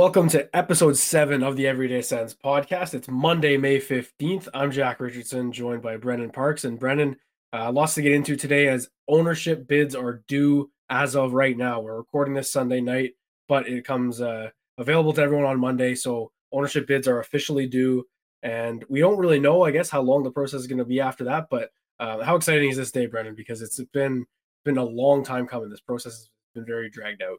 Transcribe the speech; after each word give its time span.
Welcome 0.00 0.30
to 0.30 0.48
episode 0.56 0.96
seven 0.96 1.42
of 1.42 1.56
the 1.56 1.66
Everyday 1.66 2.00
Sens 2.00 2.34
podcast. 2.34 2.94
It's 2.94 3.06
Monday, 3.06 3.58
May 3.58 3.78
15th. 3.78 4.48
I'm 4.54 4.70
Jack 4.70 4.98
Richardson, 4.98 5.52
joined 5.52 5.82
by 5.82 5.98
Brennan 5.98 6.30
Parks. 6.30 6.64
And 6.64 6.78
Brennan, 6.78 7.16
uh, 7.52 7.70
lots 7.70 7.96
to 7.96 8.02
get 8.02 8.12
into 8.12 8.34
today 8.34 8.68
as 8.68 8.88
ownership 9.08 9.68
bids 9.68 9.94
are 9.94 10.22
due 10.26 10.70
as 10.88 11.14
of 11.14 11.34
right 11.34 11.54
now. 11.54 11.80
We're 11.80 11.98
recording 11.98 12.32
this 12.32 12.50
Sunday 12.50 12.80
night, 12.80 13.10
but 13.46 13.68
it 13.68 13.84
comes 13.84 14.22
uh, 14.22 14.48
available 14.78 15.12
to 15.12 15.20
everyone 15.20 15.44
on 15.44 15.60
Monday. 15.60 15.94
So 15.94 16.32
ownership 16.50 16.86
bids 16.86 17.06
are 17.06 17.20
officially 17.20 17.66
due. 17.66 18.06
And 18.42 18.82
we 18.88 19.00
don't 19.00 19.18
really 19.18 19.38
know, 19.38 19.64
I 19.64 19.70
guess, 19.70 19.90
how 19.90 20.00
long 20.00 20.22
the 20.22 20.30
process 20.30 20.60
is 20.60 20.66
going 20.66 20.78
to 20.78 20.86
be 20.86 21.00
after 21.00 21.24
that. 21.24 21.48
But 21.50 21.72
uh, 21.98 22.24
how 22.24 22.36
exciting 22.36 22.70
is 22.70 22.78
this 22.78 22.90
day, 22.90 23.04
Brennan? 23.04 23.34
Because 23.34 23.60
it's 23.60 23.78
been 23.92 24.24
been 24.64 24.78
a 24.78 24.82
long 24.82 25.22
time 25.22 25.46
coming. 25.46 25.68
This 25.68 25.80
process 25.80 26.12
has 26.12 26.30
been 26.54 26.64
very 26.64 26.88
dragged 26.88 27.20
out. 27.20 27.36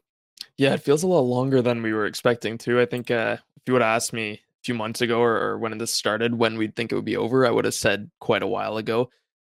Yeah, 0.61 0.75
it 0.75 0.83
feels 0.83 1.01
a 1.01 1.07
lot 1.07 1.21
longer 1.21 1.63
than 1.63 1.81
we 1.81 1.91
were 1.91 2.05
expecting 2.05 2.59
to. 2.59 2.79
I 2.79 2.85
think 2.85 3.09
uh, 3.09 3.37
if 3.55 3.63
you 3.65 3.73
would 3.73 3.81
have 3.81 3.95
asked 3.95 4.13
me 4.13 4.33
a 4.33 4.39
few 4.63 4.75
months 4.75 5.01
ago 5.01 5.19
or, 5.19 5.35
or 5.35 5.57
when 5.57 5.75
this 5.79 5.91
started, 5.91 6.35
when 6.35 6.55
we'd 6.55 6.75
think 6.75 6.91
it 6.91 6.95
would 6.95 7.03
be 7.03 7.17
over, 7.17 7.47
I 7.47 7.49
would 7.49 7.65
have 7.65 7.73
said 7.73 8.11
quite 8.19 8.43
a 8.43 8.47
while 8.47 8.77
ago. 8.77 9.09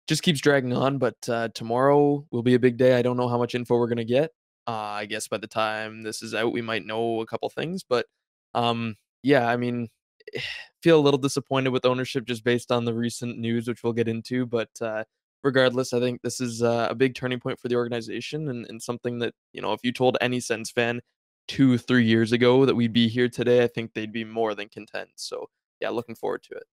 Just 0.09 0.21
keeps 0.21 0.41
dragging 0.41 0.73
on, 0.73 0.98
but 0.98 1.15
uh, 1.29 1.48
tomorrow 1.55 2.25
will 2.29 2.43
be 2.43 2.55
a 2.55 2.59
big 2.59 2.75
day. 2.75 2.98
I 2.98 3.03
don't 3.03 3.15
know 3.15 3.29
how 3.29 3.38
much 3.38 3.55
info 3.55 3.77
we're 3.77 3.88
gonna 3.88 4.03
get. 4.03 4.31
Uh, 4.67 4.71
I 4.71 5.05
guess 5.05 5.29
by 5.29 5.38
the 5.38 5.48
time 5.48 6.03
this 6.03 6.21
is 6.21 6.34
out, 6.34 6.51
we 6.51 6.62
might 6.62 6.85
know 6.85 7.21
a 7.21 7.26
couple 7.26 7.48
things. 7.51 7.85
But 7.87 8.05
um, 8.53 8.98
yeah, 9.23 9.48
I 9.48 9.55
mean, 9.55 9.87
feel 10.84 10.99
a 10.99 11.05
little 11.05 11.20
disappointed 11.20 11.70
with 11.70 11.85
ownership 11.85 12.26
just 12.26 12.43
based 12.43 12.70
on 12.70 12.84
the 12.84 12.93
recent 12.93 13.37
news, 13.37 13.70
which 13.70 13.81
we'll 13.81 13.93
get 13.93 14.09
into. 14.09 14.45
But 14.45 14.71
uh, 14.81 15.05
regardless, 15.44 15.94
I 15.94 16.00
think 16.00 16.22
this 16.22 16.41
is 16.41 16.62
uh, 16.62 16.88
a 16.90 16.96
big 16.96 17.16
turning 17.16 17.40
point 17.40 17.59
for 17.59 17.68
the 17.68 17.76
organization 17.76 18.50
and, 18.50 18.66
and 18.68 18.82
something 18.82 19.20
that, 19.20 19.34
you 19.54 19.62
know, 19.62 19.73
if 19.73 19.80
you 19.84 19.91
told 19.91 20.18
any 20.22 20.40
Sens 20.40 20.72
fan 20.72 21.02
two, 21.48 21.77
three 21.77 22.05
years 22.05 22.32
ago 22.32 22.66
that 22.66 22.76
we'd 22.76 22.94
be 22.94 23.07
here 23.07 23.29
today, 23.29 23.63
I 23.63 23.68
think 23.68 23.94
they'd 23.94 24.12
be 24.12 24.26
more 24.26 24.55
than 24.55 24.70
content. 24.70 25.10
So, 25.16 25.48
yeah, 25.79 25.90
looking 25.90 26.16
forward 26.16 26.44
to 26.44 26.55
it. 26.55 26.63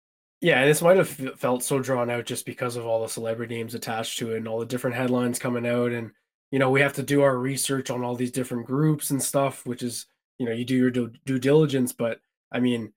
Yeah, 0.40 0.66
this 0.66 0.82
might 0.82 0.96
have 0.96 1.08
felt 1.08 1.62
so 1.62 1.78
drawn 1.78 2.10
out 2.10 2.26
just 2.26 2.44
because 2.44 2.76
of 2.76 2.84
all 2.84 3.02
the 3.02 3.08
celebrity 3.08 3.54
names 3.54 3.74
attached 3.74 4.18
to 4.18 4.32
it 4.32 4.38
and 4.38 4.48
all 4.48 4.58
the 4.58 4.66
different 4.66 4.96
headlines 4.96 5.38
coming 5.38 5.66
out. 5.66 5.92
And, 5.92 6.10
you 6.50 6.58
know, 6.58 6.70
we 6.70 6.80
have 6.80 6.92
to 6.94 7.02
do 7.02 7.22
our 7.22 7.38
research 7.38 7.88
on 7.90 8.04
all 8.04 8.14
these 8.14 8.32
different 8.32 8.66
groups 8.66 9.10
and 9.10 9.22
stuff, 9.22 9.64
which 9.64 9.82
is, 9.82 10.06
you 10.38 10.46
know, 10.46 10.52
you 10.52 10.64
do 10.64 10.76
your 10.76 10.90
due, 10.90 11.12
due 11.24 11.38
diligence. 11.38 11.92
But 11.92 12.20
I 12.52 12.60
mean, 12.60 12.92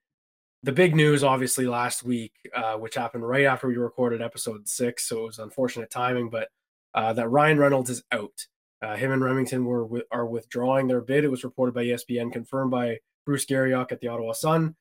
the 0.63 0.72
big 0.72 0.95
news, 0.95 1.23
obviously, 1.23 1.67
last 1.67 2.03
week, 2.03 2.33
uh, 2.55 2.75
which 2.75 2.95
happened 2.95 3.27
right 3.27 3.45
after 3.45 3.67
we 3.67 3.75
recorded 3.75 4.22
episode 4.22 4.67
six, 4.67 5.08
so 5.08 5.23
it 5.23 5.27
was 5.27 5.39
unfortunate 5.39 5.89
timing, 5.89 6.30
but 6.30 6.50
uh, 6.94 7.13
that 7.13 7.30
Ryan 7.30 7.59
Reynolds 7.59 7.89
is 7.89 8.03
out. 8.11 8.45
Uh, 8.81 8.95
him 8.95 9.11
and 9.11 9.23
Remington 9.23 9.66
were 9.66 9.88
are 10.11 10.25
withdrawing 10.25 10.88
their 10.88 11.02
bid. 11.02 11.23
It 11.23 11.31
was 11.31 11.44
reported 11.44 11.73
by 11.73 11.85
ESPN, 11.85 12.31
confirmed 12.31 12.72
by 12.72 13.00
Bruce 13.25 13.45
Garrioch 13.45 13.91
at 13.91 14.00
the 14.00 14.08
Ottawa 14.08 14.33
Sun. 14.33 14.75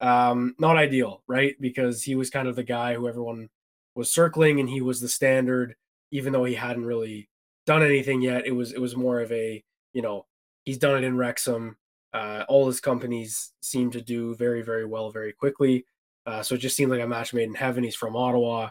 Um, 0.00 0.54
not 0.58 0.76
ideal, 0.76 1.22
right? 1.26 1.54
Because 1.60 2.02
he 2.02 2.14
was 2.14 2.30
kind 2.30 2.48
of 2.48 2.56
the 2.56 2.62
guy 2.62 2.94
who 2.94 3.08
everyone 3.08 3.48
was 3.94 4.12
circling, 4.12 4.60
and 4.60 4.68
he 4.68 4.80
was 4.80 5.00
the 5.00 5.08
standard, 5.08 5.74
even 6.10 6.32
though 6.32 6.44
he 6.44 6.54
hadn't 6.54 6.84
really 6.84 7.28
done 7.66 7.82
anything 7.82 8.22
yet. 8.22 8.46
It 8.46 8.52
was 8.52 8.72
it 8.72 8.80
was 8.80 8.96
more 8.96 9.20
of 9.20 9.30
a 9.32 9.62
you 9.92 10.02
know 10.02 10.26
he's 10.64 10.78
done 10.78 10.96
it 10.96 11.04
in 11.04 11.16
Wrexham. 11.16 11.76
Uh, 12.12 12.44
all 12.48 12.66
his 12.66 12.80
companies 12.80 13.52
seem 13.60 13.90
to 13.90 14.00
do 14.00 14.34
very, 14.34 14.62
very 14.62 14.84
well 14.84 15.10
very 15.10 15.32
quickly. 15.32 15.86
Uh, 16.26 16.42
so 16.42 16.54
it 16.54 16.58
just 16.58 16.76
seemed 16.76 16.90
like 16.90 17.00
a 17.00 17.06
match 17.06 17.32
made 17.32 17.48
in 17.48 17.54
heaven. 17.54 17.84
He's 17.84 17.96
from 17.96 18.16
Ottawa, 18.16 18.70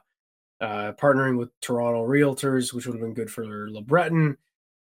uh, 0.62 0.92
partnering 0.94 1.38
with 1.38 1.50
Toronto 1.62 2.06
Realtors, 2.06 2.74
which 2.74 2.86
would 2.86 2.96
have 2.96 3.02
been 3.02 3.14
good 3.14 3.32
for 3.32 3.46
LeBreton. 3.46 4.36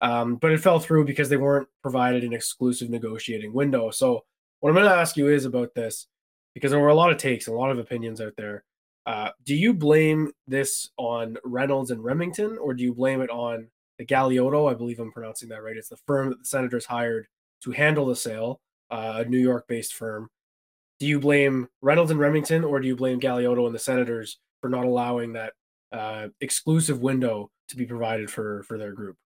Um, 0.02 0.36
but 0.36 0.52
it 0.52 0.60
fell 0.60 0.80
through 0.80 1.04
because 1.04 1.28
they 1.28 1.36
weren't 1.36 1.68
provided 1.82 2.24
an 2.24 2.32
exclusive 2.32 2.90
negotiating 2.90 3.52
window. 3.52 3.90
So 3.90 4.24
what 4.60 4.70
I'm 4.70 4.74
going 4.74 4.86
to 4.86 4.94
ask 4.94 5.16
you 5.16 5.28
is 5.28 5.44
about 5.44 5.74
this, 5.74 6.06
because 6.54 6.70
there 6.70 6.80
were 6.80 6.88
a 6.88 6.94
lot 6.94 7.12
of 7.12 7.18
takes 7.18 7.46
and 7.46 7.54
a 7.54 7.58
lot 7.58 7.70
of 7.70 7.78
opinions 7.78 8.20
out 8.20 8.34
there. 8.36 8.64
Uh, 9.06 9.30
do 9.44 9.54
you 9.54 9.72
blame 9.72 10.32
this 10.46 10.90
on 10.96 11.36
Reynolds 11.44 11.90
and 11.90 12.04
Remington, 12.04 12.58
or 12.58 12.74
do 12.74 12.82
you 12.82 12.94
blame 12.94 13.20
it 13.20 13.30
on 13.30 13.68
the 13.98 14.06
Galiotto? 14.06 14.70
I 14.70 14.74
believe 14.74 15.00
I'm 15.00 15.12
pronouncing 15.12 15.48
that 15.48 15.62
right. 15.62 15.76
It's 15.76 15.88
the 15.88 15.96
firm 15.96 16.30
that 16.30 16.40
the 16.40 16.44
Senators 16.44 16.86
hired 16.86 17.26
to 17.62 17.70
handle 17.70 18.06
the 18.06 18.16
sale, 18.16 18.60
uh, 18.90 19.24
a 19.24 19.24
New 19.24 19.38
York 19.38 19.66
based 19.68 19.94
firm. 19.94 20.28
Do 20.98 21.06
you 21.06 21.18
blame 21.18 21.68
Reynolds 21.80 22.10
and 22.10 22.20
Remington 22.20 22.64
or 22.64 22.80
do 22.80 22.86
you 22.86 22.96
blame 22.96 23.20
Galiotto 23.20 23.66
and 23.66 23.74
the 23.74 23.78
Senators 23.78 24.38
for 24.60 24.68
not 24.68 24.84
allowing 24.84 25.32
that 25.32 25.54
uh, 25.92 26.28
exclusive 26.40 27.00
window 27.00 27.50
to 27.68 27.76
be 27.76 27.86
provided 27.86 28.30
for 28.30 28.62
for 28.64 28.78
their 28.78 28.92
group? 28.92 29.16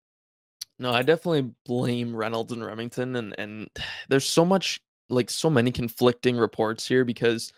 No, 0.78 0.92
I 0.92 1.02
definitely 1.02 1.52
blame 1.64 2.14
Reynolds 2.14 2.52
and 2.52 2.64
Remington 2.64 3.16
and 3.16 3.34
and 3.38 3.68
there's 4.08 4.28
so 4.28 4.44
much 4.44 4.80
like 5.10 5.30
so 5.30 5.50
many 5.50 5.70
conflicting 5.70 6.36
reports 6.36 6.86
here 6.86 7.04
because 7.04 7.52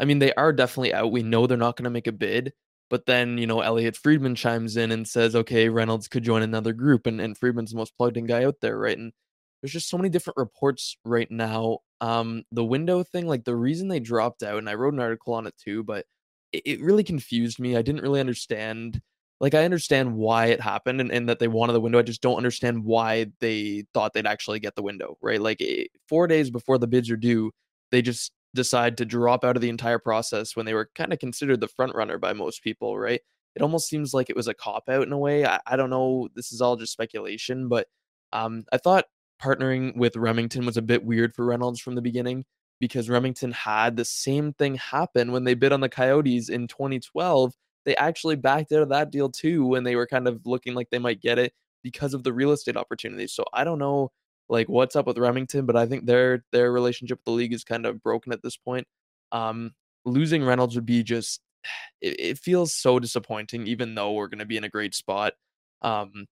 I 0.00 0.04
mean 0.04 0.18
they 0.18 0.32
are 0.34 0.52
definitely 0.52 0.94
out. 0.94 1.12
We 1.12 1.22
know 1.22 1.46
they're 1.46 1.56
not 1.56 1.76
going 1.76 1.84
to 1.84 1.90
make 1.90 2.06
a 2.06 2.12
bid, 2.12 2.52
but 2.90 3.06
then, 3.06 3.38
you 3.38 3.46
know, 3.46 3.60
Elliotte 3.60 3.96
Friedman 3.96 4.34
chimes 4.34 4.76
in 4.76 4.92
and 4.92 5.06
says, 5.06 5.36
"Okay, 5.36 5.68
Reynolds 5.68 6.08
could 6.08 6.24
join 6.24 6.42
another 6.42 6.72
group 6.72 7.06
and 7.06 7.20
and 7.20 7.36
Friedman's 7.36 7.72
the 7.72 7.76
most 7.76 7.96
plugged 7.96 8.16
in 8.16 8.26
guy 8.26 8.44
out 8.44 8.56
there, 8.60 8.78
right?" 8.78 8.96
And 8.96 9.12
there's 9.60 9.72
just 9.72 9.88
so 9.88 9.96
many 9.96 10.08
different 10.08 10.36
reports 10.36 10.96
right 11.04 11.30
now. 11.30 11.78
Um, 12.00 12.44
the 12.52 12.64
window 12.64 13.02
thing, 13.02 13.26
like 13.26 13.44
the 13.44 13.56
reason 13.56 13.88
they 13.88 14.00
dropped 14.00 14.42
out, 14.42 14.58
and 14.58 14.68
I 14.68 14.74
wrote 14.74 14.94
an 14.94 15.00
article 15.00 15.34
on 15.34 15.46
it 15.46 15.54
too, 15.62 15.82
but 15.82 16.06
it, 16.52 16.62
it 16.64 16.80
really 16.80 17.04
confused 17.04 17.58
me. 17.58 17.76
I 17.76 17.82
didn't 17.82 18.02
really 18.02 18.20
understand. 18.20 19.00
Like 19.40 19.54
I 19.54 19.64
understand 19.64 20.14
why 20.14 20.46
it 20.46 20.60
happened 20.60 21.00
and, 21.00 21.12
and 21.12 21.28
that 21.28 21.38
they 21.38 21.48
wanted 21.48 21.72
the 21.72 21.80
window. 21.80 21.98
I 21.98 22.02
just 22.02 22.22
don't 22.22 22.36
understand 22.36 22.84
why 22.84 23.26
they 23.40 23.84
thought 23.94 24.12
they'd 24.12 24.26
actually 24.26 24.60
get 24.60 24.74
the 24.74 24.82
window, 24.82 25.16
right? 25.22 25.40
Like 25.40 25.60
eh, 25.60 25.84
four 26.08 26.26
days 26.26 26.50
before 26.50 26.78
the 26.78 26.88
bids 26.88 27.10
are 27.10 27.16
due, 27.16 27.52
they 27.90 28.02
just 28.02 28.32
decide 28.54 28.96
to 28.98 29.04
drop 29.04 29.44
out 29.44 29.56
of 29.56 29.62
the 29.62 29.68
entire 29.68 29.98
process 29.98 30.56
when 30.56 30.66
they 30.66 30.74
were 30.74 30.90
kind 30.94 31.12
of 31.12 31.18
considered 31.18 31.60
the 31.60 31.68
front 31.68 31.94
runner 31.94 32.18
by 32.18 32.32
most 32.32 32.62
people, 32.62 32.98
right? 32.98 33.20
It 33.54 33.62
almost 33.62 33.88
seems 33.88 34.14
like 34.14 34.30
it 34.30 34.36
was 34.36 34.48
a 34.48 34.54
cop 34.54 34.88
out 34.88 35.06
in 35.06 35.12
a 35.12 35.18
way. 35.18 35.44
I, 35.44 35.60
I 35.66 35.76
don't 35.76 35.90
know. 35.90 36.28
This 36.34 36.52
is 36.52 36.60
all 36.60 36.76
just 36.76 36.92
speculation, 36.92 37.68
but 37.68 37.86
um, 38.32 38.64
I 38.72 38.78
thought 38.78 39.04
partnering 39.42 39.96
with 39.96 40.16
Remington 40.16 40.66
was 40.66 40.76
a 40.76 40.82
bit 40.82 41.04
weird 41.04 41.34
for 41.34 41.44
Reynolds 41.44 41.80
from 41.80 41.94
the 41.94 42.02
beginning 42.02 42.44
because 42.80 43.08
Remington 43.08 43.52
had 43.52 43.96
the 43.96 44.04
same 44.04 44.52
thing 44.52 44.76
happen 44.76 45.32
when 45.32 45.44
they 45.44 45.54
bid 45.54 45.72
on 45.72 45.80
the 45.80 45.88
Coyotes 45.88 46.48
in 46.48 46.68
2012. 46.68 47.52
They 47.84 47.96
actually 47.96 48.36
backed 48.36 48.72
out 48.72 48.82
of 48.82 48.88
that 48.90 49.10
deal 49.10 49.30
too 49.30 49.64
when 49.64 49.84
they 49.84 49.96
were 49.96 50.06
kind 50.06 50.28
of 50.28 50.40
looking 50.44 50.74
like 50.74 50.90
they 50.90 50.98
might 50.98 51.20
get 51.20 51.38
it 51.38 51.52
because 51.82 52.14
of 52.14 52.22
the 52.22 52.32
real 52.32 52.52
estate 52.52 52.76
opportunities. 52.76 53.32
So 53.32 53.44
I 53.52 53.64
don't 53.64 53.78
know 53.78 54.10
like 54.48 54.68
what's 54.68 54.96
up 54.96 55.06
with 55.06 55.18
Remington, 55.18 55.66
but 55.66 55.76
I 55.76 55.86
think 55.86 56.06
their 56.06 56.44
their 56.52 56.72
relationship 56.72 57.18
with 57.18 57.24
the 57.24 57.32
league 57.32 57.52
is 57.52 57.64
kind 57.64 57.86
of 57.86 58.02
broken 58.02 58.32
at 58.32 58.42
this 58.42 58.56
point. 58.56 58.86
Um, 59.32 59.72
losing 60.04 60.44
Reynolds 60.44 60.74
would 60.74 60.86
be 60.86 61.02
just 61.02 61.40
it, 62.00 62.20
it 62.20 62.38
feels 62.38 62.74
so 62.74 62.98
disappointing, 62.98 63.66
even 63.66 63.94
though 63.94 64.12
we're 64.12 64.28
going 64.28 64.38
to 64.40 64.46
be 64.46 64.56
in 64.56 64.64
a 64.64 64.68
great 64.68 64.94
spot. 64.94 65.34
Um, 65.82 66.26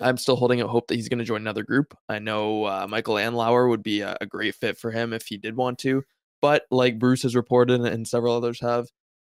I'm 0.00 0.16
still 0.16 0.36
holding 0.36 0.60
out 0.60 0.70
hope 0.70 0.88
that 0.88 0.94
he's 0.94 1.08
going 1.08 1.18
to 1.18 1.24
join 1.24 1.40
another 1.40 1.62
group. 1.62 1.96
I 2.08 2.18
know 2.18 2.64
uh, 2.64 2.86
Michael 2.88 3.14
Andlauer 3.14 3.68
would 3.68 3.82
be 3.82 4.00
a, 4.00 4.16
a, 4.20 4.26
great 4.26 4.54
fit 4.54 4.78
for 4.78 4.90
him 4.90 5.12
if 5.12 5.26
he 5.26 5.36
did 5.36 5.56
want 5.56 5.78
to, 5.80 6.02
but 6.40 6.64
like 6.70 6.98
Bruce 6.98 7.22
has 7.22 7.36
reported 7.36 7.80
and 7.80 8.06
several 8.06 8.34
others 8.34 8.60
have, 8.60 8.86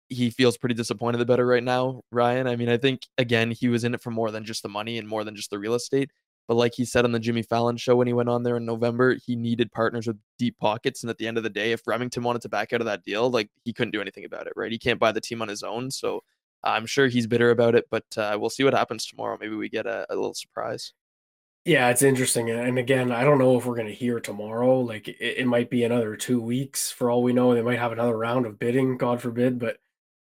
he 0.09 0.31
feels 0.31 0.57
pretty 0.57 0.75
disappointed 0.75 1.21
about 1.21 1.41
it 1.41 1.45
right 1.45 1.65
now. 1.65 2.03
Ryan, 2.11 2.47
I 2.47 2.57
mean, 2.57 2.69
I 2.69 2.77
think 2.77 3.03
again 3.19 3.51
he 3.51 3.69
was 3.69 3.85
in 3.85 3.95
it 3.95 4.03
for 4.03 4.11
more 4.11 4.31
than 4.31 4.45
just 4.45 4.63
the 4.63 4.69
money 4.69 4.99
and 4.99 5.09
more 5.09 5.25
than 5.25 5.37
just 5.37 5.51
the 5.51 5.59
real 5.59 5.75
estate. 5.75 6.11
But 6.49 6.57
like 6.57 6.75
he 6.75 6.85
said 6.85 7.05
on 7.05 7.13
the 7.13 7.21
Jimmy 7.21 7.43
Fallon 7.43 7.77
show 7.77 7.97
when 7.97 8.09
he 8.09 8.13
went 8.13 8.29
on 8.29 8.43
there 8.43 8.57
in 8.57 8.65
November, 8.65 9.17
he 9.25 9.37
needed 9.37 9.71
partners 9.73 10.07
with 10.07 10.19
deep 10.39 10.59
pockets. 10.59 11.03
And 11.03 11.11
at 11.11 11.19
the 11.19 11.27
end 11.27 11.39
of 11.39 11.45
the 11.45 11.51
day, 11.51 11.73
if 11.73 11.87
Remington 11.87 12.25
wanted 12.25 12.43
to 12.43 12.49
back 12.49 12.73
out 12.73 12.81
of 12.81 12.87
that 12.87 13.05
deal, 13.05 13.31
like 13.31 13.49
he 13.65 13.73
couldn't 13.73 13.93
do 13.93 14.01
anything 14.01 14.25
about 14.25 14.47
it, 14.47 14.53
right? 14.57 14.73
He 14.73 14.79
can't 14.79 15.01
buy 15.01 15.13
the 15.13 15.21
team 15.21 15.41
on 15.41 15.49
his 15.49 15.63
own. 15.63 15.91
So 15.91 16.25
I'm 16.65 16.87
sure 16.87 17.09
he's 17.09 17.27
bitter 17.27 17.51
about 17.51 17.75
it, 17.75 17.87
but 17.91 18.05
uh, 18.17 18.37
we'll 18.41 18.51
see 18.51 18.65
what 18.65 18.75
happens 18.75 19.07
tomorrow. 19.07 19.37
Maybe 19.41 19.57
we 19.57 19.69
get 19.69 19.87
a, 19.87 20.07
a 20.11 20.15
little 20.15 20.35
surprise. 20.35 20.93
Yeah, 21.65 21.91
it's 21.91 22.03
interesting. 22.03 22.51
And 22.51 22.77
again, 22.77 23.13
I 23.13 23.23
don't 23.23 23.39
know 23.39 23.57
if 23.57 23.67
we're 23.67 23.77
going 23.77 23.87
to 23.87 23.95
hear 23.95 24.19
tomorrow. 24.19 24.81
Like 24.81 25.07
it, 25.07 25.21
it, 25.21 25.47
might 25.47 25.71
be 25.71 25.85
another 25.85 26.17
two 26.17 26.41
weeks 26.41 26.91
for 26.91 27.09
all 27.09 27.23
we 27.23 27.33
know. 27.33 27.55
They 27.55 27.63
might 27.63 27.79
have 27.79 27.93
another 27.93 28.19
round 28.19 28.47
of 28.47 28.59
bidding, 28.59 28.97
God 28.97 29.23
forbid. 29.23 29.61
But 29.61 29.77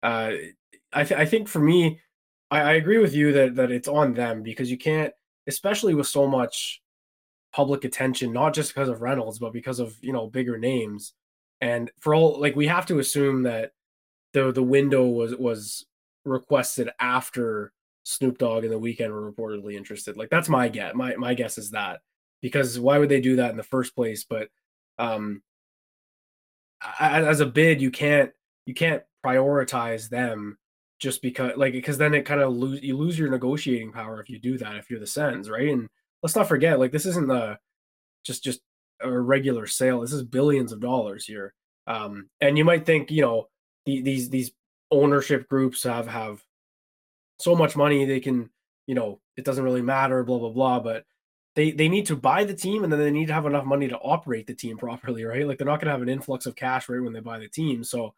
uh, 0.02 0.32
I, 0.92 1.04
th- 1.04 1.18
I 1.18 1.24
think 1.24 1.48
for 1.48 1.60
me, 1.60 2.00
I, 2.50 2.60
I 2.60 2.72
agree 2.74 2.98
with 2.98 3.14
you 3.14 3.32
that, 3.32 3.54
that 3.54 3.70
it's 3.70 3.88
on 3.88 4.12
them 4.12 4.42
because 4.42 4.70
you 4.70 4.76
can't, 4.76 5.14
especially 5.46 5.94
with 5.94 6.06
so 6.06 6.28
much 6.28 6.82
public 7.54 7.84
attention, 7.84 8.32
not 8.32 8.52
just 8.52 8.74
because 8.74 8.90
of 8.90 9.00
Reynolds, 9.00 9.38
but 9.38 9.54
because 9.54 9.78
of, 9.78 9.96
you 10.02 10.12
know, 10.12 10.26
bigger 10.26 10.58
names. 10.58 11.14
And 11.62 11.90
for 12.00 12.14
all, 12.14 12.40
like, 12.40 12.56
we 12.56 12.66
have 12.66 12.86
to 12.86 12.98
assume 12.98 13.44
that 13.44 13.72
the, 14.34 14.52
the 14.52 14.62
window 14.62 15.06
was, 15.06 15.34
was 15.34 15.86
requested 16.24 16.90
after 17.00 17.72
Snoop 18.04 18.38
Dogg 18.38 18.64
and 18.64 18.72
the 18.72 18.80
Weeknd 18.80 19.10
were 19.10 19.30
reportedly 19.30 19.74
interested. 19.74 20.16
Like 20.16 20.30
that's 20.30 20.48
my 20.48 20.68
guess. 20.68 20.94
My 20.94 21.16
my 21.16 21.34
guess 21.34 21.58
is 21.58 21.70
that 21.70 22.00
because 22.40 22.78
why 22.78 22.98
would 22.98 23.08
they 23.08 23.20
do 23.20 23.36
that 23.36 23.50
in 23.50 23.56
the 23.56 23.62
first 23.62 23.94
place? 23.94 24.24
But 24.24 24.48
um, 24.98 25.42
as 26.98 27.40
a 27.40 27.46
bid, 27.46 27.80
you 27.80 27.90
can't 27.90 28.30
you 28.66 28.74
can't 28.74 29.02
prioritize 29.24 30.08
them 30.08 30.58
just 30.98 31.22
because 31.22 31.52
like 31.56 31.72
because 31.72 31.98
then 31.98 32.14
it 32.14 32.24
kind 32.24 32.40
of 32.40 32.54
lose 32.54 32.82
you 32.82 32.96
lose 32.96 33.18
your 33.18 33.30
negotiating 33.30 33.92
power 33.92 34.20
if 34.20 34.28
you 34.28 34.38
do 34.38 34.58
that 34.58 34.76
if 34.76 34.88
you're 34.88 35.00
the 35.00 35.06
Sens 35.06 35.50
right 35.50 35.68
and 35.68 35.88
let's 36.22 36.36
not 36.36 36.48
forget 36.48 36.78
like 36.78 36.92
this 36.92 37.06
isn't 37.06 37.26
the 37.26 37.58
just 38.24 38.44
just 38.44 38.60
a 39.02 39.10
regular 39.10 39.66
sale. 39.66 40.00
This 40.00 40.12
is 40.12 40.22
billions 40.22 40.72
of 40.72 40.80
dollars 40.80 41.24
here. 41.24 41.54
Um, 41.86 42.28
and 42.40 42.56
you 42.56 42.64
might 42.64 42.86
think, 42.86 43.10
you 43.10 43.22
know, 43.22 43.48
the, 43.86 44.00
these 44.00 44.30
these 44.30 44.52
ownership 44.92 45.48
groups 45.48 45.82
have 45.82 46.06
have 46.06 46.44
so 47.38 47.56
much 47.56 47.74
money 47.74 48.04
they 48.04 48.20
can, 48.20 48.50
you 48.86 48.94
know, 48.94 49.20
it 49.36 49.44
doesn't 49.44 49.64
really 49.64 49.82
matter, 49.82 50.22
blah 50.22 50.38
blah 50.38 50.50
blah. 50.50 50.80
But 50.80 51.04
they 51.56 51.72
they 51.72 51.88
need 51.88 52.06
to 52.06 52.16
buy 52.16 52.44
the 52.44 52.54
team 52.54 52.84
and 52.84 52.92
then 52.92 53.00
they 53.00 53.10
need 53.10 53.26
to 53.26 53.34
have 53.34 53.46
enough 53.46 53.64
money 53.64 53.88
to 53.88 53.98
operate 53.98 54.46
the 54.46 54.54
team 54.54 54.76
properly, 54.78 55.24
right? 55.24 55.46
Like 55.46 55.58
they're 55.58 55.66
not 55.66 55.80
going 55.80 55.86
to 55.86 55.92
have 55.92 56.02
an 56.02 56.08
influx 56.08 56.46
of 56.46 56.54
cash 56.56 56.88
right 56.88 57.02
when 57.02 57.12
they 57.12 57.20
buy 57.20 57.38
the 57.38 57.48
team. 57.48 57.82
So 57.82 58.14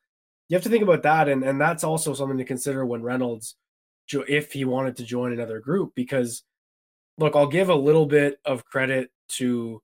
you 0.48 0.56
have 0.56 0.64
to 0.64 0.68
think 0.68 0.82
about 0.82 1.02
that, 1.04 1.28
and 1.28 1.42
and 1.42 1.60
that's 1.60 1.84
also 1.84 2.12
something 2.14 2.38
to 2.38 2.44
consider 2.44 2.84
when 2.84 3.02
Reynolds, 3.02 3.56
if 4.12 4.52
he 4.52 4.64
wanted 4.66 4.96
to 4.96 5.04
join 5.04 5.32
another 5.32 5.60
group, 5.60 5.92
because 5.94 6.42
look, 7.18 7.36
I'll 7.36 7.46
give 7.46 7.68
a 7.68 7.74
little 7.74 8.06
bit 8.06 8.38
of 8.44 8.64
credit 8.64 9.10
to, 9.28 9.80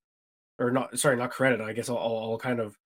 or 0.58 0.70
not, 0.70 0.98
sorry, 0.98 1.16
not 1.16 1.30
credit. 1.30 1.60
I 1.60 1.72
guess 1.72 1.88
I'll, 1.88 1.96
I'll 1.96 2.38
kind 2.38 2.60
of 2.60 2.76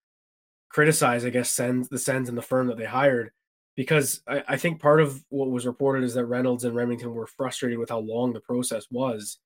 criticize, 0.68 1.24
I 1.24 1.30
guess, 1.30 1.50
send 1.50 1.86
the 1.90 1.98
sends 1.98 2.28
and 2.28 2.36
the 2.36 2.42
firm 2.42 2.66
that 2.68 2.76
they 2.76 2.84
hired, 2.84 3.30
because 3.76 4.22
I, 4.26 4.42
I 4.48 4.56
think 4.56 4.80
part 4.80 5.00
of 5.00 5.22
what 5.28 5.50
was 5.50 5.66
reported 5.66 6.04
is 6.04 6.14
that 6.14 6.26
Reynolds 6.26 6.64
and 6.64 6.76
Remington 6.76 7.12
were 7.12 7.26
frustrated 7.26 7.78
with 7.78 7.90
how 7.90 7.98
long 7.98 8.32
the 8.32 8.40
process 8.40 8.86
was 8.90 9.38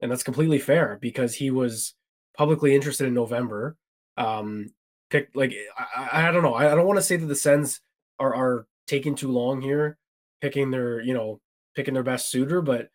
and 0.00 0.10
that's 0.10 0.22
completely 0.22 0.58
fair 0.58 0.98
because 1.00 1.34
he 1.34 1.50
was 1.50 1.94
publicly 2.36 2.74
interested 2.74 3.06
in 3.06 3.14
November. 3.14 3.76
Um, 4.16 4.72
picked 5.10 5.36
like 5.36 5.54
I, 5.96 6.28
I 6.28 6.30
don't 6.30 6.42
know. 6.42 6.54
I, 6.54 6.72
I 6.72 6.74
don't 6.74 6.86
want 6.86 6.98
to 6.98 7.02
say 7.02 7.16
that 7.16 7.26
the 7.26 7.34
Sens 7.34 7.80
are 8.18 8.34
are 8.34 8.66
taking 8.86 9.14
too 9.14 9.30
long 9.30 9.60
here, 9.60 9.98
picking 10.40 10.70
their 10.70 11.00
you 11.00 11.14
know 11.14 11.40
picking 11.74 11.94
their 11.94 12.02
best 12.02 12.30
suitor, 12.30 12.60
but 12.60 12.88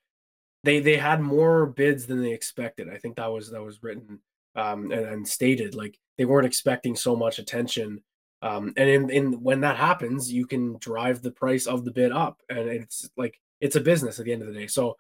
they 0.63 0.80
they 0.80 0.98
had 0.98 1.22
more 1.22 1.66
bids 1.66 2.06
than 2.06 2.22
they 2.22 2.33
expected. 2.33 2.89
I 2.89 2.98
think 2.98 3.16
that 3.16 3.31
was 3.31 3.51
that 3.51 3.63
was 3.63 3.81
written 3.81 4.19
um, 4.56 4.92
and, 4.92 5.06
and 5.06 5.28
stated 5.28 5.75
like 5.75 5.98
they 6.18 6.25
weren't 6.25 6.48
expecting 6.48 6.95
so 6.95 7.16
much 7.16 7.39
attention. 7.39 8.04
Um, 8.41 8.73
and 8.75 8.89
in, 8.89 9.09
in 9.09 9.43
when 9.43 9.61
that 9.61 9.77
happens, 9.77 10.31
you 10.31 10.47
can 10.47 10.77
drive 10.79 11.21
the 11.21 11.31
price 11.31 11.67
of 11.67 11.85
the 11.85 11.91
bid 11.91 12.11
up, 12.11 12.41
and 12.49 12.67
it's 12.67 13.09
like 13.15 13.39
it's 13.59 13.75
a 13.75 13.81
business 13.81 14.19
at 14.19 14.25
the 14.25 14.33
end 14.33 14.41
of 14.41 14.47
the 14.47 14.59
day. 14.59 14.67
So 14.67 14.97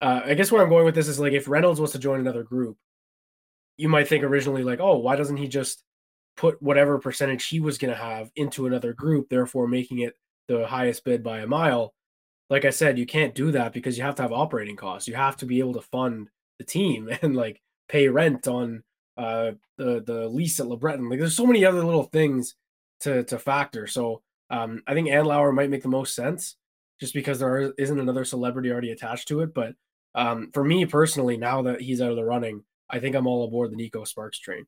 uh, 0.00 0.20
I 0.26 0.34
guess 0.34 0.52
where 0.52 0.62
I'm 0.62 0.68
going 0.68 0.84
with 0.84 0.94
this 0.94 1.08
is 1.08 1.18
like 1.18 1.32
if 1.32 1.48
Reynolds 1.48 1.80
was 1.80 1.92
to 1.92 1.98
join 1.98 2.20
another 2.20 2.42
group, 2.42 2.76
you 3.76 3.88
might 3.88 4.06
think 4.08 4.22
originally 4.22 4.62
like, 4.62 4.80
oh, 4.80 4.98
why 4.98 5.16
doesn't 5.16 5.38
he 5.38 5.48
just 5.48 5.82
put 6.36 6.60
whatever 6.60 6.98
percentage 6.98 7.46
he 7.46 7.60
was 7.60 7.78
going 7.78 7.92
to 7.92 8.00
have 8.00 8.30
into 8.36 8.66
another 8.66 8.92
group, 8.92 9.28
therefore 9.28 9.66
making 9.66 10.00
it 10.00 10.14
the 10.48 10.66
highest 10.66 11.04
bid 11.04 11.22
by 11.22 11.40
a 11.40 11.46
mile? 11.46 11.94
Like 12.50 12.66
I 12.66 12.70
said, 12.70 12.98
you 12.98 13.06
can't 13.06 13.34
do 13.34 13.50
that 13.52 13.72
because 13.72 13.96
you 13.96 14.04
have 14.04 14.16
to 14.16 14.22
have 14.22 14.32
operating 14.32 14.76
costs. 14.76 15.08
You 15.08 15.14
have 15.14 15.38
to 15.38 15.46
be 15.46 15.60
able 15.60 15.72
to 15.74 15.80
fund 15.80 16.28
the 16.58 16.64
team 16.64 17.08
and 17.22 17.34
like 17.34 17.62
pay 17.88 18.08
rent 18.08 18.46
on 18.46 18.82
uh, 19.16 19.52
the 19.78 20.02
the 20.04 20.28
lease 20.28 20.60
at 20.60 20.66
LeBreton. 20.66 21.08
Like 21.08 21.18
there's 21.18 21.36
so 21.36 21.46
many 21.46 21.64
other 21.64 21.82
little 21.82 22.04
things 22.04 22.54
to 23.04 23.24
to 23.24 23.38
factor. 23.38 23.86
So 23.86 24.22
um, 24.50 24.82
I 24.86 24.94
think 24.94 25.08
Andlauer 25.08 25.54
might 25.54 25.70
make 25.70 25.82
the 25.82 25.88
most 25.88 26.14
sense 26.14 26.56
just 27.00 27.14
because 27.14 27.38
there 27.38 27.72
isn't 27.78 27.98
another 27.98 28.24
celebrity 28.24 28.70
already 28.70 28.90
attached 28.90 29.28
to 29.28 29.40
it. 29.40 29.54
But 29.54 29.74
um, 30.14 30.50
for 30.52 30.64
me 30.64 30.86
personally, 30.86 31.36
now 31.36 31.62
that 31.62 31.80
he's 31.80 32.00
out 32.00 32.10
of 32.10 32.16
the 32.16 32.24
running, 32.24 32.62
I 32.90 32.98
think 32.98 33.16
I'm 33.16 33.26
all 33.26 33.44
aboard 33.44 33.72
the 33.72 33.76
Neko 33.76 34.06
Sparks 34.06 34.38
train. 34.38 34.66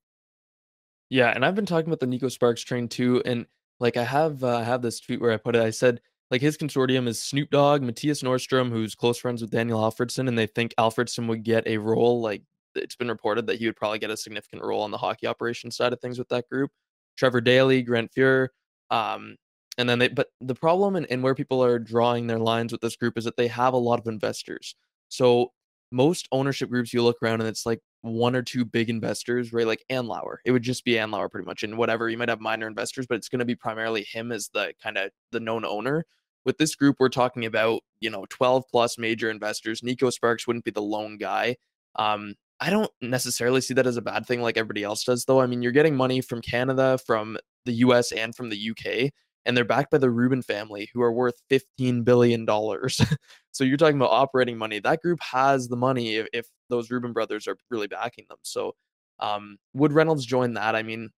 Yeah, 1.08 1.30
and 1.30 1.44
I've 1.44 1.54
been 1.54 1.66
talking 1.66 1.88
about 1.88 2.00
the 2.00 2.06
Neko 2.06 2.30
Sparks 2.30 2.62
train 2.62 2.88
too, 2.88 3.22
and 3.24 3.46
like 3.78 3.96
I 3.96 4.04
have 4.04 4.42
uh, 4.42 4.62
have 4.62 4.82
this 4.82 5.00
tweet 5.00 5.20
where 5.20 5.32
I 5.32 5.36
put 5.36 5.56
it. 5.56 5.62
I 5.62 5.70
said 5.70 6.00
like 6.30 6.40
his 6.40 6.56
consortium 6.56 7.06
is 7.06 7.22
Snoop 7.22 7.50
Dogg, 7.50 7.82
Mattias 7.82 8.24
Norström, 8.24 8.70
who's 8.70 8.94
close 8.94 9.18
friends 9.18 9.40
with 9.40 9.50
Daniel 9.50 9.80
Alfredsson, 9.80 10.28
and 10.28 10.36
they 10.36 10.46
think 10.46 10.74
Alfredsson 10.78 11.28
would 11.28 11.44
get 11.44 11.66
a 11.66 11.78
role. 11.78 12.20
Like 12.20 12.42
it's 12.74 12.96
been 12.96 13.08
reported 13.08 13.46
that 13.46 13.58
he 13.58 13.66
would 13.66 13.76
probably 13.76 14.00
get 14.00 14.10
a 14.10 14.16
significant 14.16 14.62
role 14.62 14.82
on 14.82 14.90
the 14.90 14.98
hockey 14.98 15.26
operations 15.26 15.76
side 15.76 15.92
of 15.92 16.00
things 16.00 16.18
with 16.18 16.28
that 16.30 16.48
group. 16.48 16.70
Trevor 17.16 17.40
Daley, 17.40 17.82
Grant 17.82 18.12
Fuhr, 18.12 18.48
um, 18.90 19.36
and 19.78 19.88
then 19.88 19.98
they. 19.98 20.08
But 20.08 20.28
the 20.40 20.54
problem 20.54 20.96
and, 20.96 21.22
where 21.22 21.34
people 21.34 21.62
are 21.62 21.78
drawing 21.78 22.26
their 22.26 22.38
lines 22.38 22.72
with 22.72 22.80
this 22.80 22.96
group 22.96 23.18
is 23.18 23.24
that 23.24 23.36
they 23.36 23.48
have 23.48 23.74
a 23.74 23.78
lot 23.78 23.98
of 23.98 24.06
investors. 24.06 24.74
So 25.08 25.52
most 25.92 26.28
ownership 26.32 26.68
groups 26.68 26.92
you 26.92 27.02
look 27.02 27.18
around 27.22 27.40
and 27.40 27.48
it's 27.48 27.66
like 27.66 27.80
one 28.02 28.36
or 28.36 28.42
two 28.42 28.64
big 28.64 28.90
investors, 28.90 29.52
right? 29.52 29.66
Like 29.66 29.84
Andlauer. 29.90 30.36
It 30.44 30.52
would 30.52 30.62
just 30.62 30.84
be 30.84 30.92
Andlauer 30.92 31.30
pretty 31.30 31.46
much. 31.46 31.62
And 31.62 31.76
whatever, 31.76 32.08
you 32.08 32.18
might 32.18 32.28
have 32.28 32.40
minor 32.40 32.66
investors, 32.66 33.06
but 33.06 33.16
it's 33.16 33.28
going 33.28 33.40
to 33.40 33.44
be 33.44 33.54
primarily 33.54 34.04
him 34.04 34.32
as 34.32 34.48
the 34.52 34.72
kind 34.82 34.98
of 34.98 35.10
the 35.32 35.40
known 35.40 35.64
owner. 35.64 36.04
With 36.44 36.58
this 36.58 36.76
group, 36.76 36.96
we're 37.00 37.08
talking 37.08 37.44
about, 37.44 37.82
you 38.00 38.08
know, 38.08 38.24
12 38.30 38.64
plus 38.70 38.98
major 38.98 39.30
investors. 39.30 39.80
Neko 39.80 40.12
Sparks 40.12 40.46
wouldn't 40.46 40.64
be 40.64 40.70
the 40.70 40.82
lone 40.82 41.18
guy. 41.18 41.56
Um, 41.96 42.34
I 42.60 42.70
don't 42.70 42.90
necessarily 43.02 43.60
see 43.60 43.74
that 43.74 43.86
as 43.86 43.96
a 43.96 44.02
bad 44.02 44.26
thing 44.26 44.40
like 44.40 44.56
everybody 44.56 44.82
else 44.82 45.04
does, 45.04 45.24
though. 45.24 45.40
I 45.40 45.46
mean, 45.46 45.62
you're 45.62 45.72
getting 45.72 45.96
money 45.96 46.20
from 46.20 46.40
Canada, 46.40 46.98
from 47.06 47.36
the 47.66 47.72
US, 47.74 48.12
and 48.12 48.34
from 48.34 48.48
the 48.48 48.70
UK 48.70 49.12
and 49.46 49.56
they're 49.56 49.64
backed 49.64 49.92
by 49.92 49.98
the 49.98 50.10
Rubin 50.10 50.42
family, 50.42 50.90
who 50.92 51.00
are 51.00 51.12
worth 51.12 51.40
$15 51.50 52.04
billion. 52.04 52.46
so 53.52 53.64
you're 53.64 53.76
talking 53.76 53.96
about 53.96 54.10
operating 54.10 54.58
money. 54.58 54.80
That 54.80 55.00
group 55.00 55.20
has 55.22 55.68
the 55.68 55.76
money 55.76 56.16
if, 56.16 56.26
if 56.32 56.46
those 56.68 56.90
Rubin 56.90 57.12
brothers 57.12 57.46
are 57.46 57.56
really 57.70 57.86
backing 57.86 58.26
them. 58.28 58.38
So 58.42 58.74
um, 59.20 59.56
would 59.72 59.92
Reynolds 59.92 60.26
join 60.26 60.54
that? 60.54 60.74
I 60.74 60.82
mean, 60.82 61.10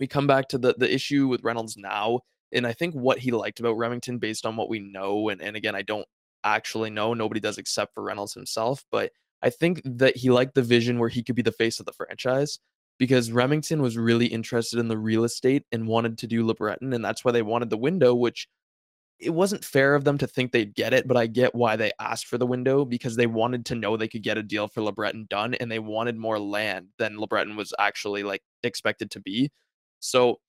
we 0.00 0.08
come 0.08 0.26
back 0.26 0.48
to 0.48 0.58
the, 0.58 0.74
the 0.76 0.92
issue 0.92 1.28
with 1.28 1.44
Reynolds 1.44 1.76
now. 1.76 2.20
And 2.52 2.66
I 2.66 2.72
think 2.72 2.94
what 2.94 3.18
he 3.18 3.30
liked 3.30 3.60
about 3.60 3.78
Remington, 3.78 4.18
based 4.18 4.44
on 4.44 4.56
what 4.56 4.68
we 4.68 4.80
know, 4.80 5.28
and, 5.28 5.40
and 5.40 5.56
again, 5.56 5.76
I 5.76 5.82
don't 5.82 6.06
actually 6.42 6.90
know, 6.90 7.14
nobody 7.14 7.38
does 7.38 7.58
except 7.58 7.94
for 7.94 8.02
Reynolds 8.02 8.34
himself, 8.34 8.84
but 8.90 9.12
I 9.42 9.50
think 9.50 9.80
that 9.84 10.16
he 10.16 10.30
liked 10.30 10.54
the 10.54 10.62
vision 10.62 10.98
where 10.98 11.08
he 11.08 11.22
could 11.22 11.36
be 11.36 11.42
the 11.42 11.52
face 11.52 11.80
of 11.80 11.86
the 11.86 11.92
franchise 11.92 12.58
because 12.98 13.32
Remington 13.32 13.80
was 13.80 13.96
really 13.96 14.26
interested 14.26 14.78
in 14.78 14.88
the 14.88 14.98
real 14.98 15.24
estate 15.24 15.64
and 15.72 15.88
wanted 15.88 16.18
to 16.18 16.26
do 16.26 16.44
LeBreton, 16.44 16.94
and 16.94 17.04
that's 17.04 17.24
why 17.24 17.32
they 17.32 17.42
wanted 17.42 17.70
the 17.70 17.78
window, 17.78 18.14
which 18.14 18.46
it 19.20 19.30
wasn't 19.30 19.64
fair 19.64 19.94
of 19.94 20.04
them 20.04 20.18
to 20.18 20.26
think 20.26 20.50
they'd 20.50 20.74
get 20.74 20.94
it, 20.94 21.06
but 21.06 21.16
I 21.16 21.26
get 21.26 21.54
why 21.54 21.76
they 21.76 21.92
asked 22.00 22.26
for 22.26 22.38
the 22.38 22.46
window 22.46 22.84
because 22.84 23.16
they 23.16 23.26
wanted 23.26 23.66
to 23.66 23.74
know 23.74 23.96
they 23.96 24.08
could 24.08 24.22
get 24.22 24.38
a 24.38 24.42
deal 24.42 24.66
for 24.66 24.80
LeBreton 24.80 25.28
done 25.28 25.54
and 25.54 25.70
they 25.70 25.78
wanted 25.78 26.16
more 26.16 26.38
land 26.38 26.88
than 26.98 27.16
LeBreton 27.16 27.56
was 27.56 27.74
actually 27.78 28.22
like 28.22 28.42
expected 28.62 29.10
to 29.12 29.20
be. 29.20 29.50
So, 30.00 30.40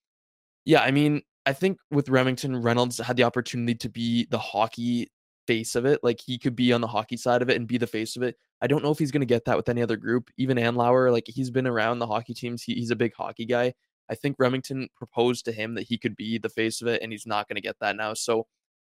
yeah, 0.63 0.81
I 0.81 0.91
mean, 0.91 1.21
I 1.45 1.53
think 1.53 1.79
with 1.89 2.09
Remington, 2.09 2.61
Reynolds 2.61 2.97
had 2.99 3.17
the 3.17 3.23
opportunity 3.23 3.75
to 3.75 3.89
be 3.89 4.27
the 4.29 4.39
hockey 4.39 5.09
face 5.47 5.75
of 5.75 5.85
it. 5.85 5.99
Like 6.03 6.19
he 6.19 6.37
could 6.37 6.55
be 6.55 6.73
on 6.73 6.81
the 6.81 6.87
hockey 6.87 7.17
side 7.17 7.41
of 7.41 7.49
it 7.49 7.57
and 7.57 7.67
be 7.67 7.77
the 7.77 7.87
face 7.87 8.15
of 8.15 8.23
it. 8.23 8.35
I 8.61 8.67
don't 8.67 8.83
know 8.83 8.91
if 8.91 8.99
he's 8.99 9.11
going 9.11 9.21
to 9.21 9.25
get 9.25 9.45
that 9.45 9.57
with 9.57 9.69
any 9.69 9.81
other 9.81 9.97
group. 9.97 10.29
Even 10.37 10.57
Andlauer, 10.57 11.11
like 11.11 11.25
he's 11.27 11.49
been 11.49 11.67
around 11.67 11.99
the 11.99 12.07
hockey 12.07 12.33
teams. 12.33 12.63
He, 12.63 12.75
he's 12.75 12.91
a 12.91 12.95
big 12.95 13.13
hockey 13.15 13.45
guy. 13.45 13.73
I 14.09 14.15
think 14.15 14.35
Remington 14.39 14.89
proposed 14.95 15.45
to 15.45 15.51
him 15.51 15.75
that 15.75 15.83
he 15.83 15.97
could 15.97 16.15
be 16.15 16.37
the 16.37 16.49
face 16.49 16.81
of 16.81 16.87
it, 16.87 17.01
and 17.01 17.11
he's 17.11 17.25
not 17.25 17.47
going 17.47 17.55
to 17.55 17.61
get 17.61 17.77
that 17.79 17.95
now. 17.95 18.13
So, 18.13 18.45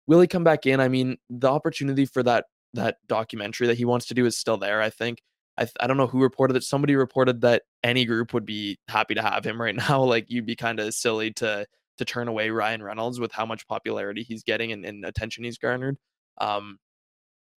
will 0.06 0.20
he 0.20 0.26
come 0.26 0.44
back 0.44 0.66
in? 0.66 0.80
I 0.80 0.88
mean, 0.88 1.16
the 1.30 1.50
opportunity 1.50 2.06
for 2.06 2.22
that 2.24 2.46
that 2.74 2.96
documentary 3.06 3.66
that 3.68 3.76
he 3.76 3.84
wants 3.84 4.06
to 4.06 4.14
do 4.14 4.26
is 4.26 4.36
still 4.36 4.56
there. 4.56 4.82
I 4.82 4.90
think. 4.90 5.22
I, 5.58 5.68
I 5.80 5.86
don't 5.86 5.98
know 5.98 6.06
who 6.06 6.22
reported 6.22 6.56
it. 6.56 6.62
Somebody 6.62 6.96
reported 6.96 7.42
that 7.42 7.64
any 7.84 8.06
group 8.06 8.32
would 8.32 8.46
be 8.46 8.78
happy 8.88 9.14
to 9.14 9.20
have 9.22 9.44
him 9.44 9.60
right 9.60 9.76
now. 9.88 10.02
Like 10.02 10.26
you'd 10.28 10.46
be 10.46 10.56
kind 10.56 10.80
of 10.80 10.94
silly 10.94 11.30
to 11.34 11.66
to 11.98 12.04
turn 12.04 12.28
away 12.28 12.50
Ryan 12.50 12.82
Reynolds 12.82 13.20
with 13.20 13.32
how 13.32 13.46
much 13.46 13.68
popularity 13.68 14.22
he's 14.22 14.42
getting 14.42 14.72
and, 14.72 14.84
and 14.84 15.04
attention 15.04 15.44
he's 15.44 15.58
garnered. 15.58 15.98
Um, 16.38 16.78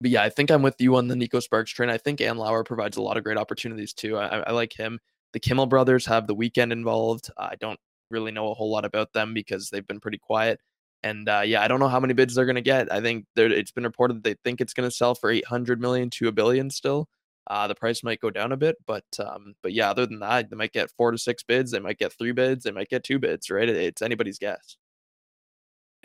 but 0.00 0.10
yeah, 0.10 0.22
I 0.22 0.28
think 0.28 0.50
I'm 0.50 0.62
with 0.62 0.80
you 0.80 0.96
on 0.96 1.08
the 1.08 1.14
Neko 1.14 1.42
Sparks 1.42 1.70
train. 1.70 1.88
I 1.88 1.98
think 1.98 2.20
Andlauer 2.20 2.64
provides 2.64 2.96
a 2.96 3.02
lot 3.02 3.16
of 3.16 3.24
great 3.24 3.38
opportunities 3.38 3.92
too. 3.92 4.18
I, 4.18 4.38
I 4.40 4.52
like 4.52 4.72
him. 4.78 5.00
The 5.32 5.40
Kimmel 5.40 5.66
brothers 5.66 6.06
have 6.06 6.26
the 6.26 6.36
Weeknd 6.36 6.72
involved. 6.72 7.30
I 7.38 7.54
don't 7.56 7.80
really 8.10 8.32
know 8.32 8.50
a 8.50 8.54
whole 8.54 8.70
lot 8.70 8.84
about 8.84 9.12
them 9.12 9.34
because 9.34 9.70
they've 9.70 9.86
been 9.86 10.00
pretty 10.00 10.18
quiet. 10.18 10.60
And 11.02 11.28
uh, 11.28 11.42
yeah, 11.44 11.62
I 11.62 11.68
don't 11.68 11.80
know 11.80 11.88
how 11.88 12.00
many 12.00 12.14
bids 12.14 12.34
they're 12.34 12.46
going 12.46 12.56
to 12.56 12.62
get. 12.62 12.92
I 12.92 13.00
think 13.00 13.26
it's 13.36 13.72
been 13.72 13.84
reported 13.84 14.22
that 14.22 14.22
they 14.24 14.34
think 14.44 14.60
it's 14.60 14.72
going 14.72 14.88
to 14.88 14.94
sell 14.94 15.14
for 15.14 15.30
800 15.30 15.80
million 15.80 16.10
to 16.10 16.28
a 16.28 16.32
billion 16.32 16.70
still. 16.70 17.08
Uh, 17.48 17.68
the 17.68 17.74
price 17.74 18.02
might 18.02 18.20
go 18.20 18.30
down 18.30 18.50
a 18.50 18.56
bit, 18.56 18.76
but 18.86 19.04
um, 19.20 19.54
but 19.62 19.72
yeah, 19.72 19.90
other 19.90 20.04
than 20.04 20.18
that, 20.18 20.50
they 20.50 20.56
might 20.56 20.72
get 20.72 20.90
four 20.96 21.12
to 21.12 21.18
six 21.18 21.44
bids. 21.44 21.70
They 21.70 21.78
might 21.78 21.98
get 21.98 22.12
three 22.12 22.32
bids. 22.32 22.64
They 22.64 22.72
might 22.72 22.88
get 22.88 23.04
two 23.04 23.20
bids. 23.20 23.50
Right? 23.50 23.68
It's 23.68 24.02
anybody's 24.02 24.38
guess 24.38 24.76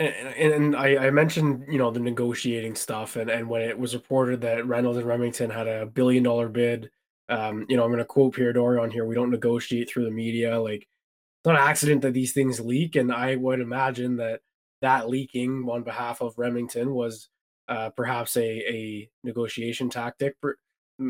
and, 0.02 0.54
and 0.54 0.76
I, 0.76 1.08
I, 1.08 1.12
mentioned 1.12 1.66
you 1.70 1.78
know 1.78 1.92
the 1.92 2.00
negotiating 2.00 2.76
stuff 2.76 3.16
and, 3.16 3.30
and 3.30 3.48
when 3.48 3.62
it 3.62 3.78
was 3.78 3.94
reported 3.94 4.42
that 4.42 4.66
Reynolds 4.66 4.98
and 4.98 5.08
Remington 5.08 5.50
had 5.50 5.68
a 5.68 5.86
billion 5.86 6.24
dollar 6.24 6.50
bid 6.50 6.90
um, 7.30 7.66
you 7.70 7.78
know 7.78 7.84
I'm 7.84 7.90
going 7.90 8.00
to 8.00 8.06
quote 8.06 8.36
Pierre 8.36 8.54
Dorion 8.54 8.92
here 8.92 9.06
we 9.06 9.16
don't 9.16 9.32
negotiate 9.32 9.90
through 9.90 10.06
the 10.06 10.12
media. 10.12 10.60
Like 10.60 10.82
it's 10.82 11.46
not 11.46 11.56
an 11.56 11.68
accident 11.68 12.02
that 12.02 12.14
these 12.14 12.34
things 12.34 12.60
leak 12.60 12.96
and 12.96 13.12
I 13.12 13.36
would 13.36 13.60
imagine 13.60 14.18
that 14.18 14.42
that 14.82 15.10
leaking 15.10 15.68
on 15.70 15.84
behalf 15.84 16.22
of 16.22 16.38
Remington 16.38 16.94
was 16.94 17.30
uh, 17.70 17.90
perhaps 17.92 18.36
a, 18.38 18.42
a 18.42 19.10
negotiation 19.24 19.90
tactic 19.90 20.36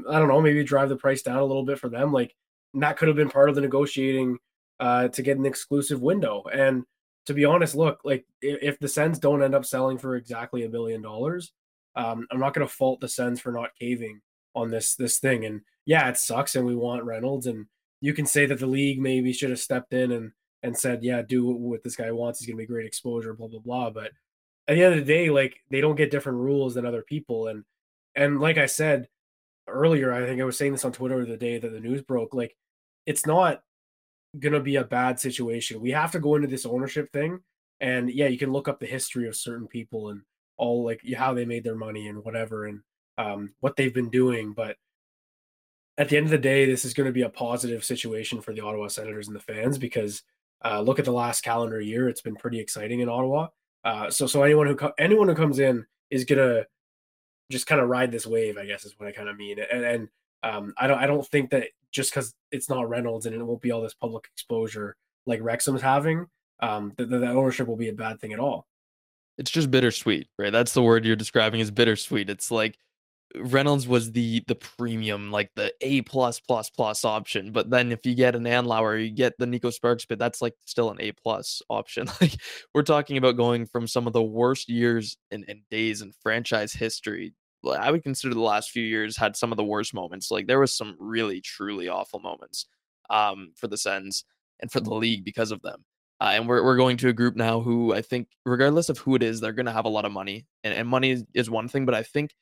I 0.09 0.19
don't 0.19 0.27
know 0.27 0.41
maybe 0.41 0.63
drive 0.63 0.89
the 0.89 0.95
price 0.95 1.21
down 1.21 1.37
a 1.37 1.45
little 1.45 1.65
bit 1.65 1.79
for 1.79 1.89
them. 1.89 2.11
Like 2.13 2.35
that 2.75 2.97
could 2.97 3.07
have 3.07 3.17
been 3.17 3.29
part 3.29 3.49
of 3.49 3.55
the 3.55 3.61
negotiating 3.61 4.37
uh, 4.79 5.09
to 5.09 5.21
get 5.21 5.37
an 5.37 5.45
exclusive 5.45 6.01
window. 6.01 6.43
And 6.51 6.83
to 7.25 7.33
be 7.33 7.45
honest, 7.45 7.75
look, 7.75 8.01
like 8.03 8.25
if 8.41 8.79
the 8.79 8.87
Sens 8.87 9.19
don't 9.19 9.43
end 9.43 9.55
up 9.55 9.65
selling 9.65 9.97
for 9.97 10.15
exactly 10.15 10.63
a 10.63 10.69
billion 10.69 11.01
dollars, 11.01 11.53
um, 11.95 12.27
I'm 12.31 12.39
not 12.39 12.53
going 12.53 12.67
to 12.67 12.73
fault 12.73 12.99
the 13.01 13.07
Sens 13.07 13.39
for 13.39 13.51
not 13.51 13.75
caving 13.79 14.21
on 14.55 14.69
this 14.69 14.95
this 14.95 15.19
thing. 15.19 15.45
And 15.45 15.61
yeah, 15.85 16.09
it 16.09 16.17
sucks, 16.17 16.55
and 16.55 16.65
we 16.65 16.75
want 16.75 17.03
Reynolds, 17.03 17.47
and 17.47 17.67
you 18.01 18.13
can 18.13 18.25
say 18.25 18.45
that 18.45 18.59
the 18.59 18.67
league 18.67 18.99
maybe 18.99 19.33
should 19.33 19.49
have 19.49 19.59
stepped 19.59 19.93
in 19.93 20.11
and 20.11 20.31
and 20.63 20.77
said, 20.77 21.03
yeah, 21.03 21.21
do 21.21 21.45
what 21.45 21.83
this 21.83 21.95
guy 21.95 22.11
wants. 22.11 22.39
He's 22.39 22.47
gonna 22.47 22.57
be 22.57 22.65
great 22.65 22.85
exposure, 22.85 23.33
blah 23.33 23.47
blah 23.47 23.59
blah. 23.59 23.89
But 23.89 24.11
at 24.67 24.75
the 24.75 24.83
end 24.83 24.93
of 24.93 25.05
the 25.05 25.13
day, 25.13 25.29
like 25.29 25.57
they 25.69 25.81
don't 25.81 25.95
get 25.95 26.11
different 26.11 26.39
rules 26.39 26.75
than 26.75 26.85
other 26.85 27.03
people, 27.03 27.47
and 27.47 27.63
and 28.15 28.39
like 28.39 28.57
I 28.57 28.65
said 28.65 29.07
earlier, 29.67 30.11
I 30.13 30.25
think 30.25 30.41
I 30.41 30.45
was 30.45 30.57
saying 30.57 30.73
this 30.73 30.85
on 30.85 30.91
Twitter 30.91 31.25
the 31.25 31.37
day 31.37 31.57
that 31.59 31.71
the 31.71 31.79
news 31.79 32.01
broke. 32.01 32.33
Like 32.33 32.55
it's 33.05 33.25
not 33.25 33.61
gonna 34.39 34.59
be 34.59 34.77
a 34.77 34.83
bad 34.83 35.19
situation. 35.19 35.81
We 35.81 35.91
have 35.91 36.11
to 36.11 36.19
go 36.19 36.35
into 36.35 36.47
this 36.47 36.65
ownership 36.65 37.11
thing, 37.11 37.39
and 37.79 38.09
yeah, 38.09 38.27
you 38.27 38.37
can 38.37 38.51
look 38.51 38.67
up 38.67 38.79
the 38.79 38.85
history 38.85 39.27
of 39.27 39.35
certain 39.35 39.67
people 39.67 40.09
and 40.09 40.21
all 40.57 40.83
like 40.85 41.01
how 41.15 41.33
they 41.33 41.45
made 41.45 41.63
their 41.63 41.75
money 41.75 42.07
and 42.07 42.23
whatever, 42.23 42.65
and 42.65 42.81
um, 43.17 43.53
what 43.59 43.75
they've 43.75 43.93
been 43.93 44.09
doing, 44.09 44.53
but 44.53 44.77
at 45.97 46.09
the 46.09 46.17
end 46.17 46.25
of 46.25 46.31
the 46.31 46.37
day, 46.37 46.65
this 46.65 46.85
is 46.85 46.93
going 46.93 47.05
to 47.05 47.13
be 47.13 47.21
a 47.21 47.29
positive 47.29 47.83
situation 47.83 48.41
for 48.41 48.53
the 48.53 48.61
Ottawa 48.61 48.87
Senators 48.87 49.27
and 49.27 49.35
the 49.35 49.41
fans 49.41 49.77
because 49.77 50.23
uh, 50.63 50.81
look 50.81 50.99
at 50.99 51.05
the 51.05 51.11
last 51.11 51.41
calendar 51.41 51.81
year; 51.81 52.07
it's 52.09 52.21
been 52.21 52.35
pretty 52.35 52.59
exciting 52.59 53.01
in 53.01 53.09
Ottawa. 53.09 53.47
Uh, 53.83 54.09
so, 54.09 54.27
so 54.27 54.43
anyone 54.43 54.67
who 54.67 54.75
co- 54.75 54.93
anyone 54.97 55.27
who 55.27 55.35
comes 55.35 55.59
in 55.59 55.85
is 56.09 56.25
gonna 56.25 56.63
just 57.51 57.67
kind 57.67 57.81
of 57.81 57.89
ride 57.89 58.11
this 58.11 58.25
wave, 58.25 58.57
I 58.57 58.65
guess 58.65 58.85
is 58.85 58.95
what 58.97 59.09
I 59.09 59.11
kind 59.11 59.29
of 59.29 59.37
mean. 59.37 59.57
And, 59.59 59.83
and 59.83 60.09
um, 60.43 60.73
I 60.77 60.87
don't 60.87 60.97
I 60.99 61.07
don't 61.07 61.27
think 61.27 61.51
that 61.51 61.67
just 61.91 62.11
because 62.11 62.33
it's 62.51 62.69
not 62.69 62.89
Reynolds 62.89 63.25
and 63.25 63.35
it 63.35 63.43
won't 63.43 63.61
be 63.61 63.71
all 63.71 63.81
this 63.81 63.93
public 63.93 64.25
exposure 64.33 64.95
like 65.25 65.41
Wrexham's 65.41 65.81
having, 65.81 66.25
um, 66.61 66.93
that, 66.97 67.09
that 67.09 67.23
ownership 67.23 67.67
will 67.67 67.75
be 67.75 67.89
a 67.89 67.93
bad 67.93 68.19
thing 68.19 68.33
at 68.33 68.39
all. 68.39 68.67
It's 69.37 69.51
just 69.51 69.71
bittersweet, 69.71 70.27
right? 70.37 70.51
That's 70.51 70.73
the 70.73 70.81
word 70.81 71.05
you're 71.05 71.15
describing 71.15 71.59
is 71.59 71.71
bittersweet. 71.71 72.29
It's 72.29 72.51
like 72.51 72.77
Reynolds 73.35 73.87
was 73.87 74.11
the 74.11 74.43
the 74.47 74.55
premium, 74.55 75.31
like 75.31 75.51
the 75.55 75.73
A 75.81 76.01
plus 76.01 76.39
plus 76.39 76.69
plus 76.69 77.05
option. 77.05 77.51
But 77.51 77.69
then 77.69 77.91
if 77.91 78.05
you 78.05 78.13
get 78.13 78.35
an 78.35 78.43
Andlauer, 78.43 79.01
you 79.01 79.09
get 79.09 79.37
the 79.37 79.45
Neko 79.45 79.71
Sparks 79.71 80.05
bid, 80.05 80.19
that's 80.19 80.41
like 80.41 80.53
still 80.65 80.91
an 80.91 80.97
A 80.99 81.11
plus 81.13 81.61
option. 81.69 82.07
Like 82.21 82.35
we're 82.73 82.83
talking 82.83 83.17
about 83.17 83.37
going 83.37 83.65
from 83.65 83.87
some 83.87 84.05
of 84.05 84.13
the 84.13 84.21
worst 84.21 84.69
years 84.69 85.17
and, 85.31 85.45
and 85.47 85.61
days 85.71 86.01
in 86.01 86.11
franchise 86.21 86.73
history. 86.73 87.33
I 87.65 87.91
would 87.91 88.03
consider 88.03 88.33
the 88.33 88.41
last 88.41 88.71
few 88.71 88.83
years 88.83 89.17
had 89.17 89.35
some 89.35 89.51
of 89.51 89.57
the 89.57 89.63
worst 89.63 89.93
moments. 89.93 90.31
Like 90.31 90.47
there 90.47 90.59
was 90.59 90.75
some 90.75 90.95
really 90.99 91.41
truly 91.41 91.87
awful 91.87 92.19
moments 92.19 92.65
um, 93.09 93.51
for 93.55 93.67
the 93.67 93.77
Sens 93.77 94.23
and 94.59 94.71
for 94.71 94.79
the 94.79 94.93
league 94.93 95.23
because 95.23 95.51
of 95.51 95.61
them. 95.61 95.85
Uh, 96.19 96.31
and 96.33 96.47
we're, 96.47 96.63
we're 96.63 96.77
going 96.77 96.97
to 96.97 97.09
a 97.09 97.13
group 97.13 97.35
now 97.35 97.61
who 97.61 97.93
I 97.93 98.01
think, 98.01 98.27
regardless 98.45 98.89
of 98.89 98.99
who 98.99 99.15
it 99.15 99.23
is, 99.23 99.39
they're 99.39 99.53
going 99.53 99.65
to 99.65 99.71
have 99.71 99.85
a 99.85 99.89
lot 99.89 100.05
of 100.05 100.11
money. 100.11 100.45
And, 100.63 100.73
and 100.73 100.87
money 100.87 101.11
is, 101.11 101.23
is 101.33 101.49
one 101.49 101.67
thing, 101.67 101.85
but 101.85 101.95
I 101.95 102.03
think 102.03 102.35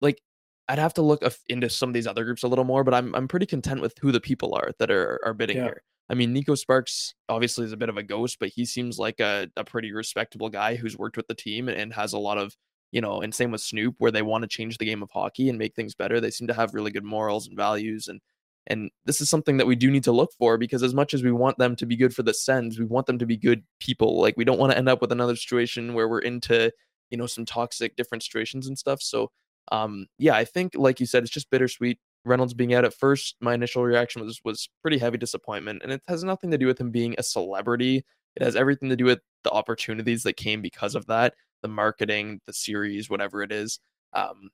like 0.00 0.20
I'd 0.68 0.78
have 0.78 0.94
to 0.94 1.02
look 1.02 1.22
into 1.48 1.68
some 1.68 1.90
of 1.90 1.94
these 1.94 2.06
other 2.06 2.24
groups 2.24 2.42
a 2.42 2.48
little 2.48 2.64
more, 2.64 2.84
but 2.84 2.94
I'm 2.94 3.14
I'm 3.14 3.26
pretty 3.26 3.46
content 3.46 3.80
with 3.80 3.94
who 4.00 4.12
the 4.12 4.20
people 4.20 4.54
are 4.54 4.70
that 4.78 4.90
are 4.90 5.20
are 5.24 5.34
bidding 5.34 5.56
yeah. 5.56 5.64
here. 5.64 5.82
I 6.08 6.14
mean, 6.14 6.34
Neko 6.34 6.58
Sparks 6.58 7.14
obviously 7.28 7.64
is 7.64 7.72
a 7.72 7.76
bit 7.76 7.88
of 7.88 7.96
a 7.96 8.02
ghost, 8.02 8.38
but 8.40 8.48
he 8.48 8.64
seems 8.64 8.98
like 8.98 9.20
a, 9.20 9.48
a 9.56 9.64
pretty 9.64 9.92
respectable 9.92 10.48
guy 10.48 10.74
who's 10.74 10.98
worked 10.98 11.16
with 11.16 11.28
the 11.28 11.34
team 11.34 11.68
and 11.68 11.94
has 11.94 12.12
a 12.12 12.18
lot 12.18 12.36
of, 12.36 12.56
you 12.92 13.00
know, 13.00 13.20
and 13.20 13.34
same 13.34 13.50
with 13.50 13.60
Snoop, 13.60 13.94
where 13.98 14.10
they 14.10 14.22
want 14.22 14.42
to 14.42 14.48
change 14.48 14.78
the 14.78 14.84
game 14.84 15.02
of 15.02 15.10
hockey 15.10 15.48
and 15.48 15.58
make 15.58 15.74
things 15.74 15.94
better. 15.94 16.20
They 16.20 16.30
seem 16.30 16.48
to 16.48 16.54
have 16.54 16.74
really 16.74 16.90
good 16.90 17.04
morals 17.04 17.46
and 17.46 17.56
values. 17.56 18.08
And 18.08 18.20
and 18.66 18.90
this 19.04 19.20
is 19.20 19.30
something 19.30 19.56
that 19.56 19.66
we 19.66 19.74
do 19.74 19.90
need 19.90 20.04
to 20.04 20.12
look 20.12 20.32
for 20.38 20.58
because 20.58 20.82
as 20.82 20.94
much 20.94 21.14
as 21.14 21.22
we 21.22 21.32
want 21.32 21.58
them 21.58 21.74
to 21.76 21.86
be 21.86 21.96
good 21.96 22.14
for 22.14 22.22
the 22.22 22.34
Sens, 22.34 22.78
we 22.78 22.84
want 22.84 23.06
them 23.06 23.18
to 23.18 23.26
be 23.26 23.36
good 23.36 23.64
people. 23.80 24.20
Like 24.20 24.36
we 24.36 24.44
don't 24.44 24.58
want 24.58 24.72
to 24.72 24.78
end 24.78 24.88
up 24.88 25.00
with 25.00 25.12
another 25.12 25.34
situation 25.34 25.94
where 25.94 26.08
we're 26.08 26.20
into, 26.20 26.70
you 27.10 27.18
know, 27.18 27.26
some 27.26 27.44
toxic 27.44 27.96
different 27.96 28.22
situations 28.22 28.66
and 28.66 28.78
stuff. 28.78 29.00
So 29.02 29.30
um, 29.72 30.06
yeah, 30.18 30.34
I 30.34 30.44
think 30.44 30.72
like 30.74 31.00
you 31.00 31.06
said, 31.06 31.22
it's 31.22 31.32
just 31.32 31.50
bittersweet. 31.50 31.98
Reynolds 32.24 32.54
being 32.54 32.74
out 32.74 32.84
at 32.84 32.92
first, 32.94 33.36
my 33.40 33.54
initial 33.54 33.82
reaction 33.82 34.22
was 34.22 34.40
was 34.44 34.68
pretty 34.82 34.98
heavy 34.98 35.16
disappointment, 35.18 35.82
and 35.82 35.92
it 35.92 36.02
has 36.08 36.22
nothing 36.22 36.50
to 36.50 36.58
do 36.58 36.66
with 36.66 36.78
him 36.78 36.90
being 36.90 37.14
a 37.18 37.22
celebrity. 37.22 38.04
It 38.36 38.42
has 38.42 38.56
everything 38.56 38.88
to 38.90 38.96
do 38.96 39.04
with 39.04 39.20
the 39.42 39.50
opportunities 39.50 40.22
that 40.24 40.36
came 40.36 40.60
because 40.60 40.94
of 40.94 41.06
that, 41.06 41.34
the 41.62 41.68
marketing, 41.68 42.40
the 42.46 42.52
series, 42.52 43.10
whatever 43.10 43.42
it 43.42 43.52
is. 43.52 43.80
Um, 44.12 44.50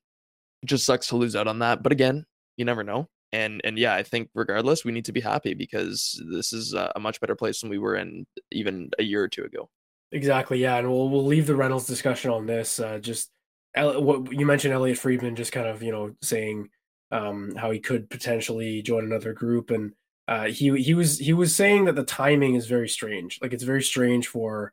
it 0.63 0.67
just 0.67 0.85
sucks 0.85 1.09
to 1.09 1.17
lose 1.17 1.37
out 1.37 1.49
on 1.49 1.61
that, 1.61 1.83
but 1.83 1.93
again, 1.93 2.25
you 2.57 2.65
never 2.65 2.83
know. 2.83 3.09
And 3.33 3.61
and 3.65 3.79
yeah, 3.79 3.95
I 3.95 4.03
think 4.03 4.31
regardless, 4.35 4.85
we 4.85 4.93
need 4.93 5.05
to 5.07 5.13
be 5.13 5.21
happy 5.21 5.55
because 5.55 6.23
this 6.33 6.53
is 6.53 6.75
a, 6.75 6.93
much 6.99 7.21
better 7.21 7.35
place 7.35 7.61
than 7.61 7.71
we 7.71 7.79
were 7.79 7.97
in 7.97 8.27
even 8.53 8.91
a 8.99 9.03
year 9.03 9.23
or 9.23 9.29
two 9.29 9.45
ago. 9.45 9.69
Exactly, 10.13 10.59
yeah, 10.59 10.77
and 10.77 10.89
we'll 10.89 11.09
we'll 11.09 11.27
leave 11.27 11.47
the 11.47 11.57
Reynolds 11.57 11.87
discussion 11.87 12.31
on 12.31 12.47
this. 12.47 12.79
Uh, 12.79 12.99
just 12.99 13.31
what 13.75 14.33
you 14.33 14.47
mentioned 14.47 14.73
Elliotte 14.73 14.99
Friedman 14.99 15.37
just 15.37 15.53
kind 15.53 15.67
of 15.67 15.83
you 15.83 15.93
know 15.93 16.13
saying 16.23 16.69
um, 17.11 17.55
how 17.57 17.71
he 17.71 17.81
could 17.81 18.09
potentially 18.09 18.81
join 18.83 19.05
another 19.05 19.33
group, 19.33 19.71
and 19.71 19.93
uh, 20.29 20.45
he 20.45 20.81
he 20.81 20.95
was 20.95 21.19
he 21.19 21.33
was 21.33 21.55
saying 21.55 21.87
that 21.87 21.97
the 21.97 22.05
timing 22.05 22.55
is 22.55 22.67
very 22.67 22.89
strange. 22.89 23.39
Like 23.43 23.53
it's 23.53 23.65
very 23.65 23.83
strange 23.83 24.29
for. 24.29 24.73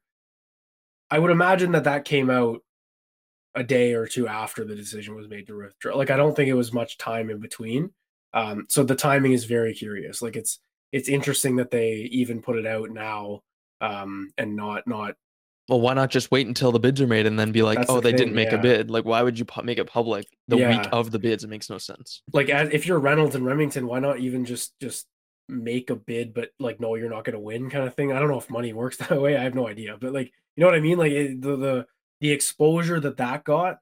I 1.13 1.19
would 1.19 1.29
imagine 1.29 1.73
that 1.73 1.83
that 1.83 2.05
came 2.05 2.31
out 2.31 2.61
a 3.53 3.63
day 3.63 3.93
or 3.93 4.07
two 4.07 4.27
after 4.27 4.65
the 4.65 4.73
decision 4.73 5.15
was 5.15 5.29
made 5.29 5.45
to 5.45 5.55
withdraw. 5.55 5.95
Like 5.95 6.09
I 6.09 6.17
don't 6.17 6.35
think 6.35 6.49
it 6.49 6.55
was 6.55 6.73
much 6.73 6.97
time 6.97 7.29
in 7.29 7.39
between. 7.39 7.91
Um, 8.33 8.65
so 8.67 8.83
the 8.83 8.95
timing 8.95 9.33
is 9.33 9.45
very 9.45 9.75
curious. 9.75 10.23
Like 10.23 10.35
it's 10.35 10.57
it's 10.91 11.07
interesting 11.07 11.57
that 11.57 11.69
they 11.69 12.09
even 12.11 12.41
put 12.41 12.57
it 12.57 12.65
out 12.65 12.89
now 12.89 13.41
um, 13.79 14.31
and 14.39 14.55
not 14.55 14.87
not 14.87 15.13
well, 15.69 15.79
why 15.79 15.93
not 15.93 16.09
just 16.09 16.31
wait 16.31 16.47
until 16.47 16.71
the 16.71 16.79
bids 16.79 16.99
are 16.99 17.05
made 17.05 17.27
and 17.27 17.39
then 17.39 17.51
be 17.51 17.61
like, 17.61 17.77
oh, 17.87 17.95
the 17.95 18.01
they 18.01 18.09
thing, 18.09 18.17
didn't 18.17 18.35
make 18.35 18.49
yeah. 18.49 18.57
a 18.57 18.61
bid? 18.61 18.89
Like, 18.89 19.05
why 19.05 19.21
would 19.21 19.37
you 19.37 19.45
pu- 19.45 19.61
make 19.61 19.77
it 19.77 19.85
public 19.85 20.25
the 20.47 20.57
yeah. 20.57 20.77
week 20.77 20.89
of 20.91 21.11
the 21.11 21.19
bids? 21.19 21.43
It 21.43 21.49
makes 21.49 21.69
no 21.69 21.77
sense. 21.77 22.23
Like, 22.33 22.49
as, 22.49 22.69
if 22.73 22.87
you're 22.87 22.99
Reynolds 22.99 23.35
and 23.35 23.45
Remington, 23.45 23.85
why 23.85 23.99
not 23.99 24.19
even 24.19 24.45
just 24.45 24.73
just 24.81 25.05
make 25.47 25.89
a 25.89 25.95
bid, 25.95 26.33
but 26.33 26.49
like, 26.59 26.79
no, 26.79 26.95
you're 26.95 27.09
not 27.09 27.23
going 27.23 27.33
to 27.33 27.39
win, 27.39 27.69
kind 27.69 27.85
of 27.85 27.95
thing. 27.95 28.11
I 28.11 28.19
don't 28.19 28.29
know 28.29 28.37
if 28.37 28.49
money 28.49 28.73
works 28.73 28.97
that 29.09 29.21
way. 29.21 29.35
I 29.35 29.43
have 29.43 29.55
no 29.55 29.67
idea, 29.67 29.97
but 29.99 30.13
like, 30.13 30.31
you 30.55 30.61
know 30.61 30.67
what 30.67 30.75
I 30.75 30.81
mean? 30.81 30.97
Like 30.97 31.11
it, 31.11 31.41
the 31.41 31.55
the 31.55 31.85
the 32.21 32.31
exposure 32.31 32.99
that 32.99 33.17
that 33.17 33.43
got 33.43 33.77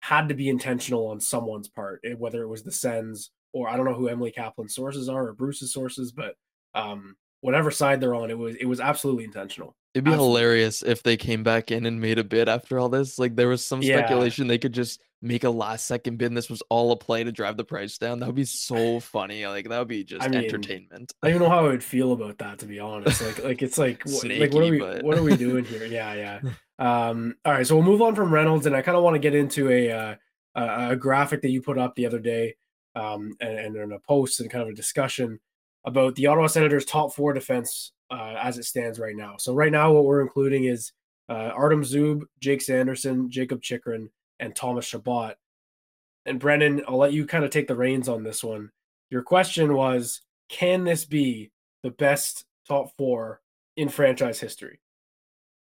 had 0.00 0.28
to 0.28 0.34
be 0.34 0.48
intentional 0.48 1.06
on 1.08 1.20
someone's 1.20 1.68
part, 1.68 2.00
eh, 2.04 2.14
whether 2.14 2.42
it 2.42 2.48
was 2.48 2.62
the 2.62 2.72
Sens 2.72 3.30
or 3.54 3.68
I 3.68 3.76
don't 3.76 3.86
know 3.86 3.94
who 3.94 4.08
Emily 4.08 4.32
Kaplan's 4.32 4.74
sources 4.74 5.08
are 5.08 5.28
or 5.28 5.32
Bruce's 5.32 5.72
sources, 5.72 6.12
but 6.12 6.34
um, 6.74 7.16
whatever 7.40 7.70
side 7.70 8.00
they're 8.00 8.14
on, 8.14 8.30
it 8.30 8.38
was 8.38 8.56
it 8.56 8.66
was 8.66 8.80
absolutely 8.80 9.24
intentional. 9.24 9.76
It'd 9.94 10.04
be 10.04 10.10
absolutely. 10.10 10.40
hilarious 10.40 10.82
if 10.82 11.04
they 11.04 11.16
came 11.16 11.44
back 11.44 11.70
in 11.70 11.86
and 11.86 12.00
made 12.00 12.18
a 12.18 12.24
bid 12.24 12.48
after 12.48 12.80
all 12.80 12.88
this. 12.88 13.16
Like 13.16 13.36
there 13.36 13.46
was 13.46 13.64
some 13.64 13.80
yeah. 13.80 13.98
speculation 13.98 14.48
they 14.48 14.58
could 14.58 14.74
just 14.74 15.00
make 15.22 15.44
a 15.44 15.50
last 15.50 15.86
second 15.86 16.18
bid 16.18 16.26
and 16.26 16.36
this 16.36 16.50
was 16.50 16.62
all 16.68 16.90
a 16.90 16.96
play 16.96 17.22
to 17.22 17.30
drive 17.30 17.56
the 17.56 17.64
price 17.64 17.96
down. 17.96 18.18
That 18.18 18.26
would 18.26 18.34
be 18.34 18.44
so 18.44 18.98
funny. 19.00 19.46
Like 19.46 19.68
that 19.68 19.78
would 19.78 19.88
be 19.88 20.02
just 20.02 20.24
I 20.24 20.28
mean, 20.28 20.42
entertainment. 20.42 21.12
I 21.22 21.30
don't 21.30 21.38
know 21.38 21.48
how 21.48 21.60
I 21.60 21.68
would 21.68 21.84
feel 21.84 22.12
about 22.12 22.38
that 22.38 22.58
to 22.58 22.66
be 22.66 22.80
honest. 22.80 23.22
Like 23.22 23.44
like 23.44 23.62
it's 23.62 23.78
like 23.78 24.04
like 24.24 24.52
what 24.52 24.64
are 24.64 24.70
we 24.70 24.80
but... 24.80 25.04
what 25.04 25.16
are 25.16 25.22
we 25.22 25.36
doing 25.36 25.64
here? 25.64 25.86
Yeah, 25.86 26.14
yeah. 26.14 26.40
Um 26.76 27.36
all 27.44 27.52
right, 27.52 27.64
so 27.64 27.76
we'll 27.76 27.84
move 27.84 28.02
on 28.02 28.16
from 28.16 28.34
Reynolds 28.34 28.66
and 28.66 28.74
I 28.74 28.82
kind 28.82 28.96
of 28.96 29.04
want 29.04 29.14
to 29.14 29.20
get 29.20 29.32
into 29.32 29.70
a 29.70 29.92
uh, 29.92 30.14
a, 30.56 30.90
a 30.90 30.96
graphic 30.96 31.42
that 31.42 31.50
you 31.50 31.62
put 31.62 31.78
up 31.78 31.94
the 31.94 32.04
other 32.04 32.18
day 32.18 32.56
um 32.96 33.32
and, 33.40 33.56
and 33.56 33.76
in 33.76 33.92
a 33.92 34.00
post 34.00 34.40
and 34.40 34.50
kind 34.50 34.62
of 34.62 34.70
a 34.70 34.74
discussion 34.74 35.38
about 35.84 36.16
the 36.16 36.26
Ottawa 36.26 36.48
Senators' 36.48 36.84
top 36.84 37.14
four 37.14 37.32
defense 37.32 37.92
uh, 38.14 38.38
as 38.40 38.58
it 38.58 38.64
stands 38.64 38.98
right 38.98 39.16
now. 39.16 39.34
So 39.38 39.54
right 39.54 39.72
now, 39.72 39.92
what 39.92 40.04
we're 40.04 40.20
including 40.20 40.64
is 40.64 40.92
uh, 41.28 41.50
Artem 41.54 41.82
Zub, 41.82 42.22
Jake 42.40 42.62
Sanderson, 42.62 43.30
Jakob 43.30 43.60
Chychrun, 43.60 44.10
and 44.38 44.54
Thomas 44.54 44.86
Chabot. 44.86 45.34
And 46.26 46.38
Brennan, 46.38 46.82
I'll 46.86 46.96
let 46.96 47.12
you 47.12 47.26
kind 47.26 47.44
of 47.44 47.50
take 47.50 47.66
the 47.66 47.76
reins 47.76 48.08
on 48.08 48.22
this 48.22 48.44
one. 48.44 48.70
Your 49.10 49.22
question 49.22 49.74
was, 49.74 50.20
can 50.48 50.84
this 50.84 51.04
be 51.04 51.50
the 51.82 51.90
best 51.90 52.44
top 52.68 52.90
four 52.96 53.40
in 53.76 53.88
franchise 53.88 54.40
history? 54.40 54.80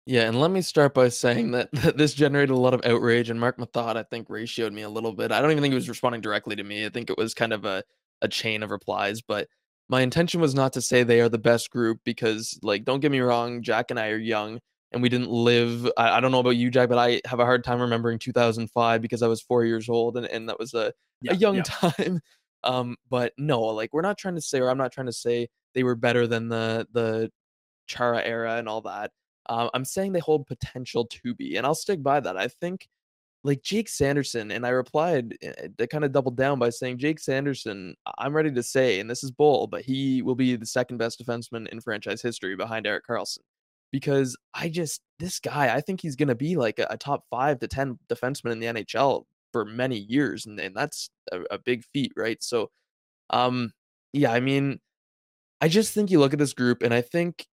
Yeah, 0.07 0.29
and 0.29 0.38
let 0.38 0.50
me 0.50 0.61
start 0.61 0.93
by 0.93 1.09
saying 1.09 1.53
that, 1.53 1.71
that 1.73 1.97
this 1.97 2.14
generated 2.14 2.50
a 2.50 2.59
lot 2.59 2.75
of 2.75 2.85
outrage, 2.85 3.31
and 3.31 3.41
Marc 3.41 3.59
Methot, 3.59 3.97
I 3.97 4.03
think, 4.03 4.29
ratioed 4.29 4.73
me 4.73 4.83
a 4.83 4.91
little 4.91 5.12
bit. 5.12 5.31
I 5.31 5.41
don't 5.41 5.53
even 5.53 5.62
think 5.62 5.73
he 5.73 5.76
was 5.76 5.88
responding 5.88 6.21
directly 6.21 6.57
to 6.57 6.64
me. 6.64 6.85
I 6.85 6.88
think 6.88 7.11
it 7.11 7.17
was 7.17 7.33
kind 7.33 7.53
of 7.53 7.64
a, 7.64 7.85
a 8.23 8.29
chain 8.29 8.62
of 8.62 8.71
replies, 8.71 9.23
but 9.23 9.49
my 9.88 10.00
intention 10.00 10.41
was 10.41 10.55
not 10.55 10.73
to 10.73 10.81
say 10.81 11.03
they 11.03 11.21
are 11.21 11.29
the 11.29 11.38
best 11.38 11.71
group 11.71 12.00
because 12.05 12.59
like 12.62 12.85
don't 12.85 13.00
get 13.00 13.12
me 13.12 13.21
wrong 13.21 13.62
jack 13.62 13.91
and 13.91 14.00
i 14.00 14.09
are 14.09 14.17
young 14.17 14.59
and 14.93 15.03
we 15.03 15.09
didn't 15.09 15.31
live 15.31 15.91
I, 15.97 16.17
I, 16.19 16.21
don't 16.21 16.31
know 16.31 16.38
about 16.38 16.50
you 16.50 16.71
jack 16.71 16.88
but 16.88 16.99
i 16.99 17.21
have 17.26 17.41
a 17.41 17.45
hard 17.45 17.64
time 17.64 17.81
remembering 17.81 18.19
2005 18.19 19.03
because 19.03 19.23
i 19.23 19.29
was 19.29 19.43
four 19.43 19.64
years 19.64 19.88
old 19.88 20.17
and, 20.17 20.26
and 20.26 20.49
that 20.49 20.59
was 20.59 20.75
a, 20.75 20.93
yeah, 21.21 21.33
a 21.33 21.37
young 21.37 21.57
yeah. 21.57 21.62
time. 21.62 22.21
Um 22.64 22.97
but 23.11 23.35
no 23.37 23.61
like 23.61 23.93
we're 23.93 24.00
not 24.00 24.17
trying 24.17 24.37
to 24.37 24.41
say 24.41 24.59
or 24.59 24.71
i'm 24.71 24.79
not 24.79 24.91
trying 24.91 25.09
to 25.09 25.12
say 25.12 25.49
they 25.75 25.83
were 25.83 25.95
better 25.95 26.26
than 26.26 26.49
the 26.49 26.88
the 26.93 27.31
chara 27.87 28.23
era 28.25 28.57
and 28.57 28.71
all 28.71 28.81
that. 28.81 29.11
Um, 29.50 29.69
i'm 29.75 29.85
saying 29.85 30.14
they 30.14 30.21
hold 30.21 30.47
potential 30.47 31.05
to 31.05 31.35
be 31.35 31.57
and 31.57 31.67
i'll 31.67 31.75
stick 31.75 32.03
by 32.03 32.21
that. 32.21 32.38
I 32.38 32.49
think 32.49 32.88
like 33.45 33.63
Jake 33.63 33.91
Sanderson, 33.91 34.51
and 34.51 34.67
I 34.67 34.71
replied 34.71 35.37
to 35.79 35.87
kind 35.87 36.05
of 36.05 36.13
doubled 36.13 36.37
down 36.37 36.59
by 36.59 36.71
saying 36.71 36.99
Jake 36.99 37.21
Sanderson, 37.21 37.95
I'm 38.19 38.35
ready 38.35 38.51
to 38.51 38.63
say, 38.63 39.01
and 39.01 39.09
this 39.09 39.23
is 39.23 39.31
bull, 39.31 39.67
but 39.67 39.83
he 39.83 40.23
will 40.23 40.35
be 40.35 40.57
the 40.57 40.65
second 40.67 40.97
best 40.97 41.23
defenseman 41.23 41.69
in 41.69 41.83
franchise 41.83 42.23
history 42.23 42.57
behind 42.57 42.87
Erik 42.87 43.07
Karlsson. 43.07 43.41
Because 43.93 44.37
I 44.55 44.71
just 44.71 45.03
this 45.19 45.39
guy, 45.39 45.75
I 45.75 45.81
think 45.83 46.01
he's 46.01 46.17
gonna 46.17 46.35
be 46.35 46.57
like 46.57 46.79
a, 46.79 46.87
a 46.91 46.97
top 46.97 47.25
five 47.31 47.61
to 47.61 47.69
ten 47.69 47.99
defenseman 48.09 48.53
in 48.53 48.61
the 48.61 48.67
NHL 48.67 49.25
for 49.53 49.65
many 49.65 49.99
years, 49.99 50.47
and, 50.47 50.59
and 50.59 50.75
that's 50.75 51.11
a, 51.31 51.43
a 51.51 51.59
big 51.59 51.85
feat, 51.93 52.13
right? 52.17 52.43
So 52.43 52.71
um 53.31 53.73
yeah, 54.15 54.33
I 54.33 54.41
mean, 54.41 54.81
I 55.61 55.69
just 55.69 55.93
think 55.93 56.11
you 56.11 56.19
look 56.21 56.33
at 56.33 56.39
this 56.39 56.55
group, 56.55 56.83
and 56.83 56.95
I 56.95 57.03
think 57.03 57.47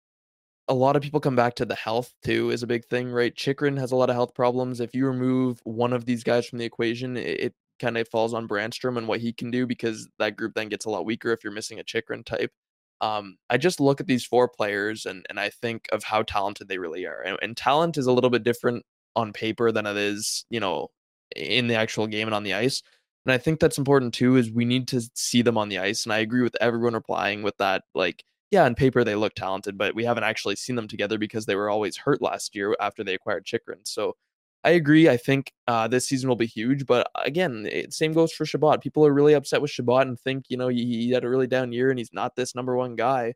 a 0.71 0.75
lot 0.75 0.95
of 0.95 1.03
people 1.03 1.21
come 1.21 1.35
back 1.35 1.57
to 1.57 1.67
the 1.67 1.75
health 1.75 2.15
too 2.25 2.51
is 2.51 2.63
a 2.63 2.67
big 2.67 2.87
thing, 2.87 3.11
right? 3.11 3.35
Chychrun 3.35 3.77
has 3.77 3.91
a 3.91 3.97
lot 3.97 4.09
of 4.09 4.15
health 4.15 4.35
problems. 4.35 4.81
If 4.81 4.95
you 4.95 5.05
remove 5.07 5.61
one 5.65 5.93
of 5.93 6.07
these 6.07 6.23
guys 6.23 6.47
from 6.47 6.61
the 6.61 6.65
equation, 6.65 7.17
it, 7.17 7.41
it 7.41 7.55
kind 7.81 7.99
of 7.99 8.09
falls 8.09 8.33
on 8.33 8.47
Brannstrom 8.47 8.97
and 8.97 9.09
what 9.09 9.21
he 9.21 9.33
can 9.33 9.51
do 9.51 9.67
because 9.67 10.09
that 10.21 10.37
group 10.37 10.55
then 10.55 10.69
gets 10.69 10.85
a 10.85 10.91
lot 10.91 11.05
weaker 11.05 11.33
if 11.33 11.43
you're 11.43 11.53
missing 11.53 11.81
a 11.81 11.85
Chychrun 11.85 12.25
type. 12.25 12.53
Um, 13.01 13.37
I 13.51 13.57
just 13.57 13.81
look 13.81 14.01
at 14.01 14.07
these 14.07 14.25
four 14.25 14.49
players 14.49 15.07
and 15.07 15.27
and 15.29 15.41
I 15.41 15.51
think 15.51 15.89
of 15.91 16.05
how 16.05 16.23
talented 16.23 16.69
they 16.69 16.79
really 16.79 17.05
are. 17.05 17.21
And, 17.21 17.37
and 17.43 17.57
talent 17.57 17.99
is 17.99 18.07
a 18.07 18.13
little 18.13 18.31
bit 18.31 18.45
different 18.45 18.85
on 19.17 19.33
paper 19.33 19.73
than 19.73 19.87
it 19.87 19.97
is, 19.97 20.45
you 20.51 20.61
know, 20.61 20.89
in 21.35 21.67
the 21.67 21.75
actual 21.75 22.07
game 22.07 22.29
and 22.29 22.35
on 22.35 22.45
the 22.45 22.55
ice. 22.55 22.83
And 23.27 23.33
I 23.33 23.39
think 23.39 23.61
that's 23.61 23.79
important 23.79 24.15
too, 24.15 24.37
is 24.37 24.51
we 24.51 24.65
need 24.65 24.89
to 24.89 25.03
see 25.15 25.43
them 25.43 25.59
on 25.59 25.69
the 25.69 25.79
ice. 25.79 26.05
And 26.05 26.13
I 26.13 26.19
agree 26.19 26.43
with 26.43 26.57
everyone 26.61 26.95
replying 26.95 27.43
with 27.43 27.57
that. 27.59 27.85
Like, 27.95 28.25
yeah, 28.51 28.65
on 28.65 28.75
paper 28.75 29.05
they 29.05 29.15
look 29.15 29.35
talented, 29.35 29.79
but 29.79 29.95
we 29.95 30.05
haven't 30.05 30.25
actually 30.25 30.57
seen 30.57 30.77
them 30.77 30.89
together 30.89 31.19
because 31.19 31.47
they 31.47 31.55
were 31.55 31.71
always 31.71 31.97
hurt 31.97 32.21
last 32.21 32.55
year 32.55 32.77
after 32.81 33.05
they 33.05 33.15
acquired 33.15 33.45
Chychrun. 33.45 33.81
So 33.85 34.17
I 34.65 34.71
agree. 34.71 35.09
I 35.09 35.17
think 35.17 35.53
uh, 35.69 35.89
this 35.89 36.07
season 36.07 36.29
will 36.29 36.37
be 36.37 36.47
huge, 36.47 36.85
but 36.85 37.11
again, 37.25 37.67
it, 37.71 37.95
same 37.95 38.13
goes 38.13 38.33
for 38.33 38.45
Chabot. 38.45 38.83
People 38.83 39.07
are 39.07 39.15
really 39.15 39.35
upset 39.35 39.63
with 39.63 39.71
Chabot 39.71 40.07
and 40.07 40.21
think, 40.21 40.47
you 40.49 40.57
know, 40.57 40.69
he, 40.69 40.85
he 40.85 41.11
had 41.11 41.25
a 41.25 41.31
really 41.31 41.47
down 41.47 41.73
year 41.73 41.91
and 41.91 41.99
he's 41.99 42.13
not 42.13 42.37
this 42.37 42.55
number 42.55 42.77
one 42.77 42.97
guy. 42.97 43.35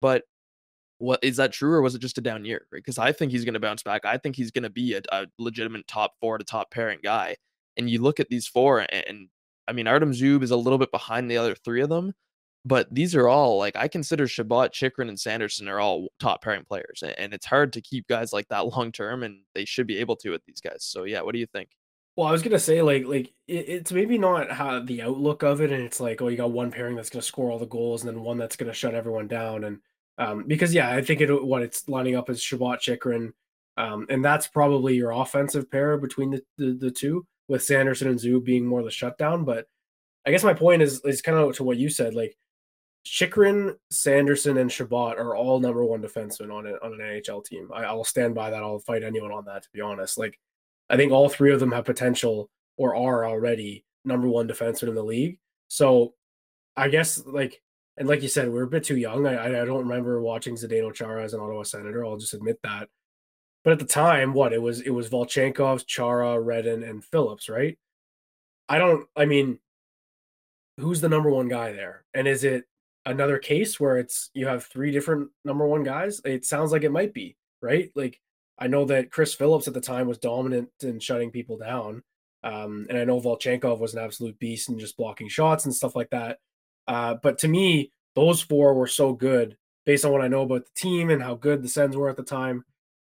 But 0.00 0.24
what 0.98 1.20
is 1.22 1.36
that 1.36 1.52
true 1.52 1.72
or 1.72 1.82
was 1.82 1.94
it 1.94 2.00
just 2.00 2.18
a 2.18 2.20
down 2.20 2.44
year? 2.44 2.66
Because 2.72 2.98
I 2.98 3.12
think 3.12 3.32
he's 3.32 3.44
going 3.44 3.54
to 3.54 3.60
bounce 3.60 3.82
back. 3.82 4.04
I 4.04 4.18
think 4.18 4.36
he's 4.36 4.50
going 4.50 4.64
to 4.64 4.70
be 4.70 4.94
a, 4.94 5.02
a, 5.12 5.26
legitimate 5.38 5.86
top 5.86 6.14
four 6.20 6.38
to 6.38 6.44
top 6.44 6.70
pairing 6.70 6.98
guy. 7.02 7.36
And 7.76 7.88
you 7.88 8.02
look 8.02 8.20
at 8.20 8.28
these 8.28 8.48
four, 8.48 8.80
and, 8.80 8.92
and 8.92 9.28
I 9.68 9.72
mean, 9.72 9.86
Artem 9.86 10.12
Zub 10.12 10.42
is 10.42 10.50
a 10.50 10.56
little 10.56 10.78
bit 10.78 10.90
behind 10.90 11.30
the 11.30 11.36
other 11.38 11.54
three 11.54 11.80
of 11.80 11.88
them, 11.88 12.14
but 12.68 12.86
these 12.94 13.14
are 13.14 13.28
all 13.28 13.56
like 13.56 13.74
I 13.76 13.88
consider 13.88 14.28
Chabot, 14.28 14.72
Chychrun, 14.72 15.08
and 15.08 15.18
Sanderson 15.18 15.68
are 15.68 15.80
all 15.80 16.08
top 16.20 16.42
pairing 16.42 16.64
players, 16.64 17.02
and 17.02 17.32
it's 17.32 17.46
hard 17.46 17.72
to 17.72 17.80
keep 17.80 18.06
guys 18.06 18.32
like 18.32 18.46
that 18.48 18.66
long 18.66 18.92
term, 18.92 19.22
and 19.22 19.40
they 19.54 19.64
should 19.64 19.86
be 19.86 19.98
able 19.98 20.16
to 20.16 20.30
with 20.30 20.44
these 20.46 20.60
guys. 20.60 20.84
So 20.84 21.04
yeah, 21.04 21.22
what 21.22 21.32
do 21.32 21.38
you 21.38 21.46
think? 21.46 21.70
Well, 22.14 22.28
I 22.28 22.32
was 22.32 22.42
gonna 22.42 22.58
say 22.58 22.82
like 22.82 23.06
like 23.06 23.32
it, 23.46 23.68
it's 23.68 23.92
maybe 23.92 24.18
not 24.18 24.50
how 24.50 24.80
the 24.80 25.02
outlook 25.02 25.42
of 25.42 25.62
it, 25.62 25.72
and 25.72 25.82
it's 25.82 25.98
like 25.98 26.20
oh 26.20 26.28
you 26.28 26.36
got 26.36 26.50
one 26.50 26.70
pairing 26.70 26.94
that's 26.94 27.10
gonna 27.10 27.22
score 27.22 27.50
all 27.50 27.58
the 27.58 27.66
goals, 27.66 28.04
and 28.04 28.14
then 28.14 28.22
one 28.22 28.36
that's 28.36 28.56
gonna 28.56 28.74
shut 28.74 28.94
everyone 28.94 29.28
down, 29.28 29.64
and 29.64 29.78
um, 30.18 30.44
because 30.46 30.74
yeah, 30.74 30.94
I 30.94 31.00
think 31.00 31.22
it 31.22 31.32
what 31.44 31.62
it's 31.62 31.88
lining 31.88 32.16
up 32.16 32.28
as 32.28 32.42
Chabot, 32.42 32.80
Chychrun, 32.80 33.32
um, 33.78 34.06
and 34.10 34.22
that's 34.22 34.46
probably 34.46 34.94
your 34.96 35.12
offensive 35.12 35.70
pair 35.70 35.96
between 35.96 36.32
the, 36.32 36.42
the, 36.58 36.76
the 36.78 36.90
two, 36.90 37.24
with 37.46 37.62
Sanderson 37.62 38.08
and 38.08 38.18
Zub 38.18 38.44
being 38.44 38.66
more 38.66 38.82
the 38.82 38.90
shutdown. 38.90 39.44
But 39.44 39.66
I 40.26 40.32
guess 40.32 40.44
my 40.44 40.54
point 40.54 40.82
is 40.82 41.00
is 41.04 41.22
kind 41.22 41.38
of 41.38 41.56
to 41.56 41.64
what 41.64 41.78
you 41.78 41.88
said, 41.88 42.14
like 42.14 42.36
Chychrun, 43.08 43.74
Sanderson, 43.90 44.58
and 44.58 44.70
Chabot 44.70 45.16
are 45.16 45.34
all 45.34 45.60
number 45.60 45.84
one 45.84 46.02
defensemen 46.02 46.52
on 46.52 46.66
it 46.66 46.76
on 46.82 46.92
an 46.92 46.98
NHL 46.98 47.44
team. 47.44 47.70
I, 47.72 47.84
I'll 47.84 48.04
stand 48.04 48.34
by 48.34 48.50
that. 48.50 48.62
I'll 48.62 48.78
fight 48.80 49.02
anyone 49.02 49.32
on 49.32 49.44
that. 49.46 49.62
To 49.62 49.68
be 49.72 49.80
honest, 49.80 50.18
like 50.18 50.38
I 50.90 50.96
think 50.96 51.12
all 51.12 51.28
three 51.28 51.52
of 51.52 51.60
them 51.60 51.72
have 51.72 51.84
potential 51.84 52.50
or 52.76 52.94
are 52.94 53.26
already 53.26 53.84
number 54.04 54.28
one 54.28 54.46
defenseman 54.46 54.88
in 54.88 54.94
the 54.94 55.02
league. 55.02 55.38
So 55.68 56.14
I 56.76 56.88
guess 56.88 57.24
like 57.26 57.60
and 57.96 58.06
like 58.08 58.22
you 58.22 58.28
said, 58.28 58.50
we're 58.50 58.64
a 58.64 58.68
bit 58.68 58.84
too 58.84 58.96
young. 58.96 59.26
I 59.26 59.62
I 59.62 59.64
don't 59.64 59.88
remember 59.88 60.20
watching 60.20 60.54
Zdeno 60.54 60.92
Chara 60.92 61.24
as 61.24 61.34
an 61.34 61.40
Ottawa 61.40 61.62
Senator. 61.62 62.04
I'll 62.04 62.16
just 62.16 62.34
admit 62.34 62.60
that. 62.62 62.88
But 63.64 63.72
at 63.72 63.78
the 63.80 63.84
time, 63.84 64.34
what 64.34 64.52
it 64.52 64.62
was, 64.62 64.80
it 64.82 64.90
was 64.90 65.10
Volchenkov, 65.10 65.84
Chara, 65.86 66.40
Redden, 66.40 66.84
and 66.84 67.04
Phillips, 67.04 67.48
right? 67.48 67.76
I 68.68 68.78
don't. 68.78 69.06
I 69.16 69.24
mean, 69.24 69.58
who's 70.78 71.00
the 71.00 71.08
number 71.08 71.30
one 71.30 71.48
guy 71.48 71.72
there? 71.72 72.04
And 72.14 72.28
is 72.28 72.44
it 72.44 72.64
another 73.10 73.38
case 73.38 73.80
where 73.80 73.98
it's 73.98 74.30
you 74.34 74.46
have 74.46 74.64
three 74.64 74.90
different 74.90 75.30
number 75.44 75.66
one 75.66 75.82
guys? 75.82 76.20
It 76.24 76.44
sounds 76.44 76.72
like 76.72 76.84
it 76.84 76.92
might 76.92 77.14
be, 77.14 77.36
right? 77.62 77.90
Like 77.94 78.20
I 78.58 78.66
know 78.66 78.84
that 78.86 79.10
Chris 79.10 79.34
Phillips 79.34 79.68
at 79.68 79.74
the 79.74 79.80
time 79.80 80.06
was 80.06 80.18
dominant 80.18 80.68
in 80.82 81.00
shutting 81.00 81.30
people 81.30 81.56
down. 81.56 82.02
Um, 82.44 82.86
and 82.88 82.98
I 82.98 83.04
know 83.04 83.20
Volchenkov 83.20 83.80
was 83.80 83.94
an 83.94 84.04
absolute 84.04 84.38
beast 84.38 84.68
and 84.68 84.78
just 84.78 84.96
blocking 84.96 85.28
shots 85.28 85.64
and 85.64 85.74
stuff 85.74 85.96
like 85.96 86.10
that. 86.10 86.38
Uh, 86.86 87.14
but 87.22 87.38
to 87.38 87.48
me, 87.48 87.92
those 88.14 88.40
four 88.40 88.74
were 88.74 88.86
so 88.86 89.12
good 89.12 89.56
based 89.84 90.04
on 90.04 90.12
what 90.12 90.22
I 90.22 90.28
know 90.28 90.42
about 90.42 90.64
the 90.64 90.80
team 90.80 91.10
and 91.10 91.22
how 91.22 91.34
good 91.34 91.62
the 91.62 91.68
Sens 91.68 91.96
were 91.96 92.08
at 92.08 92.16
the 92.16 92.22
time. 92.22 92.64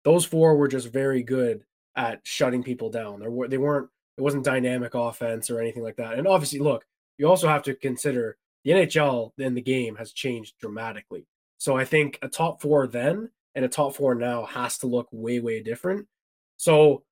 Those 0.05 0.25
four 0.25 0.57
were 0.57 0.69
just 0.69 0.93
very 0.93 1.23
good 1.23 1.63
at 1.97 2.21
shutting 2.25 2.63
people 2.63 2.91
down. 2.91 3.21
They 3.21 3.29
were 3.29 3.49
they 3.49 3.59
weren't 3.59 3.89
it 4.17 4.21
wasn't 4.21 4.45
dynamic 4.45 4.95
offense 4.95 5.51
or 5.51 5.61
anything 5.61 5.83
like 5.83 5.97
that. 5.97 6.19
And 6.19 6.27
obviously, 6.27 6.61
look, 6.61 6.85
you 7.19 7.29
also 7.29 7.49
have 7.49 7.63
to 7.65 7.75
consider 7.75 8.37
the 8.65 8.73
NHL 8.73 9.33
in 9.39 9.55
the 9.55 9.61
game 9.61 9.97
has 9.97 10.13
changed 10.13 10.55
dramatically. 10.59 11.27
So 11.59 11.77
I 11.77 11.85
think 11.85 12.19
a 12.23 12.29
top 12.29 12.61
four 12.61 12.87
then 12.87 13.31
and 13.55 13.65
a 13.65 13.69
top 13.69 13.95
four 13.95 14.15
now 14.15 14.45
has 14.47 14.79
to 14.79 14.87
look 14.87 15.09
way, 15.13 15.41
way 15.41 15.63
different. 15.63 16.07
So 16.57 17.05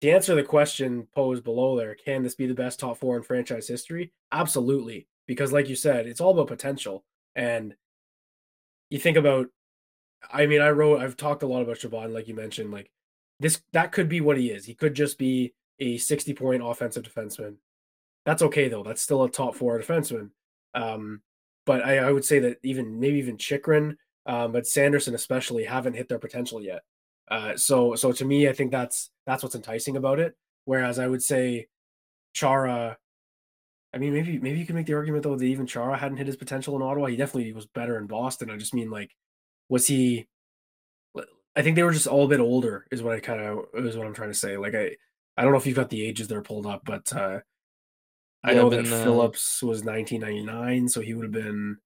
to 0.00 0.10
answer 0.10 0.34
the 0.34 0.42
question 0.42 1.06
posed 1.14 1.44
below 1.44 1.76
there, 1.76 1.94
can 1.94 2.22
this 2.22 2.34
be 2.34 2.46
the 2.46 2.54
best 2.54 2.80
top 2.80 2.98
four 2.98 3.16
in 3.16 3.22
franchise 3.22 3.68
history? 3.68 4.12
Absolutely. 4.32 5.06
Because 5.26 5.52
like 5.52 5.68
you 5.68 5.76
said, 5.76 6.06
it's 6.06 6.20
all 6.20 6.32
about 6.32 6.48
potential. 6.48 7.04
And 7.34 7.74
you 8.88 8.98
think 8.98 9.16
about 9.16 9.48
I 10.30 10.46
mean, 10.46 10.60
I 10.60 10.70
wrote 10.70 11.00
I've 11.00 11.16
talked 11.16 11.42
a 11.42 11.46
lot 11.46 11.62
about 11.62 11.78
Chabot, 11.78 12.10
like 12.10 12.28
you 12.28 12.34
mentioned, 12.34 12.70
like 12.70 12.90
this 13.38 13.62
that 13.72 13.92
could 13.92 14.08
be 14.08 14.20
what 14.20 14.36
he 14.36 14.50
is. 14.50 14.64
He 14.64 14.74
could 14.74 14.94
just 14.94 15.18
be 15.18 15.54
a 15.78 15.98
60 15.98 16.34
point 16.34 16.62
offensive 16.64 17.04
defenseman. 17.04 17.56
That's 18.26 18.42
okay 18.42 18.68
though. 18.68 18.82
That's 18.82 19.02
still 19.02 19.22
a 19.22 19.30
top 19.30 19.54
four 19.54 19.80
defenseman. 19.80 20.30
Um, 20.74 21.22
but 21.66 21.84
I, 21.84 21.98
I, 21.98 22.12
would 22.12 22.24
say 22.24 22.38
that 22.40 22.58
even 22.62 22.98
maybe 23.00 23.18
even 23.18 23.36
Chychrun, 23.36 23.96
um, 24.26 24.52
but 24.52 24.66
Sanderson 24.66 25.14
especially 25.14 25.64
haven't 25.64 25.94
hit 25.94 26.08
their 26.08 26.18
potential 26.18 26.62
yet. 26.62 26.82
Uh, 27.30 27.56
so 27.56 27.94
so 27.94 28.12
to 28.12 28.24
me, 28.24 28.48
I 28.48 28.52
think 28.52 28.70
that's 28.70 29.10
that's 29.26 29.42
what's 29.42 29.54
enticing 29.54 29.96
about 29.96 30.18
it. 30.18 30.34
Whereas 30.64 30.98
I 30.98 31.06
would 31.06 31.22
say 31.22 31.68
Chara, 32.34 32.98
I 33.94 33.98
mean 33.98 34.12
maybe 34.12 34.38
maybe 34.38 34.58
you 34.58 34.66
can 34.66 34.76
make 34.76 34.86
the 34.86 34.94
argument 34.94 35.22
though 35.22 35.36
that 35.36 35.44
even 35.44 35.66
Chara 35.66 35.96
hadn't 35.96 36.18
hit 36.18 36.26
his 36.26 36.36
potential 36.36 36.76
in 36.76 36.82
Ottawa. 36.82 37.06
He 37.06 37.16
definitely 37.16 37.52
was 37.52 37.66
better 37.66 37.98
in 37.98 38.06
Boston. 38.06 38.50
I 38.50 38.56
just 38.56 38.74
mean 38.74 38.90
like, 38.90 39.14
was 39.68 39.86
he? 39.86 40.26
I 41.56 41.62
think 41.62 41.76
they 41.76 41.82
were 41.82 41.92
just 41.92 42.06
all 42.06 42.24
a 42.24 42.28
bit 42.28 42.40
older, 42.40 42.86
is 42.92 43.02
what 43.02 43.16
I 43.16 43.20
kind 43.20 43.40
of 43.40 43.66
is 43.74 43.96
what 43.96 44.06
I'm 44.06 44.14
trying 44.14 44.30
to 44.30 44.38
say. 44.38 44.56
Like 44.56 44.74
I, 44.74 44.96
I 45.36 45.42
don't 45.42 45.52
know 45.52 45.58
if 45.58 45.66
you've 45.66 45.76
got 45.76 45.90
the 45.90 46.04
ages 46.04 46.28
that 46.28 46.36
are 46.36 46.42
pulled 46.42 46.66
up, 46.66 46.82
but 46.84 47.12
uh, 47.12 47.40
I 48.42 48.54
know 48.54 48.70
been, 48.70 48.84
that 48.84 49.00
uh, 49.00 49.04
Phillips 49.04 49.62
was 49.62 49.84
1999, 49.84 50.88
so 50.88 51.00
he 51.00 51.14
would 51.14 51.24
have 51.24 51.32
been, 51.32 51.76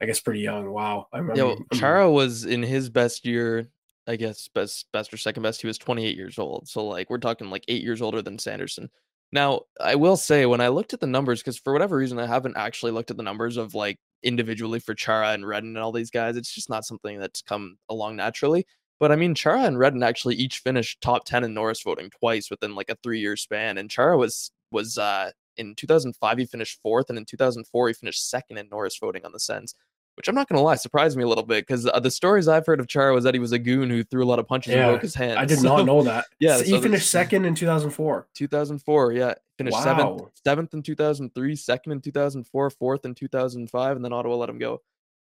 I 0.00 0.06
guess, 0.06 0.20
pretty 0.20 0.40
young. 0.40 0.70
Wow. 0.70 1.06
I 1.12 1.18
remember. 1.18 1.40
Yeah, 1.40 1.46
well, 1.46 1.64
Chara 1.72 2.10
was 2.10 2.44
in 2.44 2.62
his 2.62 2.90
best 2.90 3.24
year. 3.24 3.68
I 4.06 4.16
guess 4.16 4.48
best, 4.48 4.86
best 4.92 5.12
or 5.12 5.18
second 5.18 5.42
best. 5.42 5.60
He 5.60 5.66
was 5.66 5.76
28 5.76 6.16
years 6.16 6.38
old. 6.38 6.66
So 6.66 6.86
like 6.86 7.10
we're 7.10 7.18
talking 7.18 7.50
like 7.50 7.64
eight 7.68 7.82
years 7.82 8.00
older 8.00 8.22
than 8.22 8.38
Sanderson. 8.38 8.88
Now 9.32 9.62
I 9.78 9.96
will 9.96 10.16
say 10.16 10.46
when 10.46 10.62
I 10.62 10.68
looked 10.68 10.94
at 10.94 11.00
the 11.00 11.06
numbers, 11.06 11.40
because 11.40 11.58
for 11.58 11.74
whatever 11.74 11.96
reason 11.96 12.18
I 12.18 12.26
haven't 12.26 12.56
actually 12.56 12.92
looked 12.92 13.10
at 13.10 13.18
the 13.18 13.22
numbers 13.22 13.58
of 13.58 13.74
like 13.74 13.98
individually 14.22 14.80
for 14.80 14.94
Chara 14.94 15.32
and 15.32 15.46
Redden 15.46 15.70
and 15.70 15.78
all 15.78 15.92
these 15.92 16.10
guys. 16.10 16.36
It's 16.36 16.54
just 16.54 16.70
not 16.70 16.84
something 16.84 17.18
that's 17.18 17.42
come 17.42 17.76
along 17.88 18.16
naturally. 18.16 18.66
But 19.00 19.12
I 19.12 19.16
mean, 19.16 19.34
Chara 19.34 19.62
and 19.62 19.78
Redden 19.78 20.02
actually 20.02 20.34
each 20.34 20.58
finished 20.58 21.00
top 21.00 21.24
10 21.24 21.44
in 21.44 21.54
Norris 21.54 21.82
voting 21.82 22.10
twice 22.18 22.50
within 22.50 22.74
like 22.74 22.90
a 22.90 22.96
three 23.02 23.20
year 23.20 23.36
span. 23.36 23.78
And 23.78 23.90
Chara 23.90 24.16
was 24.16 24.50
was 24.70 24.98
uh 24.98 25.30
in 25.58 25.74
2005 25.74 26.38
he 26.38 26.46
finished 26.46 26.80
fourth, 26.82 27.08
and 27.08 27.18
in 27.18 27.24
2004 27.24 27.88
he 27.88 27.94
finished 27.94 28.30
second 28.30 28.58
in 28.58 28.68
Norris 28.68 28.98
voting 28.98 29.24
on 29.24 29.32
the 29.32 29.40
Sens. 29.40 29.74
Which 30.16 30.26
I'm 30.26 30.34
not 30.34 30.48
gonna 30.48 30.62
lie, 30.62 30.74
surprised 30.74 31.16
me 31.16 31.22
a 31.22 31.28
little 31.28 31.44
bit 31.44 31.64
because 31.64 31.86
uh, 31.86 32.00
the 32.00 32.10
stories 32.10 32.48
I've 32.48 32.66
heard 32.66 32.80
of 32.80 32.88
Chara 32.88 33.14
was 33.14 33.22
that 33.22 33.34
he 33.34 33.40
was 33.40 33.52
a 33.52 33.58
goon 33.58 33.88
who 33.88 34.02
threw 34.02 34.24
a 34.24 34.26
lot 34.26 34.40
of 34.40 34.48
punches 34.48 34.74
yeah, 34.74 34.80
and 34.80 34.92
broke 34.92 35.02
his 35.02 35.14
hand. 35.14 35.38
I 35.38 35.44
did 35.44 35.60
so, 35.60 35.76
not 35.76 35.86
know 35.86 36.02
that. 36.02 36.24
Yeah, 36.40 36.56
so 36.56 36.64
he 36.64 36.70
so 36.72 36.80
finished 36.80 37.08
second 37.08 37.44
in 37.44 37.54
2004. 37.54 38.26
2004, 38.34 39.12
yeah, 39.12 39.34
finished 39.58 39.76
wow. 39.76 39.84
seventh, 39.84 40.22
seventh 40.44 40.74
in 40.74 40.82
2003, 40.82 41.54
second 41.54 41.92
in 41.92 42.00
2004, 42.00 42.70
fourth 42.70 43.04
in 43.04 43.14
2005, 43.14 43.96
and 43.96 44.04
then 44.04 44.12
Ottawa 44.12 44.34
let 44.34 44.48
him 44.48 44.58
go. 44.58 44.80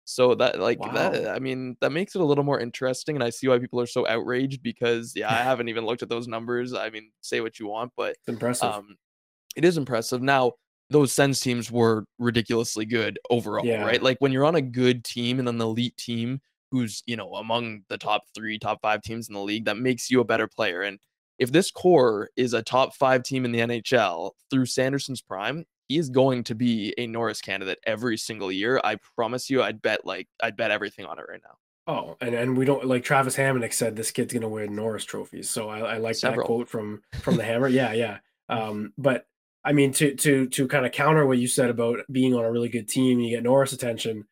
So 0.09 0.33
that 0.33 0.59
like 0.59 0.79
wow. 0.79 0.91
that 0.93 1.27
I 1.29 1.37
mean 1.37 1.77
that 1.81 1.91
makes 1.91 2.15
it 2.15 2.21
a 2.21 2.25
little 2.25 2.43
more 2.43 2.59
interesting 2.59 3.15
and 3.15 3.23
I 3.23 3.29
see 3.29 3.47
why 3.47 3.59
people 3.59 3.79
are 3.79 3.85
so 3.85 4.07
outraged 4.07 4.63
because 4.63 5.13
yeah, 5.15 5.29
I 5.29 5.35
haven't 5.43 5.69
even 5.69 5.85
looked 5.85 6.01
at 6.01 6.09
those 6.09 6.27
numbers. 6.27 6.73
I 6.73 6.89
mean, 6.89 7.11
say 7.21 7.41
what 7.41 7.59
you 7.59 7.67
want, 7.67 7.91
but 7.95 8.13
it's 8.13 8.27
impressive. 8.27 8.71
Um, 8.71 8.97
it 9.59 9.65
is 9.65 9.75
impressive. 9.75 10.21
Now, 10.21 10.53
those 10.89 11.11
Sens 11.11 11.41
teams 11.41 11.69
were 11.69 12.05
ridiculously 12.17 12.85
good 12.85 13.19
overall, 13.29 13.65
yeah. 13.65 13.83
right? 13.83 14.01
Like 14.01 14.15
when 14.19 14.31
you're 14.31 14.45
on 14.45 14.55
a 14.55 14.61
good 14.61 15.03
team 15.03 15.37
and 15.37 15.49
an 15.49 15.59
elite 15.59 15.97
team 15.97 16.39
who's, 16.71 17.03
you 17.05 17.17
know, 17.17 17.33
among 17.33 17.81
the 17.89 17.97
top 17.97 18.21
three, 18.33 18.57
top 18.57 18.79
five 18.81 19.01
teams 19.01 19.27
in 19.27 19.33
the 19.33 19.41
league, 19.41 19.65
that 19.65 19.77
makes 19.77 20.09
you 20.09 20.21
a 20.21 20.23
better 20.23 20.47
player. 20.47 20.83
And 20.83 20.97
if 21.39 21.51
this 21.51 21.71
core 21.71 22.29
is 22.37 22.53
a 22.53 22.63
top 22.63 22.95
five 22.95 23.23
team 23.23 23.43
in 23.43 23.51
the 23.51 23.59
NHL 23.59 24.31
through 24.49 24.65
Sanderson's 24.65 25.21
prime, 25.21 25.65
he 25.89 25.97
is 25.97 26.09
going 26.09 26.45
to 26.45 26.55
be 26.55 26.93
a 26.97 27.05
Norris 27.05 27.41
candidate 27.41 27.79
every 27.85 28.15
single 28.15 28.49
year. 28.49 28.79
I 28.81 28.95
promise 29.17 29.49
you, 29.49 29.61
I'd 29.61 29.81
bet 29.81 30.05
like 30.05 30.29
I'd 30.41 30.55
bet 30.55 30.71
everything 30.71 31.05
on 31.05 31.19
it 31.19 31.25
right 31.29 31.41
now. 31.43 31.93
Oh, 31.93 32.15
and, 32.21 32.33
and 32.33 32.57
we 32.57 32.63
don't 32.63 32.85
like 32.85 33.03
Travis 33.03 33.35
Hamonic 33.35 33.73
said 33.73 33.97
this 33.97 34.11
kid's 34.11 34.33
gonna 34.33 34.47
win 34.47 34.73
Norris 34.73 35.03
trophies. 35.03 35.49
So 35.49 35.67
I, 35.67 35.79
I 35.79 35.97
like 35.97 36.15
Several. 36.15 36.43
that 36.43 36.45
quote 36.45 36.69
from 36.69 37.01
from 37.21 37.35
the 37.35 37.43
Hammer. 37.43 37.67
Yeah, 37.67 37.91
yeah. 37.93 38.19
Um, 38.49 38.93
but 38.97 39.25
I 39.63 39.73
mean, 39.73 39.91
to 39.93 40.15
to 40.15 40.47
to 40.49 40.67
kind 40.67 40.85
of 40.85 40.91
counter 40.91 41.25
what 41.25 41.37
you 41.37 41.47
said 41.47 41.69
about 41.69 41.99
being 42.11 42.33
on 42.33 42.45
a 42.45 42.51
really 42.51 42.69
good 42.69 42.87
team, 42.87 43.19
you 43.19 43.31
get 43.35 43.43
Norris 43.43 43.73
attention. 43.73 44.25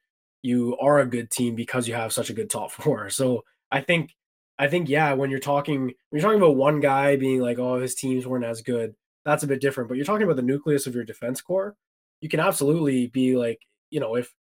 you 0.44 0.78
are 0.80 1.00
a 1.00 1.06
good 1.06 1.30
team 1.32 1.56
because 1.56 1.88
you 1.88 1.94
have 1.96 2.14
such 2.14 2.30
a 2.30 2.34
good 2.34 2.50
top 2.50 2.72
four. 2.74 3.10
So 3.10 3.44
I 3.72 3.82
think 3.82 4.16
I 4.60 4.68
think 4.68 4.90
yeah, 4.90 5.14
when 5.14 5.30
you're 5.30 5.40
talking 5.40 5.82
when 5.86 5.94
you're 6.14 6.22
talking 6.22 6.42
about 6.42 6.56
one 6.56 6.80
guy 6.80 7.16
being 7.18 7.42
like, 7.42 7.60
oh, 7.60 7.80
his 7.82 7.96
teams 7.96 8.26
weren't 8.28 8.46
as 8.46 8.62
good, 8.62 8.96
that's 9.26 9.44
a 9.44 9.48
bit 9.48 9.62
different. 9.62 9.90
But 9.90 9.98
you're 9.98 10.06
talking 10.06 10.24
about 10.24 10.38
the 10.38 10.42
nucleus 10.42 10.88
of 10.88 10.96
your 10.96 11.04
defense 11.06 11.42
core. 11.42 11.76
You 12.22 12.30
can 12.30 12.40
absolutely 12.40 13.08
be 13.08 13.36
like, 13.36 13.60
you 13.90 14.00
know, 14.00 14.16
if 14.16 14.34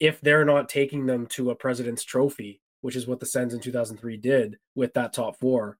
if 0.00 0.20
they're 0.20 0.44
not 0.44 0.68
taking 0.68 1.06
them 1.06 1.26
to 1.28 1.50
a 1.50 1.54
president's 1.54 2.04
trophy, 2.04 2.60
which 2.80 2.96
is 2.96 3.06
what 3.06 3.20
the 3.20 3.26
Sens 3.26 3.54
in 3.54 3.60
2003 3.60 4.16
did 4.18 4.58
with 4.74 4.92
that 4.94 5.12
top 5.12 5.38
four, 5.40 5.78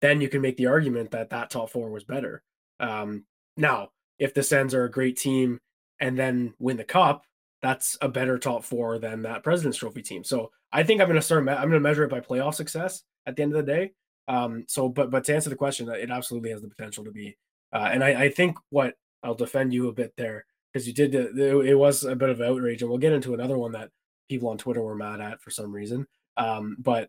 then 0.00 0.20
you 0.20 0.28
can 0.28 0.40
make 0.40 0.56
the 0.56 0.66
argument 0.66 1.10
that 1.10 1.30
that 1.30 1.50
top 1.50 1.70
four 1.70 1.90
was 1.90 2.04
better. 2.04 2.42
Um, 2.80 3.24
now, 3.56 3.90
if 4.18 4.34
the 4.34 4.42
Sens 4.42 4.74
are 4.74 4.84
a 4.84 4.90
great 4.90 5.16
team 5.16 5.58
and 6.00 6.18
then 6.18 6.54
win 6.58 6.76
the 6.76 6.84
cup, 6.84 7.24
that's 7.62 7.96
a 8.00 8.08
better 8.08 8.38
top 8.38 8.64
four 8.64 8.98
than 8.98 9.22
that 9.22 9.42
President's 9.42 9.78
Trophy 9.78 10.02
team. 10.02 10.24
So 10.24 10.50
I 10.72 10.82
think 10.82 11.00
I'm 11.00 11.08
going 11.08 11.16
to 11.16 11.22
start. 11.22 11.44
Me- 11.44 11.52
I'm 11.52 11.68
going 11.68 11.72
to 11.72 11.80
measure 11.80 12.04
it 12.04 12.10
by 12.10 12.20
playoff 12.20 12.54
success 12.54 13.02
at 13.26 13.36
the 13.36 13.42
end 13.42 13.54
of 13.54 13.64
the 13.64 13.72
day. 13.72 13.92
Um, 14.28 14.64
so, 14.68 14.88
but 14.88 15.10
but 15.10 15.24
to 15.24 15.34
answer 15.34 15.50
the 15.50 15.56
question, 15.56 15.88
it 15.88 16.10
absolutely 16.10 16.50
has 16.50 16.62
the 16.62 16.68
potential 16.68 17.04
to 17.04 17.12
be. 17.12 17.36
Uh, 17.72 17.88
and 17.92 18.04
I, 18.04 18.24
I 18.24 18.30
think 18.30 18.56
what 18.70 18.94
I'll 19.22 19.34
defend 19.34 19.72
you 19.72 19.88
a 19.88 19.92
bit 19.92 20.12
there 20.16 20.44
because 20.72 20.86
you 20.86 20.92
did. 20.92 21.14
It, 21.14 21.36
it 21.38 21.74
was 21.74 22.04
a 22.04 22.16
bit 22.16 22.28
of 22.28 22.40
outrage, 22.40 22.82
and 22.82 22.90
we'll 22.90 22.98
get 22.98 23.12
into 23.12 23.34
another 23.34 23.58
one 23.58 23.72
that 23.72 23.90
people 24.28 24.48
on 24.48 24.58
Twitter 24.58 24.82
were 24.82 24.94
mad 24.94 25.20
at 25.20 25.40
for 25.40 25.50
some 25.50 25.72
reason. 25.72 26.06
Um, 26.36 26.76
but 26.78 27.08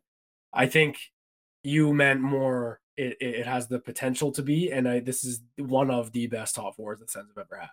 I 0.54 0.68
think 0.68 0.98
you 1.68 1.94
meant 1.94 2.22
more. 2.22 2.80
It, 2.96 3.18
it 3.20 3.46
has 3.46 3.68
the 3.68 3.80
potential 3.80 4.32
to 4.32 4.42
be, 4.42 4.72
and 4.72 4.90
I, 4.90 5.02
this 5.02 5.24
is 5.24 5.42
one 5.58 5.92
of 5.92 6.12
the 6.14 6.26
best 6.26 6.56
top 6.56 6.76
fours 6.76 7.00
that 7.00 7.12
Sens 7.12 7.28
have 7.36 7.46
ever 7.46 7.62
had. 7.62 7.70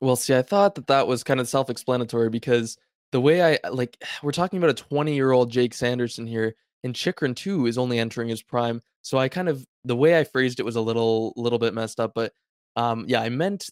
Well, 0.00 0.16
see, 0.16 0.34
I 0.34 0.42
thought 0.42 0.74
that 0.74 0.88
that 0.88 1.06
was 1.06 1.24
kind 1.24 1.40
of 1.40 1.48
self-explanatory 1.48 2.28
because 2.28 2.76
the 3.12 3.20
way 3.20 3.42
I 3.42 3.68
like, 3.70 3.96
we're 4.22 4.32
talking 4.32 4.58
about 4.58 4.78
a 4.78 4.84
20-year-old 4.84 5.50
Jake 5.50 5.72
Sanderson 5.72 6.26
here, 6.26 6.54
and 6.84 6.94
Chychrun 6.94 7.34
too 7.34 7.66
is 7.66 7.78
only 7.78 7.98
entering 7.98 8.28
his 8.28 8.42
prime. 8.42 8.82
So 9.02 9.16
I 9.16 9.28
kind 9.28 9.48
of 9.48 9.64
the 9.84 9.96
way 9.96 10.18
I 10.18 10.24
phrased 10.24 10.60
it 10.60 10.66
was 10.66 10.76
a 10.76 10.80
little, 10.82 11.32
little 11.36 11.58
bit 11.58 11.72
messed 11.72 12.00
up, 12.00 12.12
but 12.14 12.32
um, 12.76 13.06
yeah, 13.08 13.22
I 13.22 13.30
meant 13.30 13.70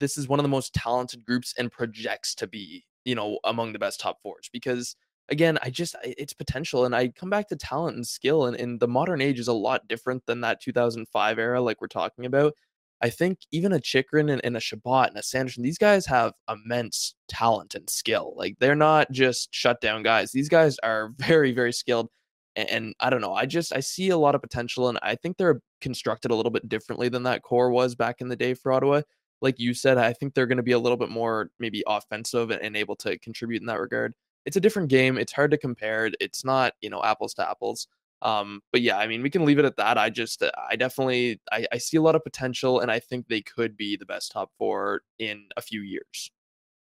this 0.00 0.18
is 0.18 0.28
one 0.28 0.38
of 0.38 0.44
the 0.44 0.48
most 0.48 0.74
talented 0.74 1.24
groups 1.24 1.54
and 1.58 1.72
projects 1.72 2.34
to 2.36 2.46
be, 2.46 2.84
you 3.04 3.14
know, 3.14 3.38
among 3.44 3.72
the 3.72 3.78
best 3.78 4.00
top 4.00 4.20
fours 4.22 4.50
because 4.52 4.94
again, 5.28 5.58
I 5.62 5.70
just 5.70 5.96
it's 6.04 6.32
potential, 6.32 6.84
and 6.84 6.94
I 6.94 7.08
come 7.08 7.30
back 7.30 7.48
to 7.48 7.56
talent 7.56 7.96
and 7.96 8.06
skill, 8.06 8.46
and, 8.46 8.56
and 8.56 8.80
the 8.80 8.88
modern 8.88 9.20
age 9.20 9.38
is 9.38 9.48
a 9.48 9.52
lot 9.52 9.88
different 9.88 10.24
than 10.26 10.40
that 10.42 10.60
2005 10.62 11.38
era, 11.38 11.60
like 11.60 11.80
we're 11.80 11.88
talking 11.88 12.26
about. 12.26 12.54
I 13.02 13.10
think 13.10 13.40
even 13.52 13.72
a 13.72 13.80
Chychrun 13.80 14.30
and, 14.30 14.40
and, 14.42 14.56
a 14.56 14.60
Chabot 14.60 15.08
and 15.08 15.18
a 15.18 15.22
Sanderson, 15.22 15.62
these 15.62 15.76
guys 15.78 16.06
have 16.06 16.32
immense 16.48 17.14
talent 17.28 17.74
and 17.74 17.88
skill. 17.90 18.32
Like 18.36 18.56
they're 18.58 18.74
not 18.74 19.10
just 19.12 19.48
shutdown 19.52 20.02
guys. 20.02 20.32
These 20.32 20.48
guys 20.48 20.78
are 20.82 21.12
very, 21.18 21.52
very 21.52 21.72
skilled. 21.72 22.08
And, 22.56 22.70
and, 22.70 22.94
I 23.00 23.10
don't 23.10 23.20
know. 23.20 23.34
I 23.34 23.44
just 23.46 23.74
I 23.74 23.80
see 23.80 24.10
a 24.10 24.18
lot 24.18 24.34
of 24.34 24.42
potential, 24.42 24.88
and 24.88 24.98
I 25.02 25.14
think 25.16 25.36
they're 25.36 25.60
constructed 25.80 26.30
a 26.30 26.34
little 26.34 26.50
bit 26.50 26.68
differently 26.68 27.08
than 27.10 27.24
that 27.24 27.42
core 27.42 27.70
was 27.70 27.94
back 27.94 28.20
in 28.20 28.28
the 28.28 28.36
day 28.36 28.54
for 28.54 28.72
Ottawa. 28.72 29.02
Like 29.42 29.58
you 29.58 29.74
said, 29.74 29.98
I 29.98 30.14
think 30.14 30.32
they're 30.34 30.46
going 30.46 30.56
to 30.56 30.62
be 30.62 30.72
a 30.72 30.78
little 30.78 30.96
bit 30.96 31.10
more 31.10 31.50
maybe 31.58 31.82
offensive 31.86 32.50
and, 32.50 32.62
and 32.62 32.76
able 32.76 32.96
to 32.96 33.18
contribute 33.18 33.60
in 33.60 33.66
that 33.66 33.80
regard. 33.80 34.14
It's 34.46 34.56
a 34.56 34.60
different 34.60 34.88
game. 34.88 35.18
It's 35.18 35.32
hard 35.32 35.50
to 35.50 35.58
compare. 35.58 36.10
It's 36.20 36.44
not 36.44 36.72
you 36.80 36.90
know 36.90 37.02
apples 37.02 37.34
to 37.34 37.48
apples. 37.48 37.88
Um, 38.22 38.62
but 38.72 38.80
yeah, 38.80 38.98
I 38.98 39.06
mean, 39.06 39.22
we 39.22 39.30
can 39.30 39.44
leave 39.44 39.58
it 39.58 39.64
at 39.64 39.76
that. 39.76 39.98
I 39.98 40.08
just, 40.08 40.42
uh, 40.42 40.50
I 40.70 40.76
definitely, 40.76 41.38
I, 41.52 41.66
I 41.72 41.78
see 41.78 41.98
a 41.98 42.02
lot 42.02 42.16
of 42.16 42.24
potential, 42.24 42.80
and 42.80 42.90
I 42.90 42.98
think 42.98 43.28
they 43.28 43.42
could 43.42 43.76
be 43.76 43.96
the 43.96 44.06
best 44.06 44.32
top 44.32 44.50
four 44.58 45.02
in 45.18 45.44
a 45.56 45.60
few 45.60 45.82
years. 45.82 46.30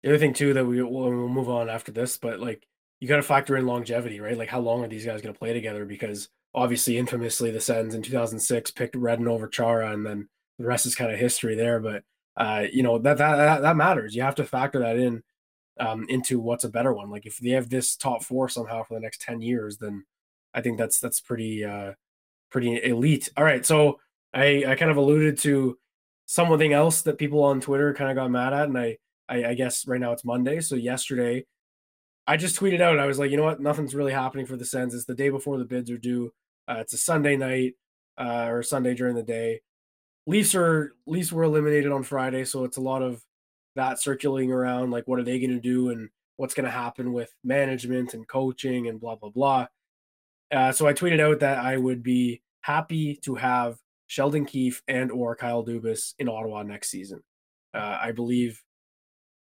The 0.02 0.10
other 0.10 0.18
thing 0.18 0.34
too 0.34 0.52
that 0.52 0.66
we 0.66 0.82
will 0.82 0.92
we'll 0.92 1.28
move 1.28 1.48
on 1.48 1.68
after 1.70 1.92
this, 1.92 2.18
but 2.18 2.40
like 2.40 2.66
you 3.00 3.08
got 3.08 3.16
to 3.16 3.22
factor 3.22 3.56
in 3.56 3.66
longevity, 3.66 4.20
right? 4.20 4.36
Like 4.36 4.48
how 4.48 4.60
long 4.60 4.84
are 4.84 4.88
these 4.88 5.06
guys 5.06 5.22
going 5.22 5.32
to 5.32 5.38
play 5.38 5.52
together? 5.52 5.84
Because 5.84 6.28
obviously, 6.54 6.98
infamously, 6.98 7.50
the 7.50 7.60
Sens 7.60 7.94
in 7.94 8.02
2006 8.02 8.72
picked 8.72 8.96
Redden 8.96 9.28
over 9.28 9.46
Chara, 9.46 9.92
and 9.92 10.04
then 10.04 10.28
the 10.58 10.66
rest 10.66 10.86
is 10.86 10.96
kind 10.96 11.12
of 11.12 11.18
history 11.18 11.54
there. 11.54 11.78
But 11.78 12.02
uh, 12.36 12.64
you 12.72 12.82
know 12.82 12.98
that 12.98 13.18
that 13.18 13.62
that 13.62 13.76
matters. 13.76 14.14
You 14.14 14.22
have 14.22 14.34
to 14.36 14.44
factor 14.44 14.80
that 14.80 14.96
in 14.96 15.22
um, 15.80 16.06
into 16.08 16.38
what's 16.40 16.64
a 16.64 16.68
better 16.68 16.92
one. 16.92 17.10
Like 17.10 17.26
if 17.26 17.38
they 17.38 17.50
have 17.50 17.68
this 17.68 17.96
top 17.96 18.22
four 18.22 18.48
somehow 18.48 18.82
for 18.84 18.94
the 18.94 19.00
next 19.00 19.20
10 19.22 19.40
years, 19.40 19.78
then 19.78 20.04
I 20.54 20.60
think 20.60 20.78
that's 20.78 21.00
that's 21.00 21.20
pretty 21.20 21.64
uh 21.64 21.92
pretty 22.50 22.82
elite. 22.82 23.30
All 23.36 23.44
right, 23.44 23.64
so 23.64 23.98
I 24.34 24.64
I 24.66 24.74
kind 24.76 24.90
of 24.90 24.96
alluded 24.96 25.38
to 25.38 25.78
something 26.26 26.72
else 26.72 27.02
that 27.02 27.18
people 27.18 27.42
on 27.42 27.60
Twitter 27.60 27.94
kind 27.94 28.10
of 28.10 28.16
got 28.16 28.30
mad 28.30 28.52
at, 28.52 28.68
and 28.68 28.78
I, 28.78 28.98
I 29.28 29.44
I 29.46 29.54
guess 29.54 29.86
right 29.86 30.00
now 30.00 30.12
it's 30.12 30.24
Monday, 30.24 30.60
so 30.60 30.74
yesterday 30.76 31.46
I 32.26 32.36
just 32.36 32.58
tweeted 32.58 32.80
out 32.80 32.98
I 32.98 33.06
was 33.06 33.18
like, 33.18 33.30
you 33.30 33.36
know 33.36 33.44
what, 33.44 33.60
nothing's 33.60 33.94
really 33.94 34.12
happening 34.12 34.46
for 34.46 34.56
the 34.56 34.64
Sens. 34.64 34.94
It's 34.94 35.04
the 35.04 35.14
day 35.14 35.28
before 35.28 35.58
the 35.58 35.64
bids 35.64 35.90
are 35.90 35.98
due. 35.98 36.32
Uh, 36.68 36.76
it's 36.78 36.92
a 36.92 36.98
Sunday 36.98 37.36
night 37.36 37.74
uh, 38.18 38.46
or 38.48 38.62
Sunday 38.62 38.94
during 38.94 39.16
the 39.16 39.22
day. 39.22 39.60
Leafs 40.26 40.54
are 40.54 40.94
Leafs 41.06 41.32
were 41.32 41.42
eliminated 41.42 41.90
on 41.90 42.04
Friday, 42.04 42.44
so 42.44 42.64
it's 42.64 42.76
a 42.76 42.80
lot 42.80 43.02
of 43.02 43.22
that 43.76 44.00
circulating 44.00 44.52
around. 44.52 44.90
Like, 44.90 45.06
what 45.06 45.18
are 45.18 45.24
they 45.24 45.38
going 45.38 45.50
to 45.50 45.60
do, 45.60 45.90
and 45.90 46.08
what's 46.36 46.54
going 46.54 46.64
to 46.64 46.70
happen 46.70 47.12
with 47.12 47.32
management 47.44 48.14
and 48.14 48.26
coaching 48.26 48.88
and 48.88 49.00
blah 49.00 49.16
blah 49.16 49.30
blah. 49.30 49.66
Uh, 50.50 50.72
so 50.72 50.86
I 50.86 50.92
tweeted 50.92 51.20
out 51.20 51.40
that 51.40 51.58
I 51.58 51.76
would 51.76 52.02
be 52.02 52.42
happy 52.60 53.16
to 53.24 53.36
have 53.36 53.76
Sheldon 54.06 54.44
Keefe 54.44 54.82
and 54.86 55.10
or 55.10 55.34
Kyle 55.36 55.64
Dubas 55.64 56.14
in 56.18 56.28
Ottawa 56.28 56.62
next 56.62 56.90
season. 56.90 57.22
Uh, 57.72 57.98
I 58.02 58.12
believe 58.12 58.62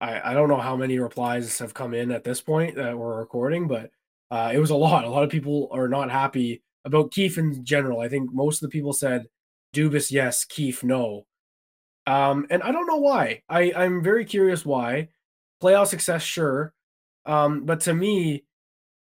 I, 0.02 0.32
I 0.32 0.34
don't 0.34 0.50
know 0.50 0.60
how 0.60 0.76
many 0.76 0.98
replies 0.98 1.60
have 1.60 1.74
come 1.74 1.94
in 1.94 2.12
at 2.12 2.24
this 2.24 2.42
point 2.42 2.76
that 2.76 2.98
we're 2.98 3.20
recording, 3.20 3.68
but 3.68 3.92
uh, 4.32 4.52
it 4.54 4.58
was 4.58 4.72
a 4.72 4.76
lot. 4.76 5.06
A 5.06 5.10
lot 5.10 5.24
of 5.24 5.30
people 5.30 5.70
are 5.72 5.88
not 5.88 6.10
happy 6.10 6.64
about 6.86 7.12
Keefe 7.12 7.38
in 7.38 7.64
general. 7.64 8.00
I 8.00 8.10
think 8.10 8.34
most 8.34 8.64
of 8.64 8.70
the 8.70 8.74
people 8.74 8.94
said 8.94 9.28
Dubas 9.76 10.10
yes, 10.10 10.46
Keefe 10.46 10.84
no. 10.84 11.27
Um, 12.08 12.48
and 12.50 12.64
I 12.64 12.72
don't 12.72 12.88
know 12.88 12.98
why. 12.98 13.44
I, 13.50 13.74
I'm 13.76 14.02
very 14.02 14.26
curious 14.26 14.66
why. 14.66 15.10
Playoff 15.62 15.88
success, 15.88 16.24
sure. 16.24 16.74
Um, 17.26 17.66
but 17.66 17.82
to 17.82 17.94
me, 17.94 18.46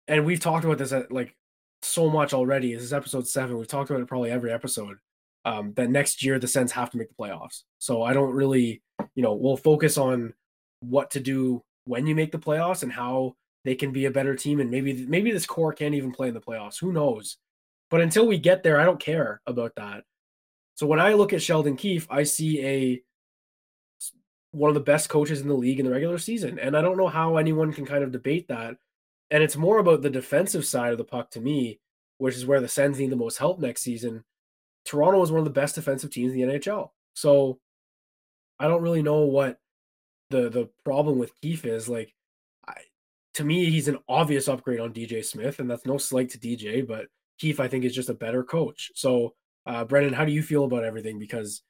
and 0.07 0.25
we've 0.25 0.39
talked 0.39 0.65
about 0.65 0.79
this 0.79 0.91
at 0.91 1.11
like 1.11 1.35
so 1.83 2.09
much 2.09 2.33
already. 2.33 2.73
This 2.73 2.83
is 2.83 2.93
episode 2.93 3.27
seven. 3.27 3.57
We've 3.57 3.67
talked 3.67 3.91
about 3.91 4.01
it 4.01 4.07
probably 4.07 4.31
every 4.31 4.51
episode. 4.51 4.97
Um, 5.45 5.73
that 5.73 5.89
next 5.89 6.23
year 6.23 6.37
the 6.39 6.47
Sens 6.47 6.71
have 6.73 6.89
to 6.89 6.97
make 6.97 7.09
the 7.09 7.15
playoffs. 7.15 7.63
So 7.77 8.01
I 8.03 8.13
don't 8.13 8.33
really, 8.33 8.81
you 9.15 9.23
know, 9.23 9.33
we'll 9.33 9.55
focus 9.55 9.97
on 9.97 10.33
what 10.81 11.11
to 11.11 11.19
do 11.19 11.63
when 11.85 12.07
you 12.07 12.15
make 12.15 12.31
the 12.31 12.39
playoffs 12.39 12.83
and 12.83 12.91
how 12.91 13.35
they 13.63 13.75
can 13.75 13.91
be 13.91 14.05
a 14.05 14.11
better 14.11 14.35
team. 14.35 14.59
And 14.59 14.71
maybe 14.71 15.05
maybe 15.05 15.31
this 15.31 15.45
core 15.45 15.73
can't 15.73 15.95
even 15.95 16.11
play 16.11 16.27
in 16.27 16.33
the 16.33 16.41
playoffs. 16.41 16.79
Who 16.79 16.91
knows? 16.91 17.37
But 17.89 18.01
until 18.01 18.27
we 18.27 18.37
get 18.37 18.63
there, 18.63 18.79
I 18.79 18.85
don't 18.85 18.99
care 18.99 19.41
about 19.45 19.75
that. 19.75 20.03
So 20.79 20.87
when 20.87 21.01
I 21.01 21.11
look 21.11 21.33
at 21.33 21.41
Sheldon 21.41 21.75
Keefe, 21.75 22.07
I 22.09 22.23
see 22.23 22.65
a 22.65 23.03
one 24.51 24.69
of 24.69 24.75
the 24.75 24.79
best 24.79 25.09
coaches 25.09 25.41
in 25.41 25.49
the 25.49 25.53
league 25.53 25.77
in 25.77 25.85
the 25.85 25.91
regular 25.91 26.17
season. 26.17 26.57
And 26.57 26.77
I 26.77 26.81
don't 26.81 26.95
know 26.95 27.09
how 27.09 27.35
anyone 27.35 27.73
can 27.73 27.85
kind 27.85 28.01
of 28.01 28.13
debate 28.13 28.47
that 28.47 28.77
and 29.29 29.43
it's 29.43 29.57
more 29.57 29.79
about 29.79 30.03
the 30.03 30.09
defensive 30.09 30.63
side 30.63 30.93
of 30.93 30.97
the 30.97 31.03
puck 31.03 31.31
to 31.31 31.41
me, 31.41 31.81
which 32.17 32.33
is 32.33 32.45
where 32.45 32.61
the 32.61 32.69
Sens 32.69 32.97
need 32.97 33.09
the 33.09 33.17
most 33.17 33.39
help 33.39 33.59
next 33.59 33.81
season. 33.81 34.23
Toronto 34.85 35.21
is 35.21 35.33
one 35.33 35.39
of 35.39 35.43
the 35.43 35.51
best 35.51 35.75
defensive 35.75 36.11
teams 36.11 36.31
in 36.31 36.39
the 36.39 36.53
NHL. 36.53 36.91
So 37.13 37.59
I 38.57 38.69
don't 38.69 38.81
really 38.81 39.01
know 39.01 39.25
what 39.25 39.59
the 40.29 40.47
the 40.47 40.69
problem 40.85 41.19
with 41.19 41.35
Keefe 41.41 41.65
is. 41.65 41.89
Like, 41.89 42.13
I, 42.65 42.75
to 43.33 43.43
me, 43.43 43.69
he's 43.69 43.89
an 43.89 43.99
obvious 44.07 44.47
upgrade 44.47 44.79
on 44.79 44.93
DJ 44.93 45.25
Smith, 45.25 45.59
and 45.59 45.69
that's 45.69 45.85
no 45.85 45.97
slight 45.97 46.29
to 46.29 46.37
DJ, 46.37 46.87
but 46.87 47.07
Keefe, 47.37 47.59
I 47.59 47.67
think, 47.67 47.83
is 47.83 47.93
just 47.93 48.07
a 48.07 48.13
better 48.13 48.45
coach. 48.45 48.93
So, 48.95 49.35
uh, 49.69 49.85
Brennan, 49.85 50.13
how 50.13 50.25
do 50.25 50.31
you 50.31 50.43
feel 50.43 50.65
about 50.65 50.83
everything? 50.83 51.19
Because 51.19 51.61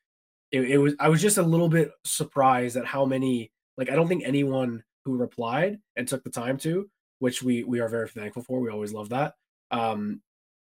it, 0.51 0.61
it 0.61 0.77
was 0.77 0.95
I 0.99 1.09
was 1.09 1.21
just 1.21 1.37
a 1.37 1.43
little 1.43 1.69
bit 1.69 1.91
surprised 2.03 2.77
at 2.77 2.85
how 2.85 3.05
many. 3.05 3.51
Like, 3.77 3.89
I 3.89 3.95
don't 3.95 4.07
think 4.09 4.23
anyone 4.25 4.83
who 5.05 5.15
replied 5.15 5.79
and 5.95 6.07
took 6.07 6.23
the 6.23 6.29
time 6.29 6.57
to 6.59 6.89
which 7.19 7.43
we 7.43 7.63
we 7.63 7.79
are 7.79 7.89
very 7.89 8.09
thankful 8.09 8.43
for. 8.43 8.59
We 8.59 8.69
always 8.69 8.93
love 8.93 9.09
that. 9.09 9.35
Um, 9.71 10.21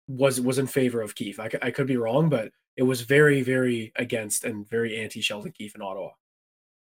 was 0.08 0.42
was 0.42 0.60
in 0.60 0.68
favor 0.68 1.02
of 1.02 1.16
Keefe. 1.16 1.40
I, 1.40 1.50
I 1.62 1.72
could 1.72 1.88
be 1.88 1.98
wrong, 1.98 2.30
but 2.30 2.52
it 2.76 2.84
was 2.84 3.02
very 3.02 3.42
very 3.42 3.94
against 3.96 4.44
and 4.44 4.68
very 4.68 5.00
anti 5.00 5.22
Sheldon 5.22 5.54
Keefe 5.54 5.76
in 5.76 5.82
Ottawa. 5.82 6.10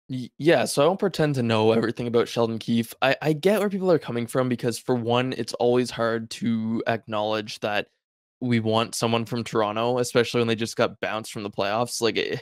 Yeah, 0.09 0.65
so 0.65 0.81
I 0.81 0.85
don't 0.85 0.99
pretend 0.99 1.35
to 1.35 1.43
know 1.43 1.71
everything 1.71 2.07
about 2.07 2.27
Sheldon 2.27 2.59
Keefe. 2.59 2.93
I, 3.01 3.15
I 3.21 3.33
get 3.33 3.61
where 3.61 3.69
people 3.69 3.89
are 3.89 3.97
coming 3.97 4.27
from 4.27 4.49
because, 4.49 4.77
for 4.77 4.95
one, 4.95 5.33
it's 5.37 5.53
always 5.53 5.89
hard 5.89 6.29
to 6.31 6.83
acknowledge 6.85 7.61
that 7.61 7.87
we 8.43 8.59
want 8.59 8.93
someone 8.93 9.23
from 9.23 9.43
Toronto, 9.43 9.99
especially 9.99 10.41
when 10.41 10.49
they 10.49 10.55
just 10.55 10.75
got 10.75 10.99
bounced 10.99 11.31
from 11.31 11.43
the 11.43 11.49
playoffs. 11.49 12.01
Like, 12.01 12.17
it, 12.17 12.33
eh, 12.33 12.37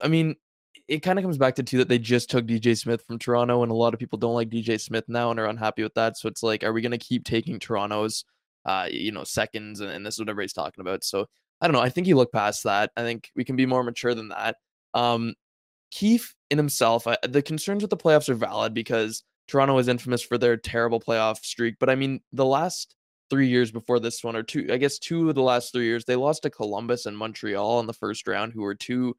I 0.00 0.06
mean, 0.06 0.36
it 0.86 1.00
kind 1.00 1.18
of 1.18 1.24
comes 1.24 1.36
back 1.36 1.56
to 1.56 1.64
too 1.64 1.78
that 1.78 1.88
they 1.88 1.98
just 1.98 2.30
took 2.30 2.46
DJ 2.46 2.78
Smith 2.78 3.02
from 3.06 3.18
Toronto, 3.18 3.64
and 3.64 3.72
a 3.72 3.74
lot 3.74 3.92
of 3.92 3.98
people 3.98 4.18
don't 4.18 4.34
like 4.34 4.50
DJ 4.50 4.80
Smith 4.80 5.04
now 5.08 5.32
and 5.32 5.40
are 5.40 5.46
unhappy 5.46 5.82
with 5.82 5.94
that. 5.94 6.16
So 6.16 6.28
it's 6.28 6.44
like, 6.44 6.62
are 6.62 6.72
we 6.72 6.80
going 6.80 6.92
to 6.92 6.98
keep 6.98 7.24
taking 7.24 7.58
Toronto's, 7.58 8.24
uh, 8.66 8.86
you 8.88 9.10
know, 9.10 9.24
seconds? 9.24 9.80
And, 9.80 9.90
and, 9.90 10.06
this 10.06 10.14
is 10.14 10.20
what 10.20 10.28
everybody's 10.28 10.52
talking 10.52 10.80
about. 10.80 11.02
So 11.02 11.26
I 11.60 11.66
don't 11.66 11.74
know. 11.74 11.82
I 11.82 11.88
think 11.88 12.06
you 12.06 12.14
look 12.14 12.32
past 12.32 12.62
that. 12.62 12.92
I 12.96 13.02
think 13.02 13.30
we 13.34 13.42
can 13.42 13.56
be 13.56 13.66
more 13.66 13.82
mature 13.82 14.14
than 14.14 14.28
that. 14.28 14.56
Um, 14.94 15.34
Keefe 15.90 16.36
in 16.50 16.58
himself, 16.58 17.08
I, 17.08 17.16
the 17.26 17.42
concerns 17.42 17.82
with 17.82 17.90
the 17.90 17.96
playoffs 17.96 18.28
are 18.28 18.34
valid 18.34 18.74
because 18.74 19.24
Toronto 19.48 19.78
is 19.78 19.88
infamous 19.88 20.22
for 20.22 20.38
their 20.38 20.56
terrible 20.56 21.00
playoff 21.00 21.44
streak, 21.44 21.76
but 21.80 21.90
I 21.90 21.96
mean, 21.96 22.20
the 22.32 22.44
last 22.44 22.94
three 23.30 23.48
years 23.48 23.70
before 23.70 24.00
this 24.00 24.22
one, 24.22 24.36
or 24.36 24.42
two, 24.42 24.68
I 24.70 24.76
guess 24.76 24.98
two 24.98 25.28
of 25.28 25.34
the 25.34 25.42
last 25.42 25.72
three 25.72 25.86
years, 25.86 26.04
they 26.04 26.16
lost 26.16 26.42
to 26.42 26.50
Columbus 26.50 27.06
and 27.06 27.16
Montreal 27.16 27.80
in 27.80 27.86
the 27.86 27.92
first 27.92 28.26
round, 28.26 28.52
who 28.52 28.62
were 28.62 28.74
two. 28.74 29.16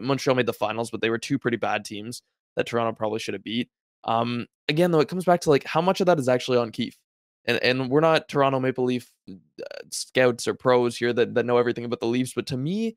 Montreal 0.00 0.36
made 0.36 0.46
the 0.46 0.52
finals, 0.52 0.90
but 0.90 1.00
they 1.00 1.10
were 1.10 1.18
two 1.18 1.38
pretty 1.38 1.56
bad 1.56 1.84
teams 1.84 2.22
that 2.56 2.66
Toronto 2.66 2.92
probably 2.92 3.18
should 3.20 3.34
have 3.34 3.44
beat. 3.44 3.70
Um, 4.04 4.46
again, 4.68 4.90
though, 4.90 5.00
it 5.00 5.08
comes 5.08 5.24
back 5.24 5.40
to 5.42 5.50
like 5.50 5.64
how 5.64 5.80
much 5.80 6.00
of 6.00 6.06
that 6.06 6.18
is 6.18 6.28
actually 6.28 6.58
on 6.58 6.70
Keefe. 6.70 6.98
And, 7.46 7.62
and 7.62 7.88
we're 7.88 8.00
not 8.00 8.28
Toronto 8.28 8.60
Maple 8.60 8.84
Leaf 8.84 9.10
uh, 9.30 9.34
scouts 9.90 10.46
or 10.46 10.54
pros 10.54 10.96
here 10.96 11.12
that, 11.14 11.34
that 11.34 11.46
know 11.46 11.56
everything 11.56 11.86
about 11.86 12.00
the 12.00 12.06
Leafs, 12.06 12.34
but 12.34 12.46
to 12.48 12.56
me, 12.56 12.96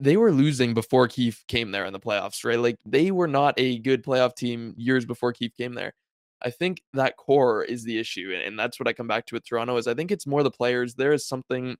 they 0.00 0.16
were 0.16 0.32
losing 0.32 0.74
before 0.74 1.08
Keefe 1.08 1.44
came 1.48 1.70
there 1.70 1.84
in 1.84 1.92
the 1.92 2.00
playoffs, 2.00 2.44
right? 2.44 2.58
Like 2.58 2.76
they 2.84 3.10
were 3.10 3.28
not 3.28 3.54
a 3.58 3.78
good 3.78 4.04
playoff 4.04 4.34
team 4.34 4.74
years 4.76 5.04
before 5.04 5.32
Keefe 5.32 5.56
came 5.56 5.74
there. 5.74 5.94
I 6.42 6.50
think 6.50 6.82
that 6.92 7.16
core 7.16 7.64
is 7.64 7.84
the 7.84 7.98
issue, 7.98 8.38
and 8.44 8.58
that's 8.58 8.78
what 8.78 8.88
I 8.88 8.92
come 8.92 9.08
back 9.08 9.26
to 9.26 9.34
with 9.34 9.46
Toronto. 9.46 9.76
Is 9.76 9.86
I 9.86 9.94
think 9.94 10.10
it's 10.10 10.26
more 10.26 10.42
the 10.42 10.50
players. 10.50 10.94
There 10.94 11.12
is 11.12 11.26
something 11.26 11.76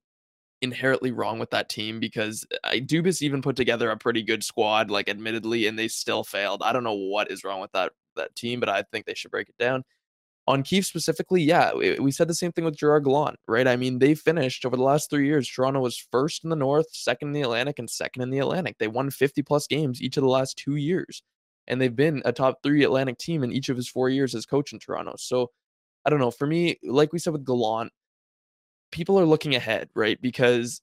inherently 0.62 1.12
wrong 1.12 1.38
with 1.38 1.50
that 1.50 1.68
team 1.68 2.00
because 2.00 2.46
uh, 2.52 2.56
I 2.64 2.80
Dubas 2.80 3.22
even 3.22 3.42
put 3.42 3.56
together 3.56 3.90
a 3.90 3.96
pretty 3.96 4.22
good 4.22 4.42
squad, 4.42 4.90
like 4.90 5.08
admittedly, 5.08 5.66
and 5.66 5.78
they 5.78 5.88
still 5.88 6.24
failed. 6.24 6.62
I 6.62 6.72
don't 6.72 6.84
know 6.84 6.94
what 6.94 7.30
is 7.30 7.44
wrong 7.44 7.60
with 7.60 7.72
that 7.72 7.92
that 8.16 8.34
team, 8.34 8.60
but 8.60 8.68
I 8.68 8.82
think 8.82 9.06
they 9.06 9.14
should 9.14 9.30
break 9.30 9.48
it 9.48 9.58
down. 9.58 9.84
On 10.48 10.62
Keefe 10.62 10.86
specifically, 10.86 11.42
yeah, 11.42 11.74
we, 11.74 11.98
we 11.98 12.12
said 12.12 12.28
the 12.28 12.34
same 12.34 12.52
thing 12.52 12.64
with 12.64 12.76
Gerard 12.76 13.04
Gallant, 13.04 13.36
right? 13.48 13.66
I 13.66 13.76
mean, 13.76 13.98
they 13.98 14.14
finished 14.14 14.64
over 14.64 14.76
the 14.76 14.82
last 14.82 15.10
three 15.10 15.26
years. 15.26 15.48
Toronto 15.48 15.80
was 15.80 15.98
first 16.12 16.44
in 16.44 16.50
the 16.50 16.56
North, 16.56 16.86
second 16.92 17.28
in 17.28 17.34
the 17.34 17.42
Atlantic, 17.42 17.78
and 17.80 17.90
second 17.90 18.22
in 18.22 18.30
the 18.30 18.38
Atlantic. 18.38 18.76
They 18.78 18.88
won 18.88 19.10
50 19.10 19.42
plus 19.42 19.66
games 19.66 20.00
each 20.00 20.16
of 20.16 20.22
the 20.22 20.28
last 20.28 20.56
two 20.56 20.76
years 20.76 21.22
and 21.68 21.80
they've 21.80 21.94
been 21.94 22.22
a 22.24 22.32
top 22.32 22.62
three 22.62 22.84
Atlantic 22.84 23.18
team 23.18 23.42
in 23.42 23.52
each 23.52 23.68
of 23.68 23.76
his 23.76 23.88
four 23.88 24.08
years 24.08 24.34
as 24.34 24.46
coach 24.46 24.72
in 24.72 24.78
Toronto. 24.78 25.14
So 25.18 25.50
I 26.04 26.10
don't 26.10 26.20
know. 26.20 26.30
For 26.30 26.46
me, 26.46 26.78
like 26.84 27.12
we 27.12 27.18
said 27.18 27.32
with 27.32 27.44
Gallant, 27.44 27.92
people 28.92 29.18
are 29.18 29.26
looking 29.26 29.54
ahead, 29.54 29.88
right? 29.94 30.20
Because 30.20 30.80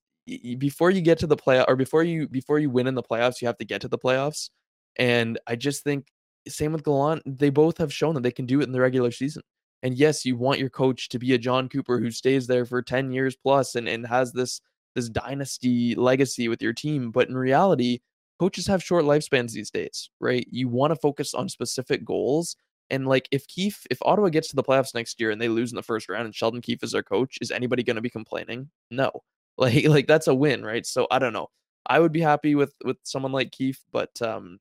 before 0.57 0.91
you 0.91 1.01
get 1.01 1.19
to 1.19 1.27
the 1.27 1.35
play 1.35 1.63
or 1.67 1.75
before 1.75 2.03
you 2.03 2.27
before 2.27 2.59
you 2.59 2.69
win 2.69 2.87
in 2.87 2.95
the 2.95 3.03
playoffs, 3.03 3.41
you 3.41 3.47
have 3.47 3.57
to 3.57 3.65
get 3.65 3.81
to 3.81 3.87
the 3.87 3.97
playoffs. 3.97 4.49
And 4.97 5.39
I 5.47 5.55
just 5.55 5.83
think 5.83 6.07
same 6.47 6.73
with 6.73 6.83
Gallant, 6.83 7.23
they 7.25 7.49
both 7.49 7.77
have 7.77 7.93
shown 7.93 8.15
that 8.15 8.23
they 8.23 8.31
can 8.31 8.45
do 8.45 8.59
it 8.59 8.65
in 8.65 8.73
the 8.73 8.81
regular 8.81 9.11
season. 9.11 9.43
And 9.81 9.97
yes, 9.97 10.25
you 10.25 10.37
want 10.37 10.59
your 10.59 10.69
coach 10.69 11.09
to 11.09 11.19
be 11.19 11.33
a 11.33 11.37
Jon 11.37 11.69
Cooper 11.69 11.99
who 11.99 12.11
stays 12.11 12.47
there 12.47 12.65
for 12.65 12.81
10 12.81 13.11
years 13.11 13.35
plus 13.35 13.75
and, 13.75 13.87
and 13.87 14.05
has 14.07 14.31
this 14.33 14.61
this 14.95 15.09
dynasty 15.09 15.95
legacy 15.95 16.47
with 16.47 16.61
your 16.61 16.73
team. 16.73 17.11
But 17.11 17.27
in 17.27 17.35
reality, 17.35 17.99
coaches 18.39 18.67
have 18.67 18.83
short 18.83 19.05
lifespans 19.05 19.51
these 19.51 19.71
days, 19.71 20.09
right? 20.19 20.47
You 20.49 20.67
want 20.67 20.91
to 20.91 20.99
focus 20.99 21.33
on 21.33 21.49
specific 21.49 22.03
goals. 22.03 22.55
And 22.89 23.07
like 23.07 23.27
if 23.31 23.47
Keefe, 23.47 23.85
if 23.89 23.99
Ottawa 24.01 24.29
gets 24.29 24.49
to 24.49 24.55
the 24.55 24.63
playoffs 24.63 24.93
next 24.93 25.19
year 25.19 25.31
and 25.31 25.41
they 25.41 25.47
lose 25.47 25.71
in 25.71 25.75
the 25.75 25.83
first 25.83 26.09
round 26.09 26.25
and 26.25 26.35
Sheldon 26.35 26.61
Keefe 26.61 26.83
is 26.83 26.91
their 26.91 27.03
coach, 27.03 27.37
is 27.41 27.51
anybody 27.51 27.83
going 27.83 27.95
to 27.95 28.01
be 28.01 28.09
complaining? 28.09 28.69
No. 28.91 29.11
Like 29.55 29.85
like 29.87 30.07
that's 30.07 30.25
a 30.25 30.33
win, 30.33 30.65
right? 30.65 30.83
So 30.83 31.05
I 31.11 31.19
don't 31.19 31.31
know. 31.31 31.47
I 31.85 31.99
would 31.99 32.11
be 32.11 32.21
happy 32.21 32.55
with 32.55 32.73
with 32.83 32.97
someone 33.03 33.31
like 33.31 33.51
Keefe, 33.51 33.79
but 33.91 34.19
um 34.19 34.57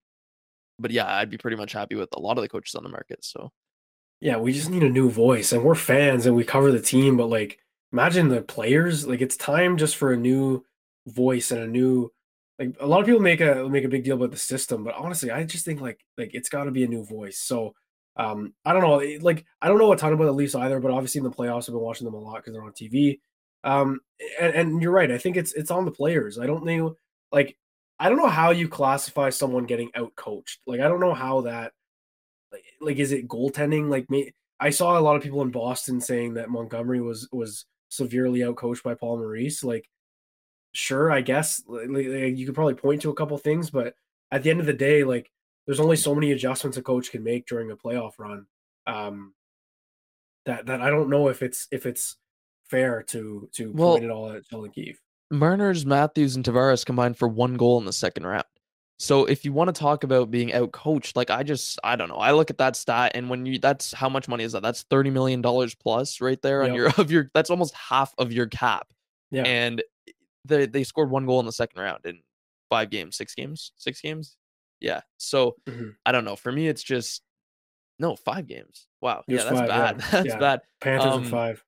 but 0.78 0.90
yeah, 0.90 1.06
I'd 1.16 1.30
be 1.30 1.38
pretty 1.38 1.56
much 1.56 1.72
happy 1.72 1.94
with 1.94 2.10
a 2.14 2.20
lot 2.20 2.36
of 2.36 2.42
the 2.42 2.48
coaches 2.50 2.74
on 2.74 2.82
the 2.82 2.90
market. 2.90 3.24
So 3.24 3.52
yeah, 4.20 4.36
we 4.36 4.52
just 4.52 4.68
need 4.68 4.82
a 4.82 4.90
new 4.90 5.08
voice 5.08 5.50
and 5.50 5.64
we're 5.64 5.76
fans 5.76 6.26
and 6.26 6.36
we 6.36 6.44
cover 6.44 6.70
the 6.70 6.78
team, 6.78 7.16
but 7.16 7.30
like 7.30 7.58
imagine 7.90 8.28
the 8.28 8.42
players, 8.42 9.06
like 9.06 9.22
it's 9.22 9.38
time 9.38 9.78
just 9.78 9.96
for 9.96 10.12
a 10.12 10.16
new 10.18 10.62
voice 11.06 11.50
and 11.50 11.62
a 11.62 11.66
new 11.66 12.12
like 12.62 12.76
a 12.80 12.86
lot 12.86 13.00
of 13.00 13.06
people 13.06 13.20
make 13.20 13.40
a 13.40 13.68
make 13.68 13.84
a 13.84 13.88
big 13.88 14.04
deal 14.04 14.16
about 14.16 14.30
the 14.30 14.36
system, 14.36 14.84
but 14.84 14.94
honestly, 14.94 15.30
I 15.30 15.44
just 15.44 15.64
think 15.64 15.80
like 15.80 16.00
like 16.16 16.30
it's 16.34 16.48
got 16.48 16.64
to 16.64 16.70
be 16.70 16.84
a 16.84 16.88
new 16.88 17.04
voice. 17.04 17.38
So 17.38 17.74
um, 18.16 18.54
I 18.64 18.72
don't 18.72 18.82
know, 18.82 19.00
eh, 19.00 19.18
like 19.20 19.44
I 19.60 19.68
don't 19.68 19.78
know 19.78 19.92
a 19.92 19.96
ton 19.96 20.12
about 20.12 20.24
the 20.24 20.32
Leafs 20.32 20.54
either, 20.54 20.78
but 20.80 20.90
obviously 20.90 21.18
in 21.18 21.24
the 21.24 21.30
playoffs, 21.30 21.68
I've 21.68 21.74
been 21.74 21.80
watching 21.80 22.04
them 22.04 22.14
a 22.14 22.18
lot 22.20 22.36
because 22.36 22.52
they're 22.52 22.62
on 22.62 22.72
TV. 22.72 23.20
Um, 23.64 24.00
and, 24.40 24.54
and 24.54 24.82
you're 24.82 24.92
right, 24.92 25.10
I 25.10 25.18
think 25.18 25.36
it's 25.36 25.52
it's 25.54 25.70
on 25.70 25.84
the 25.84 25.90
players. 25.90 26.38
I 26.38 26.46
don't 26.46 26.64
know, 26.64 26.96
like 27.32 27.56
I 27.98 28.08
don't 28.08 28.18
know 28.18 28.28
how 28.28 28.50
you 28.50 28.68
classify 28.68 29.30
someone 29.30 29.64
getting 29.64 29.90
out 29.94 30.14
coached. 30.14 30.60
Like 30.66 30.80
I 30.80 30.88
don't 30.88 31.00
know 31.00 31.14
how 31.14 31.42
that, 31.42 31.72
like, 32.52 32.64
like 32.80 32.96
is 32.98 33.12
it 33.12 33.28
goaltending? 33.28 33.88
Like 33.88 34.08
me, 34.10 34.34
I 34.60 34.70
saw 34.70 34.98
a 34.98 35.00
lot 35.00 35.16
of 35.16 35.22
people 35.22 35.42
in 35.42 35.50
Boston 35.50 36.00
saying 36.00 36.34
that 36.34 36.50
Montgomery 36.50 37.00
was 37.00 37.28
was 37.32 37.64
severely 37.88 38.44
out 38.44 38.56
coached 38.56 38.84
by 38.84 38.94
Paul 38.94 39.18
Maurice. 39.18 39.64
Like 39.64 39.88
sure, 40.72 41.10
I 41.10 41.20
guess 41.20 41.62
you 41.68 42.46
could 42.46 42.54
probably 42.54 42.74
point 42.74 43.02
to 43.02 43.10
a 43.10 43.14
couple 43.14 43.36
things, 43.38 43.70
but 43.70 43.94
at 44.30 44.42
the 44.42 44.50
end 44.50 44.60
of 44.60 44.66
the 44.66 44.72
day, 44.72 45.04
like 45.04 45.30
there's 45.66 45.80
only 45.80 45.96
so 45.96 46.14
many 46.14 46.32
adjustments 46.32 46.76
a 46.76 46.82
coach 46.82 47.10
can 47.10 47.22
make 47.22 47.46
during 47.46 47.70
a 47.70 47.76
playoff 47.76 48.12
run. 48.18 48.46
Um, 48.86 49.34
that 50.46 50.66
that 50.66 50.80
I 50.80 50.90
don't 50.90 51.10
know 51.10 51.28
if 51.28 51.42
it's 51.42 51.68
if 51.70 51.86
it's 51.86 52.16
fair 52.68 53.02
to 53.08 53.48
to 53.52 53.72
well, 53.72 53.92
point 53.92 54.04
it 54.04 54.10
all 54.10 54.32
at 54.32 54.46
Sheldon 54.46 54.72
Keefe. 54.72 55.00
Marner's, 55.30 55.86
Matthews, 55.86 56.36
and 56.36 56.44
Tavares 56.44 56.84
combined 56.84 57.16
for 57.16 57.28
one 57.28 57.54
goal 57.54 57.78
in 57.78 57.86
the 57.86 57.92
second 57.92 58.26
round. 58.26 58.44
So 58.98 59.24
if 59.24 59.44
you 59.44 59.52
want 59.52 59.74
to 59.74 59.78
talk 59.78 60.04
about 60.04 60.30
being 60.30 60.52
out 60.52 60.72
coached, 60.72 61.16
like 61.16 61.30
I 61.30 61.42
just 61.42 61.78
I 61.82 61.96
don't 61.96 62.08
know. 62.08 62.16
I 62.16 62.32
look 62.32 62.50
at 62.50 62.58
that 62.58 62.76
stat 62.76 63.12
and 63.14 63.28
when 63.28 63.46
you 63.46 63.58
that's 63.58 63.92
how 63.92 64.08
much 64.08 64.28
money 64.28 64.44
is 64.44 64.52
that? 64.52 64.62
That's 64.62 64.82
30 64.82 65.10
million 65.10 65.42
dollars 65.42 65.74
plus 65.74 66.20
right 66.20 66.40
there 66.40 66.62
on 66.62 66.68
yep. 66.68 66.76
your 66.76 66.88
of 66.98 67.10
your 67.10 67.30
that's 67.34 67.50
almost 67.50 67.74
half 67.74 68.14
of 68.18 68.32
your 68.32 68.46
cap. 68.46 68.92
Yeah. 69.30 69.42
And 69.42 69.82
they 70.44 70.66
they 70.66 70.84
scored 70.84 71.10
one 71.10 71.26
goal 71.26 71.40
in 71.40 71.46
the 71.46 71.52
second 71.52 71.80
round 71.80 72.04
in 72.04 72.20
five 72.70 72.90
games, 72.90 73.16
six 73.16 73.34
games, 73.34 73.72
six 73.76 74.00
games. 74.00 74.36
Yeah. 74.80 75.02
So 75.18 75.56
mm-hmm. 75.68 75.90
I 76.04 76.12
don't 76.12 76.24
know. 76.24 76.36
For 76.36 76.50
me, 76.50 76.68
it's 76.68 76.82
just 76.82 77.22
no 77.98 78.16
five 78.16 78.46
games. 78.46 78.88
Wow. 79.00 79.22
yeah, 79.28 79.44
that's 79.44 79.58
five, 79.58 79.68
bad. 79.68 79.96
Yeah. 79.98 80.06
that's 80.10 80.26
yeah. 80.28 80.38
bad. 80.38 80.60
Panthers 80.80 81.12
um, 81.12 81.24
five. 81.24 81.64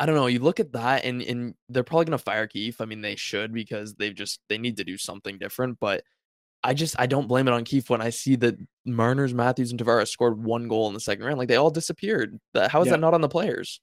I 0.00 0.06
don't 0.06 0.14
know. 0.14 0.26
You 0.26 0.38
look 0.38 0.60
at 0.60 0.72
that, 0.72 1.04
and 1.04 1.22
and 1.22 1.54
they're 1.68 1.82
probably 1.82 2.04
gonna 2.04 2.18
fire 2.18 2.46
Keefe. 2.46 2.80
I 2.80 2.84
mean, 2.84 3.00
they 3.00 3.16
should 3.16 3.52
because 3.52 3.94
they've 3.94 4.14
just 4.14 4.40
they 4.48 4.58
need 4.58 4.76
to 4.76 4.84
do 4.84 4.96
something 4.96 5.38
different. 5.38 5.78
But 5.80 6.04
I 6.62 6.74
just 6.74 6.98
I 6.98 7.06
don't 7.06 7.26
blame 7.26 7.48
it 7.48 7.54
on 7.54 7.64
Keefe 7.64 7.90
when 7.90 8.00
I 8.00 8.10
see 8.10 8.36
that 8.36 8.56
Marner's, 8.84 9.34
Matthews, 9.34 9.70
and 9.70 9.80
Tavares 9.80 10.08
scored 10.08 10.42
one 10.42 10.68
goal 10.68 10.86
in 10.88 10.94
the 10.94 11.00
second 11.00 11.24
round. 11.24 11.38
Like 11.38 11.48
they 11.48 11.56
all 11.56 11.70
disappeared. 11.70 12.38
How 12.54 12.80
is 12.80 12.86
yeah. 12.86 12.92
that 12.92 13.00
not 13.00 13.14
on 13.14 13.22
the 13.22 13.28
players? 13.28 13.80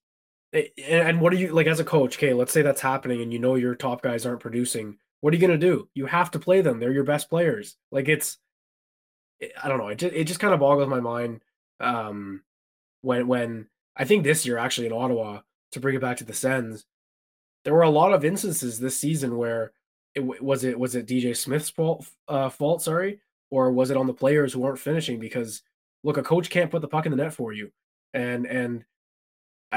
And 0.87 1.19
what 1.19 1.33
are 1.33 1.37
you 1.37 1.49
like 1.49 1.67
as 1.67 1.79
a 1.79 1.85
coach? 1.85 2.17
Okay, 2.17 2.33
let's 2.33 2.51
say 2.51 2.61
that's 2.61 2.81
happening, 2.81 3.21
and 3.21 3.33
you 3.33 3.39
know 3.39 3.55
your 3.55 3.75
top 3.75 4.01
guys 4.01 4.25
aren't 4.25 4.39
producing. 4.39 4.97
What 5.21 5.33
are 5.33 5.37
you 5.37 5.41
gonna 5.41 5.57
do? 5.57 5.89
You 5.93 6.05
have 6.05 6.31
to 6.31 6.39
play 6.39 6.61
them. 6.61 6.79
They're 6.79 6.93
your 6.93 7.03
best 7.03 7.29
players. 7.29 7.77
Like 7.91 8.07
it's, 8.07 8.37
I 9.61 9.67
don't 9.67 9.79
know. 9.79 9.89
It 9.89 9.97
just, 9.97 10.13
it 10.13 10.23
just 10.25 10.39
kind 10.39 10.53
of 10.53 10.59
boggles 10.59 10.87
my 10.87 10.99
mind. 10.99 11.41
Um, 11.79 12.43
when 13.01 13.27
when 13.27 13.67
I 13.95 14.05
think 14.05 14.23
this 14.23 14.45
year 14.45 14.57
actually 14.57 14.87
in 14.87 14.93
Ottawa 14.93 15.41
to 15.71 15.79
bring 15.79 15.95
it 15.95 16.01
back 16.01 16.17
to 16.17 16.23
the 16.23 16.33
Sens, 16.33 16.85
there 17.63 17.73
were 17.73 17.81
a 17.81 17.89
lot 17.89 18.13
of 18.13 18.23
instances 18.23 18.79
this 18.79 18.97
season 18.97 19.37
where 19.37 19.73
it 20.13 20.41
was 20.41 20.63
it 20.63 20.79
was 20.79 20.95
it 20.95 21.07
DJ 21.07 21.35
Smith's 21.35 21.69
fault 21.69 22.07
uh, 22.27 22.49
fault 22.49 22.81
sorry, 22.81 23.19
or 23.51 23.71
was 23.71 23.91
it 23.91 23.97
on 23.97 24.07
the 24.07 24.13
players 24.13 24.53
who 24.53 24.61
weren't 24.61 24.79
finishing? 24.79 25.19
Because 25.19 25.63
look, 26.03 26.17
a 26.17 26.23
coach 26.23 26.49
can't 26.49 26.71
put 26.71 26.81
the 26.81 26.87
puck 26.87 27.05
in 27.05 27.11
the 27.11 27.17
net 27.17 27.33
for 27.33 27.51
you, 27.51 27.71
and 28.13 28.45
and 28.45 28.85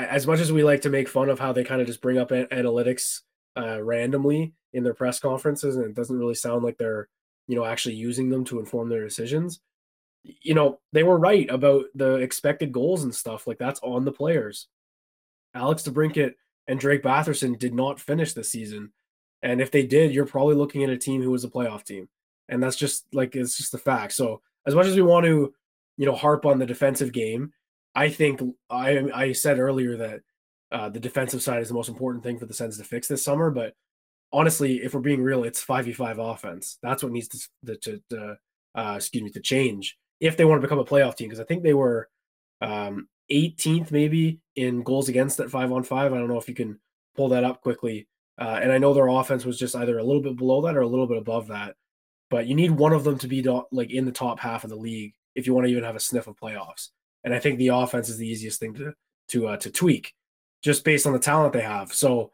as 0.04 0.26
much 0.26 0.40
as 0.40 0.52
we 0.52 0.64
like 0.64 0.82
to 0.82 0.90
make 0.90 1.08
fun 1.08 1.28
of 1.28 1.38
how 1.38 1.52
they 1.52 1.64
kind 1.64 1.80
of 1.80 1.86
just 1.86 2.00
bring 2.00 2.18
up 2.18 2.30
analytics 2.30 3.20
uh, 3.56 3.82
randomly 3.82 4.54
in 4.72 4.84
their 4.84 4.94
press 4.94 5.18
conferences, 5.18 5.76
and 5.76 5.84
it 5.84 5.94
doesn't 5.94 6.18
really 6.18 6.34
sound 6.34 6.64
like 6.64 6.78
they're 6.78 7.08
you 7.46 7.56
know 7.56 7.64
actually 7.64 7.94
using 7.94 8.28
them 8.28 8.44
to 8.44 8.58
inform 8.58 8.88
their 8.88 9.04
decisions. 9.04 9.60
You 10.22 10.54
know 10.54 10.80
they 10.92 11.02
were 11.02 11.18
right 11.18 11.48
about 11.50 11.86
the 11.94 12.14
expected 12.16 12.72
goals 12.72 13.04
and 13.04 13.14
stuff 13.14 13.46
like 13.46 13.58
that's 13.58 13.80
on 13.80 14.04
the 14.04 14.12
players. 14.12 14.68
Alex 15.54 15.82
DeBrincat 15.82 16.34
and 16.66 16.78
Drake 16.78 17.02
Batherson 17.02 17.58
did 17.58 17.74
not 17.74 18.00
finish 18.00 18.32
this 18.32 18.50
season, 18.50 18.92
and 19.42 19.60
if 19.60 19.70
they 19.70 19.86
did, 19.86 20.12
you're 20.12 20.26
probably 20.26 20.54
looking 20.54 20.84
at 20.84 20.90
a 20.90 20.98
team 20.98 21.22
who 21.22 21.30
was 21.30 21.44
a 21.44 21.48
playoff 21.48 21.84
team, 21.84 22.08
and 22.48 22.62
that's 22.62 22.76
just 22.76 23.06
like 23.12 23.34
it's 23.34 23.56
just 23.56 23.72
the 23.72 23.78
fact. 23.78 24.12
So 24.12 24.42
as 24.66 24.74
much 24.74 24.86
as 24.86 24.96
we 24.96 25.02
want 25.02 25.24
to, 25.24 25.54
you 25.96 26.06
know, 26.06 26.14
harp 26.14 26.44
on 26.44 26.58
the 26.58 26.66
defensive 26.66 27.12
game 27.12 27.52
I 27.94 28.08
think 28.10 28.40
I 28.70 29.10
I 29.14 29.32
said 29.32 29.58
earlier 29.58 29.96
that 29.96 30.20
uh, 30.70 30.88
the 30.88 31.00
defensive 31.00 31.42
side 31.42 31.62
is 31.62 31.68
the 31.68 31.74
most 31.74 31.88
important 31.88 32.22
thing 32.22 32.38
for 32.38 32.46
the 32.46 32.54
Sens 32.54 32.78
to 32.78 32.84
fix 32.84 33.08
this 33.08 33.24
summer. 33.24 33.50
But 33.50 33.74
honestly, 34.32 34.76
if 34.76 34.94
we're 34.94 35.00
being 35.00 35.22
real, 35.22 35.44
it's 35.44 35.62
five 35.62 35.86
v 35.86 35.92
five 35.92 36.18
offense. 36.18 36.78
That's 36.82 37.02
what 37.02 37.12
needs 37.12 37.28
to 37.28 37.76
to, 37.76 38.02
to 38.10 38.36
uh, 38.74 38.94
excuse 38.96 39.24
me 39.24 39.30
to 39.30 39.40
change 39.40 39.96
if 40.20 40.36
they 40.36 40.44
want 40.44 40.60
to 40.60 40.66
become 40.66 40.78
a 40.78 40.84
playoff 40.84 41.16
team. 41.16 41.28
Because 41.28 41.40
I 41.40 41.44
think 41.44 41.62
they 41.62 41.74
were 41.74 42.08
um, 42.60 43.08
18th 43.30 43.90
maybe 43.90 44.40
in 44.56 44.82
goals 44.82 45.08
against 45.08 45.40
at 45.40 45.50
five 45.50 45.72
on 45.72 45.82
five. 45.82 46.12
I 46.12 46.18
don't 46.18 46.28
know 46.28 46.38
if 46.38 46.48
you 46.48 46.54
can 46.54 46.78
pull 47.16 47.28
that 47.30 47.44
up 47.44 47.62
quickly. 47.62 48.06
Uh, 48.40 48.60
and 48.62 48.70
I 48.70 48.78
know 48.78 48.94
their 48.94 49.08
offense 49.08 49.44
was 49.44 49.58
just 49.58 49.74
either 49.74 49.98
a 49.98 50.04
little 50.04 50.22
bit 50.22 50.36
below 50.36 50.62
that 50.62 50.76
or 50.76 50.82
a 50.82 50.86
little 50.86 51.08
bit 51.08 51.18
above 51.18 51.48
that. 51.48 51.74
But 52.30 52.46
you 52.46 52.54
need 52.54 52.70
one 52.70 52.92
of 52.92 53.04
them 53.04 53.18
to 53.18 53.28
be 53.28 53.42
like 53.72 53.90
in 53.90 54.04
the 54.04 54.12
top 54.12 54.38
half 54.38 54.64
of 54.64 54.70
the 54.70 54.76
league 54.76 55.14
if 55.34 55.46
you 55.46 55.54
want 55.54 55.66
to 55.66 55.70
even 55.70 55.84
have 55.84 55.96
a 55.96 56.00
sniff 56.00 56.26
of 56.26 56.36
playoffs. 56.36 56.90
And 57.24 57.34
I 57.34 57.38
think 57.38 57.58
the 57.58 57.68
offense 57.68 58.08
is 58.08 58.16
the 58.16 58.28
easiest 58.28 58.60
thing 58.60 58.74
to 58.74 58.94
to 59.28 59.48
uh, 59.48 59.56
to 59.58 59.70
tweak, 59.70 60.14
just 60.62 60.84
based 60.84 61.06
on 61.06 61.12
the 61.12 61.18
talent 61.18 61.52
they 61.52 61.60
have. 61.60 61.92
So, 61.92 62.32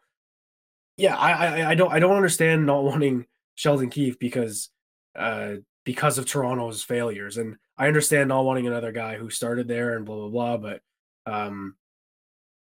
yeah, 0.96 1.16
I, 1.16 1.32
I 1.32 1.70
I 1.70 1.74
don't 1.74 1.92
I 1.92 1.98
don't 1.98 2.16
understand 2.16 2.66
not 2.66 2.84
wanting 2.84 3.26
Sheldon 3.54 3.90
Keefe 3.90 4.18
because 4.18 4.70
uh, 5.16 5.56
because 5.84 6.18
of 6.18 6.26
Toronto's 6.26 6.82
failures. 6.82 7.36
And 7.36 7.56
I 7.76 7.86
understand 7.86 8.28
not 8.28 8.44
wanting 8.44 8.66
another 8.66 8.92
guy 8.92 9.16
who 9.16 9.30
started 9.30 9.68
there 9.68 9.96
and 9.96 10.04
blah 10.04 10.16
blah 10.16 10.28
blah, 10.28 10.56
but 10.56 10.80
um, 11.26 11.76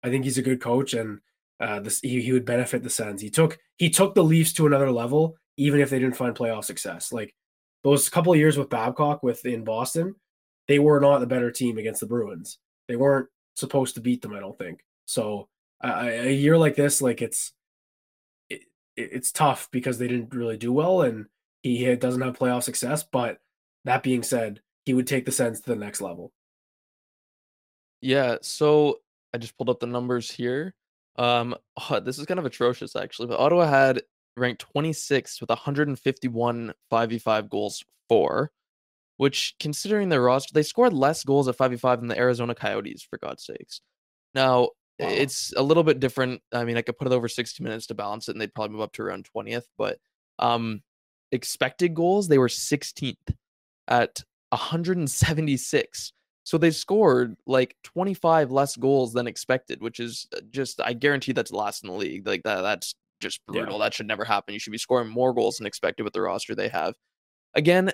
I 0.02 0.10
think 0.10 0.24
he's 0.24 0.38
a 0.38 0.42
good 0.42 0.60
coach 0.60 0.94
and 0.94 1.20
uh, 1.60 1.80
this 1.80 2.00
he, 2.00 2.20
he 2.20 2.32
would 2.32 2.44
benefit 2.44 2.82
the 2.82 2.90
Sens. 2.90 3.22
He 3.22 3.30
took 3.30 3.58
he 3.76 3.88
took 3.90 4.14
the 4.14 4.24
Leafs 4.24 4.52
to 4.54 4.66
another 4.66 4.90
level, 4.90 5.36
even 5.56 5.80
if 5.80 5.90
they 5.90 5.98
didn't 5.98 6.16
find 6.16 6.34
playoff 6.34 6.64
success. 6.64 7.12
Like 7.12 7.34
those 7.84 8.08
couple 8.08 8.32
of 8.32 8.38
years 8.38 8.58
with 8.58 8.70
Babcock 8.70 9.22
with 9.22 9.46
in 9.46 9.64
Boston, 9.64 10.14
they 10.68 10.78
were 10.78 11.00
not 11.00 11.18
the 11.18 11.26
better 11.26 11.50
team 11.50 11.78
against 11.78 12.00
the 12.00 12.06
Bruins. 12.06 12.58
They 12.88 12.96
weren't 12.96 13.28
supposed 13.56 13.94
to 13.94 14.00
beat 14.00 14.22
them, 14.22 14.34
I 14.34 14.40
don't 14.40 14.58
think. 14.58 14.84
So 15.06 15.48
uh, 15.82 16.08
a 16.08 16.32
year 16.32 16.56
like 16.56 16.76
this, 16.76 17.02
like 17.02 17.22
it's 17.22 17.52
it, 18.48 18.62
it's 18.96 19.32
tough 19.32 19.68
because 19.70 19.98
they 19.98 20.08
didn't 20.08 20.34
really 20.34 20.56
do 20.56 20.72
well, 20.72 21.02
and 21.02 21.26
he 21.62 21.94
doesn't 21.96 22.20
have 22.22 22.38
playoff 22.38 22.62
success. 22.62 23.02
But 23.02 23.38
that 23.84 24.02
being 24.02 24.22
said, 24.22 24.60
he 24.84 24.94
would 24.94 25.06
take 25.06 25.26
the 25.26 25.32
Sens 25.32 25.60
to 25.60 25.70
the 25.70 25.76
next 25.76 26.00
level. 26.00 26.32
Yeah, 28.00 28.38
so 28.42 28.98
I 29.32 29.38
just 29.38 29.56
pulled 29.56 29.70
up 29.70 29.80
the 29.80 29.86
numbers 29.86 30.30
here. 30.30 30.74
Um, 31.16 31.54
this 32.02 32.18
is 32.18 32.26
kind 32.26 32.40
of 32.40 32.46
atrocious 32.46 32.96
actually, 32.96 33.28
but 33.28 33.40
Ottawa 33.40 33.66
had 33.66 34.02
ranked 34.36 34.64
26th 34.74 35.40
with 35.40 35.50
151 35.50 36.72
5v5 36.90 37.48
goals 37.48 37.84
for, 38.08 38.50
which 39.16 39.54
considering 39.60 40.08
their 40.08 40.22
roster, 40.22 40.52
they 40.54 40.62
scored 40.62 40.92
less 40.92 41.24
goals 41.24 41.48
at 41.48 41.56
5v5 41.56 42.00
than 42.00 42.08
the 42.08 42.18
Arizona 42.18 42.54
Coyotes, 42.54 43.02
for 43.02 43.18
God's 43.18 43.44
sakes. 43.44 43.80
Now, 44.34 44.60
wow. 44.98 45.08
it's 45.08 45.52
a 45.56 45.62
little 45.62 45.84
bit 45.84 46.00
different. 46.00 46.42
I 46.52 46.64
mean, 46.64 46.76
I 46.76 46.82
could 46.82 46.98
put 46.98 47.06
it 47.06 47.12
over 47.12 47.28
60 47.28 47.62
minutes 47.62 47.86
to 47.88 47.94
balance 47.94 48.28
it, 48.28 48.32
and 48.32 48.40
they'd 48.40 48.54
probably 48.54 48.72
move 48.72 48.82
up 48.82 48.92
to 48.94 49.02
around 49.02 49.28
20th, 49.34 49.64
but 49.76 49.98
um, 50.38 50.82
expected 51.30 51.94
goals, 51.94 52.28
they 52.28 52.38
were 52.38 52.48
16th 52.48 53.16
at 53.88 54.22
176. 54.50 56.12
So 56.44 56.58
they 56.58 56.70
scored 56.70 57.36
like 57.46 57.76
25 57.84 58.50
less 58.50 58.76
goals 58.76 59.12
than 59.12 59.26
expected, 59.26 59.80
which 59.80 60.00
is 60.00 60.26
uh, 60.36 60.40
just 60.50 60.80
I 60.80 60.92
guarantee 60.92 61.32
that's 61.32 61.52
last 61.52 61.84
in 61.84 61.90
the 61.90 61.96
league. 61.96 62.26
Like 62.26 62.42
that 62.42 62.62
that's 62.62 62.94
just 63.20 63.40
brutal. 63.46 63.78
Yeah. 63.78 63.84
That 63.84 63.94
should 63.94 64.08
never 64.08 64.24
happen. 64.24 64.52
You 64.52 64.60
should 64.60 64.72
be 64.72 64.78
scoring 64.78 65.08
more 65.08 65.32
goals 65.32 65.58
than 65.58 65.66
expected 65.66 66.02
with 66.02 66.12
the 66.12 66.20
roster 66.20 66.54
they 66.54 66.68
have. 66.68 66.94
Again, 67.54 67.92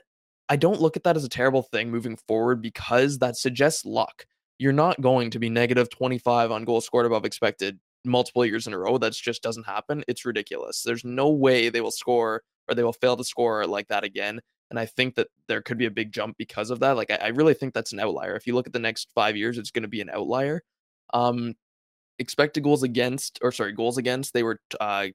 I 0.48 0.56
don't 0.56 0.80
look 0.80 0.96
at 0.96 1.04
that 1.04 1.16
as 1.16 1.24
a 1.24 1.28
terrible 1.28 1.62
thing 1.62 1.90
moving 1.90 2.16
forward 2.16 2.62
because 2.62 3.18
that 3.18 3.36
suggests 3.36 3.84
luck. 3.84 4.24
You're 4.58 4.72
not 4.72 5.00
going 5.00 5.30
to 5.30 5.38
be 5.38 5.50
negative 5.50 5.90
25 5.90 6.50
on 6.50 6.64
goals 6.64 6.86
scored 6.86 7.06
above 7.06 7.24
expected 7.24 7.78
multiple 8.04 8.44
years 8.44 8.66
in 8.66 8.72
a 8.72 8.78
row. 8.78 8.98
That 8.98 9.12
just 9.12 9.42
doesn't 9.42 9.66
happen. 9.66 10.04
It's 10.08 10.24
ridiculous. 10.24 10.82
There's 10.82 11.04
no 11.04 11.28
way 11.28 11.68
they 11.68 11.80
will 11.80 11.90
score 11.90 12.42
or 12.68 12.74
they 12.74 12.82
will 12.82 12.92
fail 12.92 13.16
to 13.16 13.24
score 13.24 13.66
like 13.66 13.88
that 13.88 14.04
again. 14.04 14.40
And 14.70 14.78
I 14.78 14.86
think 14.86 15.14
that 15.14 15.28
there 15.46 15.62
could 15.62 15.78
be 15.78 15.86
a 15.86 15.90
big 15.90 16.12
jump 16.12 16.36
because 16.36 16.70
of 16.70 16.80
that. 16.80 16.96
Like, 16.96 17.10
I, 17.10 17.16
I 17.16 17.28
really 17.28 17.54
think 17.54 17.72
that's 17.72 17.92
an 17.92 18.00
outlier. 18.00 18.36
If 18.36 18.46
you 18.46 18.54
look 18.54 18.66
at 18.66 18.72
the 18.72 18.78
next 18.78 19.10
five 19.14 19.36
years, 19.36 19.56
it's 19.56 19.70
going 19.70 19.82
to 19.82 19.88
be 19.88 20.00
an 20.00 20.10
outlier. 20.10 20.62
Um, 21.14 21.54
expected 22.18 22.64
goals 22.64 22.82
against, 22.82 23.38
or 23.42 23.50
sorry, 23.52 23.72
goals 23.72 23.96
against, 23.96 24.34
they 24.34 24.42
were, 24.42 24.60
uh, 24.78 25.08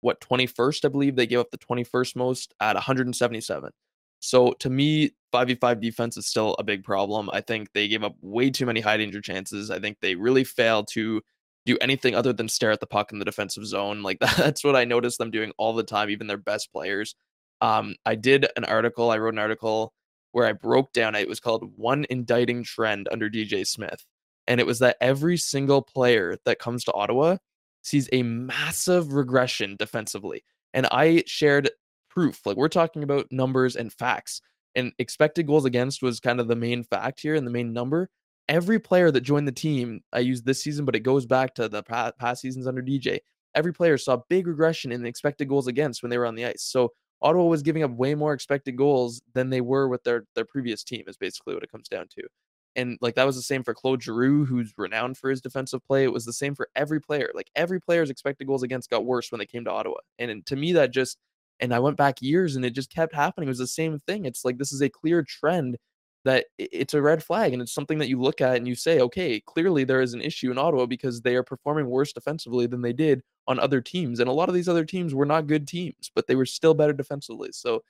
what, 0.00 0.20
21st, 0.20 0.84
I 0.86 0.88
believe. 0.88 1.16
They 1.16 1.26
gave 1.26 1.40
up 1.40 1.50
the 1.50 1.58
21st 1.58 2.16
most 2.16 2.54
at 2.58 2.74
177. 2.74 3.70
So 4.22 4.52
to 4.60 4.70
me, 4.70 5.10
5v5 5.34 5.80
defense 5.80 6.16
is 6.16 6.26
still 6.26 6.54
a 6.58 6.62
big 6.62 6.84
problem. 6.84 7.28
I 7.32 7.40
think 7.40 7.72
they 7.72 7.88
gave 7.88 8.04
up 8.04 8.14
way 8.20 8.50
too 8.50 8.66
many 8.66 8.80
high 8.80 8.96
danger 8.96 9.20
chances. 9.20 9.68
I 9.68 9.80
think 9.80 9.98
they 10.00 10.14
really 10.14 10.44
failed 10.44 10.86
to 10.92 11.20
do 11.66 11.76
anything 11.80 12.14
other 12.14 12.32
than 12.32 12.48
stare 12.48 12.70
at 12.70 12.78
the 12.78 12.86
puck 12.86 13.12
in 13.12 13.18
the 13.18 13.24
defensive 13.24 13.66
zone. 13.66 14.02
Like 14.02 14.18
that's 14.36 14.62
what 14.62 14.76
I 14.76 14.84
noticed 14.84 15.18
them 15.18 15.32
doing 15.32 15.52
all 15.58 15.74
the 15.74 15.82
time, 15.82 16.08
even 16.08 16.28
their 16.28 16.36
best 16.36 16.72
players. 16.72 17.16
Um, 17.60 17.96
I 18.06 18.14
did 18.14 18.46
an 18.56 18.64
article, 18.64 19.10
I 19.10 19.18
wrote 19.18 19.34
an 19.34 19.40
article 19.40 19.92
where 20.30 20.46
I 20.46 20.52
broke 20.52 20.92
down 20.92 21.16
it 21.16 21.28
was 21.28 21.40
called 21.40 21.72
One 21.76 22.06
Indicting 22.08 22.62
Trend 22.62 23.08
under 23.10 23.28
DJ 23.28 23.66
Smith. 23.66 24.04
And 24.46 24.60
it 24.60 24.66
was 24.66 24.78
that 24.78 24.96
every 25.00 25.36
single 25.36 25.82
player 25.82 26.36
that 26.44 26.60
comes 26.60 26.84
to 26.84 26.92
Ottawa 26.92 27.38
sees 27.82 28.08
a 28.12 28.22
massive 28.22 29.12
regression 29.14 29.76
defensively. 29.76 30.44
And 30.72 30.86
I 30.86 31.24
shared 31.26 31.70
proof. 32.12 32.44
Like 32.44 32.56
we're 32.56 32.68
talking 32.68 33.02
about 33.02 33.26
numbers 33.30 33.76
and 33.76 33.92
facts. 33.92 34.40
And 34.74 34.92
expected 34.98 35.46
goals 35.46 35.64
against 35.64 36.02
was 36.02 36.20
kind 36.20 36.40
of 36.40 36.48
the 36.48 36.56
main 36.56 36.82
fact 36.84 37.20
here 37.20 37.34
and 37.34 37.46
the 37.46 37.50
main 37.50 37.72
number. 37.72 38.08
Every 38.48 38.78
player 38.78 39.10
that 39.10 39.20
joined 39.20 39.46
the 39.46 39.52
team, 39.52 40.00
I 40.12 40.20
use 40.20 40.42
this 40.42 40.62
season, 40.62 40.84
but 40.84 40.96
it 40.96 41.00
goes 41.00 41.26
back 41.26 41.54
to 41.54 41.68
the 41.68 41.82
past 41.82 42.40
seasons 42.40 42.66
under 42.66 42.82
DJ. 42.82 43.20
Every 43.54 43.72
player 43.72 43.98
saw 43.98 44.18
big 44.28 44.46
regression 44.46 44.92
in 44.92 45.02
the 45.02 45.08
expected 45.08 45.48
goals 45.48 45.66
against 45.66 46.02
when 46.02 46.10
they 46.10 46.18
were 46.18 46.26
on 46.26 46.34
the 46.34 46.46
ice. 46.46 46.62
So 46.62 46.92
Ottawa 47.20 47.44
was 47.44 47.62
giving 47.62 47.82
up 47.82 47.92
way 47.92 48.14
more 48.14 48.32
expected 48.32 48.76
goals 48.76 49.22
than 49.34 49.50
they 49.50 49.60
were 49.60 49.88
with 49.88 50.02
their 50.04 50.24
their 50.34 50.44
previous 50.44 50.82
team. 50.82 51.04
Is 51.06 51.16
basically 51.16 51.54
what 51.54 51.62
it 51.62 51.70
comes 51.70 51.88
down 51.88 52.06
to. 52.16 52.22
And 52.74 52.98
like 53.02 53.14
that 53.16 53.26
was 53.26 53.36
the 53.36 53.42
same 53.42 53.62
for 53.62 53.74
Claude 53.74 54.02
Giroux, 54.02 54.46
who's 54.46 54.72
renowned 54.78 55.18
for 55.18 55.28
his 55.28 55.42
defensive 55.42 55.84
play. 55.84 56.04
It 56.04 56.12
was 56.12 56.24
the 56.24 56.32
same 56.32 56.54
for 56.54 56.68
every 56.74 57.00
player. 57.00 57.30
Like 57.34 57.50
every 57.54 57.80
player's 57.80 58.08
expected 58.08 58.46
goals 58.46 58.62
against 58.62 58.90
got 58.90 59.04
worse 59.04 59.30
when 59.30 59.38
they 59.38 59.46
came 59.46 59.64
to 59.64 59.70
Ottawa. 59.70 59.98
And, 60.18 60.30
and 60.30 60.46
to 60.46 60.56
me, 60.56 60.72
that 60.72 60.90
just 60.90 61.18
and 61.60 61.74
I 61.74 61.78
went 61.78 61.96
back 61.96 62.20
years 62.20 62.56
and 62.56 62.64
it 62.64 62.70
just 62.70 62.92
kept 62.92 63.14
happening. 63.14 63.48
It 63.48 63.50
was 63.50 63.58
the 63.58 63.66
same 63.66 63.98
thing. 64.00 64.24
It's 64.24 64.44
like 64.44 64.58
this 64.58 64.72
is 64.72 64.82
a 64.82 64.88
clear 64.88 65.22
trend 65.22 65.76
that 66.24 66.46
it's 66.58 66.94
a 66.94 67.02
red 67.02 67.22
flag 67.22 67.52
and 67.52 67.60
it's 67.60 67.74
something 67.74 67.98
that 67.98 68.08
you 68.08 68.20
look 68.20 68.40
at 68.40 68.56
and 68.56 68.68
you 68.68 68.74
say, 68.74 69.00
okay, 69.00 69.40
clearly 69.40 69.84
there 69.84 70.00
is 70.00 70.14
an 70.14 70.20
issue 70.20 70.50
in 70.50 70.58
Ottawa 70.58 70.86
because 70.86 71.20
they 71.20 71.34
are 71.34 71.42
performing 71.42 71.86
worse 71.88 72.12
defensively 72.12 72.66
than 72.66 72.82
they 72.82 72.92
did 72.92 73.22
on 73.48 73.58
other 73.58 73.80
teams. 73.80 74.20
And 74.20 74.28
a 74.28 74.32
lot 74.32 74.48
of 74.48 74.54
these 74.54 74.68
other 74.68 74.84
teams 74.84 75.14
were 75.14 75.26
not 75.26 75.46
good 75.46 75.66
teams, 75.66 76.10
but 76.14 76.26
they 76.26 76.36
were 76.36 76.46
still 76.46 76.74
better 76.74 76.92
defensively. 76.92 77.50
So 77.52 77.82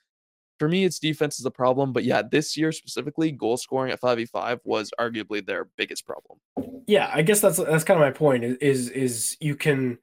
for 0.59 0.67
me, 0.67 0.85
it's 0.85 0.99
defense 0.99 1.39
is 1.39 1.45
a 1.45 1.51
problem. 1.51 1.93
But 1.93 2.05
yeah, 2.05 2.21
this 2.23 2.57
year 2.57 2.71
specifically, 2.71 3.31
goal 3.31 3.57
scoring 3.57 3.91
at 3.91 4.01
5v5 4.01 4.59
was 4.63 4.91
arguably 4.99 5.45
their 5.45 5.67
biggest 5.77 6.05
problem. 6.05 6.39
Yeah, 6.87 7.11
I 7.13 7.21
guess 7.21 7.39
that's 7.39 7.57
that's 7.57 7.83
kind 7.83 8.01
of 8.01 8.05
my 8.05 8.11
point 8.11 8.43
is 8.43 8.89
is 8.89 9.37
you 9.39 9.55
can 9.55 9.99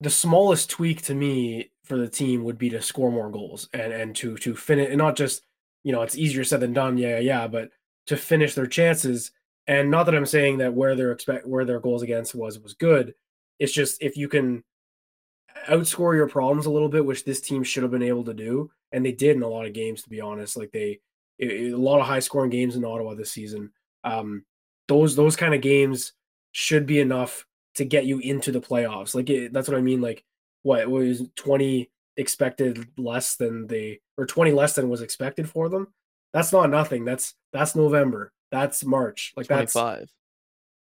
the 0.00 0.10
smallest 0.10 0.70
tweak 0.70 1.02
to 1.02 1.14
me 1.14 1.71
for 1.84 1.96
the 1.96 2.08
team 2.08 2.44
would 2.44 2.58
be 2.58 2.70
to 2.70 2.80
score 2.80 3.10
more 3.10 3.30
goals 3.30 3.68
and 3.72 3.92
and 3.92 4.14
to 4.16 4.36
to 4.36 4.54
finish 4.54 4.88
and 4.88 4.98
not 4.98 5.16
just 5.16 5.42
you 5.84 5.92
know, 5.92 6.02
it's 6.02 6.16
easier 6.16 6.44
said 6.44 6.60
than 6.60 6.72
done. 6.72 6.96
Yeah, 6.96 7.18
yeah, 7.18 7.46
but 7.48 7.70
to 8.06 8.16
finish 8.16 8.54
their 8.54 8.66
chances, 8.66 9.32
and 9.66 9.90
not 9.90 10.04
that 10.04 10.14
I'm 10.14 10.26
saying 10.26 10.58
that 10.58 10.74
where 10.74 10.94
their 10.94 11.12
expect 11.12 11.46
where 11.46 11.64
their 11.64 11.80
goals 11.80 12.02
against 12.02 12.34
was 12.34 12.58
was 12.58 12.74
good. 12.74 13.14
It's 13.58 13.72
just 13.72 14.02
if 14.02 14.16
you 14.16 14.28
can 14.28 14.64
outscore 15.68 16.14
your 16.14 16.28
problems 16.28 16.66
a 16.66 16.70
little 16.70 16.88
bit, 16.88 17.04
which 17.04 17.24
this 17.24 17.40
team 17.40 17.62
should 17.62 17.82
have 17.82 17.92
been 17.92 18.02
able 18.02 18.24
to 18.24 18.34
do, 18.34 18.70
and 18.92 19.04
they 19.04 19.12
did 19.12 19.36
in 19.36 19.42
a 19.42 19.48
lot 19.48 19.66
of 19.66 19.72
games. 19.72 20.02
To 20.02 20.08
be 20.08 20.20
honest, 20.20 20.56
like 20.56 20.72
they 20.72 21.00
a 21.40 21.72
lot 21.74 22.00
of 22.00 22.06
high 22.06 22.20
scoring 22.20 22.50
games 22.50 22.76
in 22.76 22.84
Ottawa 22.84 23.14
this 23.14 23.32
season. 23.32 23.70
Um, 24.04 24.44
those 24.88 25.16
those 25.16 25.36
kind 25.36 25.54
of 25.54 25.60
games 25.60 26.12
should 26.52 26.86
be 26.86 27.00
enough 27.00 27.46
to 27.74 27.84
get 27.84 28.04
you 28.04 28.18
into 28.18 28.52
the 28.52 28.60
playoffs. 28.60 29.14
Like 29.14 29.30
it, 29.30 29.52
that's 29.52 29.68
what 29.68 29.78
I 29.78 29.82
mean. 29.82 30.00
Like 30.00 30.24
what 30.62 30.88
was 30.88 31.22
twenty 31.36 31.90
expected 32.16 32.86
less 32.98 33.36
than 33.36 33.66
they 33.66 34.00
or 34.18 34.26
20 34.26 34.52
less 34.52 34.74
than 34.74 34.88
was 34.88 35.02
expected 35.02 35.48
for 35.48 35.68
them. 35.68 35.88
That's 36.32 36.52
not 36.52 36.70
nothing. 36.70 37.04
That's 37.04 37.34
that's 37.52 37.76
November. 37.76 38.32
That's 38.50 38.84
March. 38.84 39.32
Like 39.36 39.46
25. 39.46 40.00
that's 40.00 40.12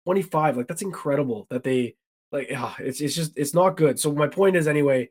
25. 0.05 0.57
Like 0.57 0.67
that's 0.67 0.81
incredible 0.81 1.47
that 1.49 1.63
they 1.63 1.95
like 2.31 2.51
ugh, 2.55 2.75
it's 2.79 3.01
it's 3.01 3.15
just 3.15 3.37
it's 3.37 3.53
not 3.53 3.77
good. 3.77 3.99
So 3.99 4.11
my 4.13 4.27
point 4.27 4.55
is 4.55 4.67
anyway, 4.67 5.09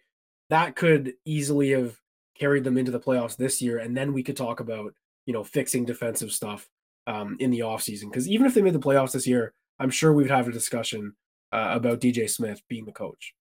that 0.50 0.76
could 0.76 1.14
easily 1.24 1.70
have 1.70 1.96
carried 2.38 2.64
them 2.64 2.78
into 2.78 2.90
the 2.90 3.00
playoffs 3.00 3.36
this 3.36 3.60
year 3.60 3.78
and 3.78 3.96
then 3.96 4.12
we 4.12 4.22
could 4.22 4.36
talk 4.36 4.60
about, 4.60 4.94
you 5.26 5.32
know, 5.32 5.44
fixing 5.44 5.84
defensive 5.84 6.32
stuff 6.32 6.68
um 7.06 7.36
in 7.40 7.50
the 7.50 7.60
offseason 7.60 8.12
cuz 8.12 8.28
even 8.28 8.46
if 8.46 8.54
they 8.54 8.62
made 8.62 8.74
the 8.74 8.78
playoffs 8.78 9.12
this 9.12 9.26
year, 9.26 9.52
I'm 9.78 9.90
sure 9.90 10.12
we 10.12 10.22
would 10.22 10.30
have 10.30 10.48
a 10.48 10.52
discussion 10.52 11.14
uh, 11.52 11.70
about 11.72 12.00
DJ 12.00 12.28
Smith 12.28 12.62
being 12.68 12.84
the 12.84 12.92
coach. 12.92 13.34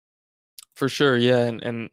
For 0.79 0.89
sure, 0.89 1.17
yeah, 1.17 1.39
and 1.45 1.61
and 1.63 1.89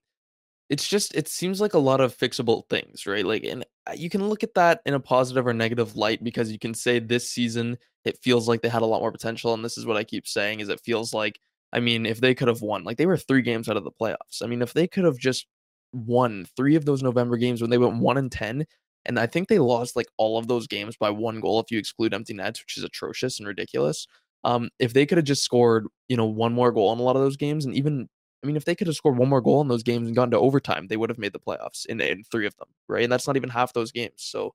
it's 0.71 0.89
just 0.89 1.15
it 1.15 1.29
seems 1.29 1.61
like 1.61 1.75
a 1.75 1.79
lot 1.79 2.01
of 2.01 2.17
fixable 2.17 2.69
things, 2.71 3.07
right? 3.07 3.27
Like 3.27 3.45
and 3.45 3.65
uh, 3.87 3.95
you 3.97 4.11
can 4.11 4.29
look 4.29 4.45
at 4.45 4.55
that 4.55 4.83
in 4.87 4.95
a 4.95 5.01
positive 5.01 5.47
or 5.47 5.55
negative 5.55 5.97
light 5.97 6.25
because 6.25 6.53
you 6.53 6.59
can 6.59 6.75
say 6.75 6.99
this 7.01 7.29
season 7.31 7.79
it 8.05 8.19
feels 8.23 8.49
like 8.49 8.63
they 8.63 8.69
had 8.71 8.83
a 8.83 8.87
lot 8.87 9.01
more 9.03 9.13
potential 9.13 9.55
and 9.55 9.65
this 9.65 9.79
is 9.79 9.87
what 9.87 9.97
I 9.99 10.05
keep 10.05 10.27
saying 10.29 10.61
is 10.61 10.69
it 10.71 10.81
feels 10.85 11.15
like 11.15 11.41
I 11.73 11.81
mean 11.81 12.07
if 12.07 12.21
they 12.21 12.35
could 12.35 12.49
have 12.49 12.63
won 12.63 12.85
like 12.85 12.99
they 12.99 13.07
were 13.07 13.17
3 13.19 13.43
games 13.43 13.69
out 13.69 13.77
of 13.79 13.85
the 13.85 13.93
playoffs. 13.93 14.43
I 14.43 14.47
mean 14.49 14.63
if 14.63 14.75
they 14.75 14.89
could 14.89 15.05
have 15.05 15.19
just 15.19 15.47
won 15.93 16.47
3 16.57 16.77
of 16.77 16.85
those 16.87 17.03
November 17.03 17.37
games 17.39 17.61
when 17.63 17.71
they 17.71 17.79
went 17.79 17.97
1 17.99 18.19
and 18.19 18.33
10 18.33 18.67
and 19.07 19.19
I 19.21 19.27
think 19.27 19.49
they 19.49 19.59
lost 19.61 19.97
like 19.97 20.09
all 20.19 20.39
of 20.39 20.49
those 20.49 20.67
games 20.69 20.97
by 20.99 21.11
one 21.11 21.41
goal 21.41 21.61
if 21.61 21.71
you 21.73 21.79
exclude 21.79 22.15
empty 22.15 22.35
nets, 22.35 22.61
which 22.63 22.79
is 22.79 22.85
atrocious 22.85 23.39
and 23.39 23.49
ridiculous. 23.49 24.07
Um, 24.45 24.71
if 24.81 24.93
they 24.95 25.07
could 25.07 25.19
have 25.19 25.27
just 25.27 25.45
scored, 25.45 25.87
you 26.09 26.17
know, 26.17 26.27
one 26.27 26.53
more 26.55 26.73
goal 26.73 26.93
in 26.93 26.99
a 26.99 27.03
lot 27.03 27.17
of 27.17 27.23
those 27.23 27.37
games 27.37 27.65
and 27.67 27.75
even 27.77 28.09
I 28.43 28.47
mean, 28.47 28.57
if 28.57 28.65
they 28.65 28.75
could 28.75 28.87
have 28.87 28.97
scored 28.97 29.17
one 29.17 29.29
more 29.29 29.41
goal 29.41 29.61
in 29.61 29.69
those 29.69 29.83
games 29.83 30.07
and 30.07 30.17
gone 30.17 30.31
to 30.31 30.39
overtime, 30.39 30.87
they 30.87 30.97
would 30.97 31.11
have 31.11 31.19
made 31.19 31.33
the 31.33 31.41
playoffs 31.41 31.87
in, 31.87 32.01
in 32.01 32.23
three 32.25 32.47
of 32.47 32.57
them, 32.57 32.69
right? 32.89 33.03
And 33.03 33.13
that's 33.13 33.27
not 33.27 33.37
even 33.37 33.49
half 33.49 33.73
those 33.73 33.93
games. 33.93 34.15
So, 34.19 34.55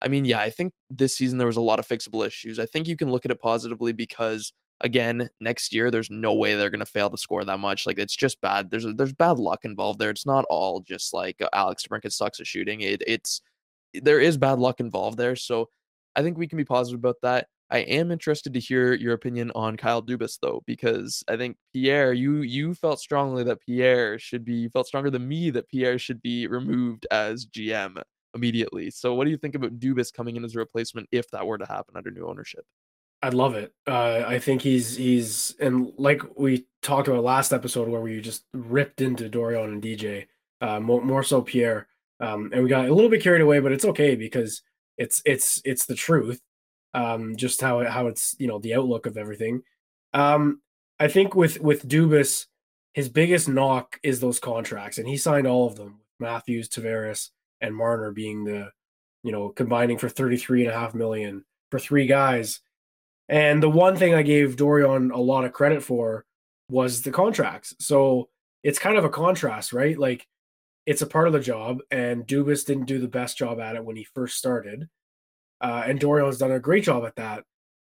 I 0.00 0.08
mean, 0.08 0.24
yeah, 0.24 0.40
I 0.40 0.50
think 0.50 0.72
this 0.88 1.16
season 1.16 1.38
there 1.38 1.46
was 1.46 1.56
a 1.56 1.62
lot 1.62 1.78
of 1.78 1.88
fixable 1.88 2.26
issues. 2.26 2.58
I 2.58 2.66
think 2.66 2.86
you 2.88 2.96
can 2.96 3.10
look 3.10 3.24
at 3.24 3.30
it 3.30 3.40
positively 3.40 3.92
because 3.92 4.52
again, 4.80 5.28
next 5.40 5.74
year 5.74 5.90
there's 5.90 6.10
no 6.10 6.34
way 6.34 6.54
they're 6.54 6.70
going 6.70 6.78
to 6.80 6.86
fail 6.86 7.10
to 7.10 7.18
score 7.18 7.44
that 7.44 7.58
much. 7.58 7.86
Like 7.86 7.98
it's 7.98 8.16
just 8.16 8.40
bad. 8.40 8.70
There's 8.70 8.86
there's 8.94 9.12
bad 9.12 9.38
luck 9.38 9.64
involved 9.64 9.98
there. 9.98 10.10
It's 10.10 10.26
not 10.26 10.44
all 10.48 10.80
just 10.80 11.12
like 11.12 11.40
uh, 11.40 11.48
Alex 11.52 11.84
DeBrincat 11.86 12.12
sucks 12.12 12.40
at 12.40 12.46
shooting. 12.46 12.80
It 12.80 13.02
it's 13.06 13.40
there 13.94 14.20
is 14.20 14.36
bad 14.36 14.58
luck 14.58 14.80
involved 14.80 15.18
there. 15.18 15.36
So 15.36 15.68
I 16.14 16.22
think 16.22 16.38
we 16.38 16.48
can 16.48 16.58
be 16.58 16.64
positive 16.64 16.98
about 17.00 17.16
that. 17.22 17.48
I 17.70 17.78
am 17.78 18.10
interested 18.10 18.54
to 18.54 18.60
hear 18.60 18.94
your 18.94 19.12
opinion 19.12 19.52
on 19.54 19.76
Kyle 19.76 20.02
Dubas 20.02 20.38
though, 20.40 20.62
because 20.66 21.22
I 21.28 21.36
think 21.36 21.56
Pierre, 21.72 22.12
you 22.12 22.42
you 22.42 22.74
felt 22.74 22.98
strongly 22.98 23.44
that 23.44 23.60
Pierre 23.60 24.18
should 24.18 24.44
be 24.44 24.54
you 24.54 24.70
felt 24.70 24.86
stronger 24.86 25.10
than 25.10 25.28
me 25.28 25.50
that 25.50 25.68
Pierre 25.68 25.98
should 25.98 26.22
be 26.22 26.46
removed 26.46 27.06
as 27.10 27.46
GM 27.46 28.00
immediately. 28.34 28.90
So 28.90 29.14
what 29.14 29.24
do 29.24 29.30
you 29.30 29.36
think 29.36 29.54
about 29.54 29.78
Dubas 29.78 30.12
coming 30.12 30.36
in 30.36 30.44
as 30.44 30.54
a 30.54 30.58
replacement 30.58 31.08
if 31.12 31.30
that 31.30 31.46
were 31.46 31.58
to 31.58 31.66
happen 31.66 31.96
under 31.96 32.10
new 32.10 32.26
ownership? 32.26 32.64
I'd 33.22 33.34
love 33.34 33.54
it. 33.54 33.72
Uh, 33.86 34.24
I 34.26 34.38
think 34.38 34.62
he's 34.62 34.96
he's 34.96 35.54
and 35.60 35.92
like 35.98 36.22
we 36.38 36.66
talked 36.82 37.08
about 37.08 37.24
last 37.24 37.52
episode 37.52 37.88
where 37.88 38.00
we 38.00 38.20
just 38.20 38.44
ripped 38.54 39.00
into 39.02 39.28
Dorion 39.28 39.72
and 39.72 39.82
DJ, 39.82 40.26
uh, 40.60 40.80
more 40.80 41.02
more 41.02 41.22
so 41.22 41.42
Pierre, 41.42 41.88
um, 42.20 42.50
and 42.52 42.62
we 42.62 42.70
got 42.70 42.88
a 42.88 42.94
little 42.94 43.10
bit 43.10 43.22
carried 43.22 43.42
away, 43.42 43.60
but 43.60 43.72
it's 43.72 43.84
okay 43.84 44.14
because 44.14 44.62
it's 44.96 45.20
it's 45.26 45.60
it's 45.64 45.84
the 45.84 45.94
truth 45.94 46.40
um, 46.94 47.36
just 47.36 47.60
how 47.60 47.84
how 47.84 48.06
it's 48.06 48.34
you 48.38 48.46
know 48.46 48.58
the 48.58 48.74
outlook 48.74 49.06
of 49.06 49.16
everything. 49.16 49.62
Um, 50.14 50.60
I 50.98 51.08
think 51.08 51.34
with 51.34 51.60
with 51.60 51.88
Dubas, 51.88 52.46
his 52.94 53.08
biggest 53.08 53.48
knock 53.48 53.98
is 54.02 54.20
those 54.20 54.40
contracts, 54.40 54.98
and 54.98 55.08
he 55.08 55.16
signed 55.16 55.46
all 55.46 55.66
of 55.66 55.76
them. 55.76 56.00
Matthews, 56.20 56.68
Tavares, 56.68 57.30
and 57.60 57.74
Marner 57.74 58.10
being 58.10 58.44
the 58.44 58.70
you 59.22 59.32
know 59.32 59.50
combining 59.50 59.98
for 59.98 60.08
33 60.08 60.64
and 60.64 60.70
a 60.70 60.78
half 60.78 60.94
million 60.94 61.44
for 61.70 61.78
three 61.78 62.06
guys. 62.06 62.60
And 63.28 63.62
the 63.62 63.68
one 63.68 63.96
thing 63.96 64.14
I 64.14 64.22
gave 64.22 64.56
Dorion 64.56 65.12
a 65.12 65.18
lot 65.18 65.44
of 65.44 65.52
credit 65.52 65.82
for 65.82 66.24
was 66.70 67.02
the 67.02 67.10
contracts. 67.10 67.74
So 67.78 68.30
it's 68.62 68.78
kind 68.78 68.96
of 68.96 69.04
a 69.04 69.10
contrast, 69.10 69.72
right? 69.72 69.98
Like 69.98 70.26
it's 70.86 71.02
a 71.02 71.06
part 71.06 71.26
of 71.26 71.34
the 71.34 71.40
job, 71.40 71.80
and 71.90 72.26
Dubas 72.26 72.64
didn't 72.64 72.86
do 72.86 72.98
the 72.98 73.08
best 73.08 73.36
job 73.36 73.60
at 73.60 73.76
it 73.76 73.84
when 73.84 73.96
he 73.96 74.04
first 74.04 74.38
started. 74.38 74.88
Uh, 75.60 75.82
and 75.86 76.00
has 76.00 76.38
done 76.38 76.52
a 76.52 76.60
great 76.60 76.84
job 76.84 77.04
at 77.04 77.16
that. 77.16 77.44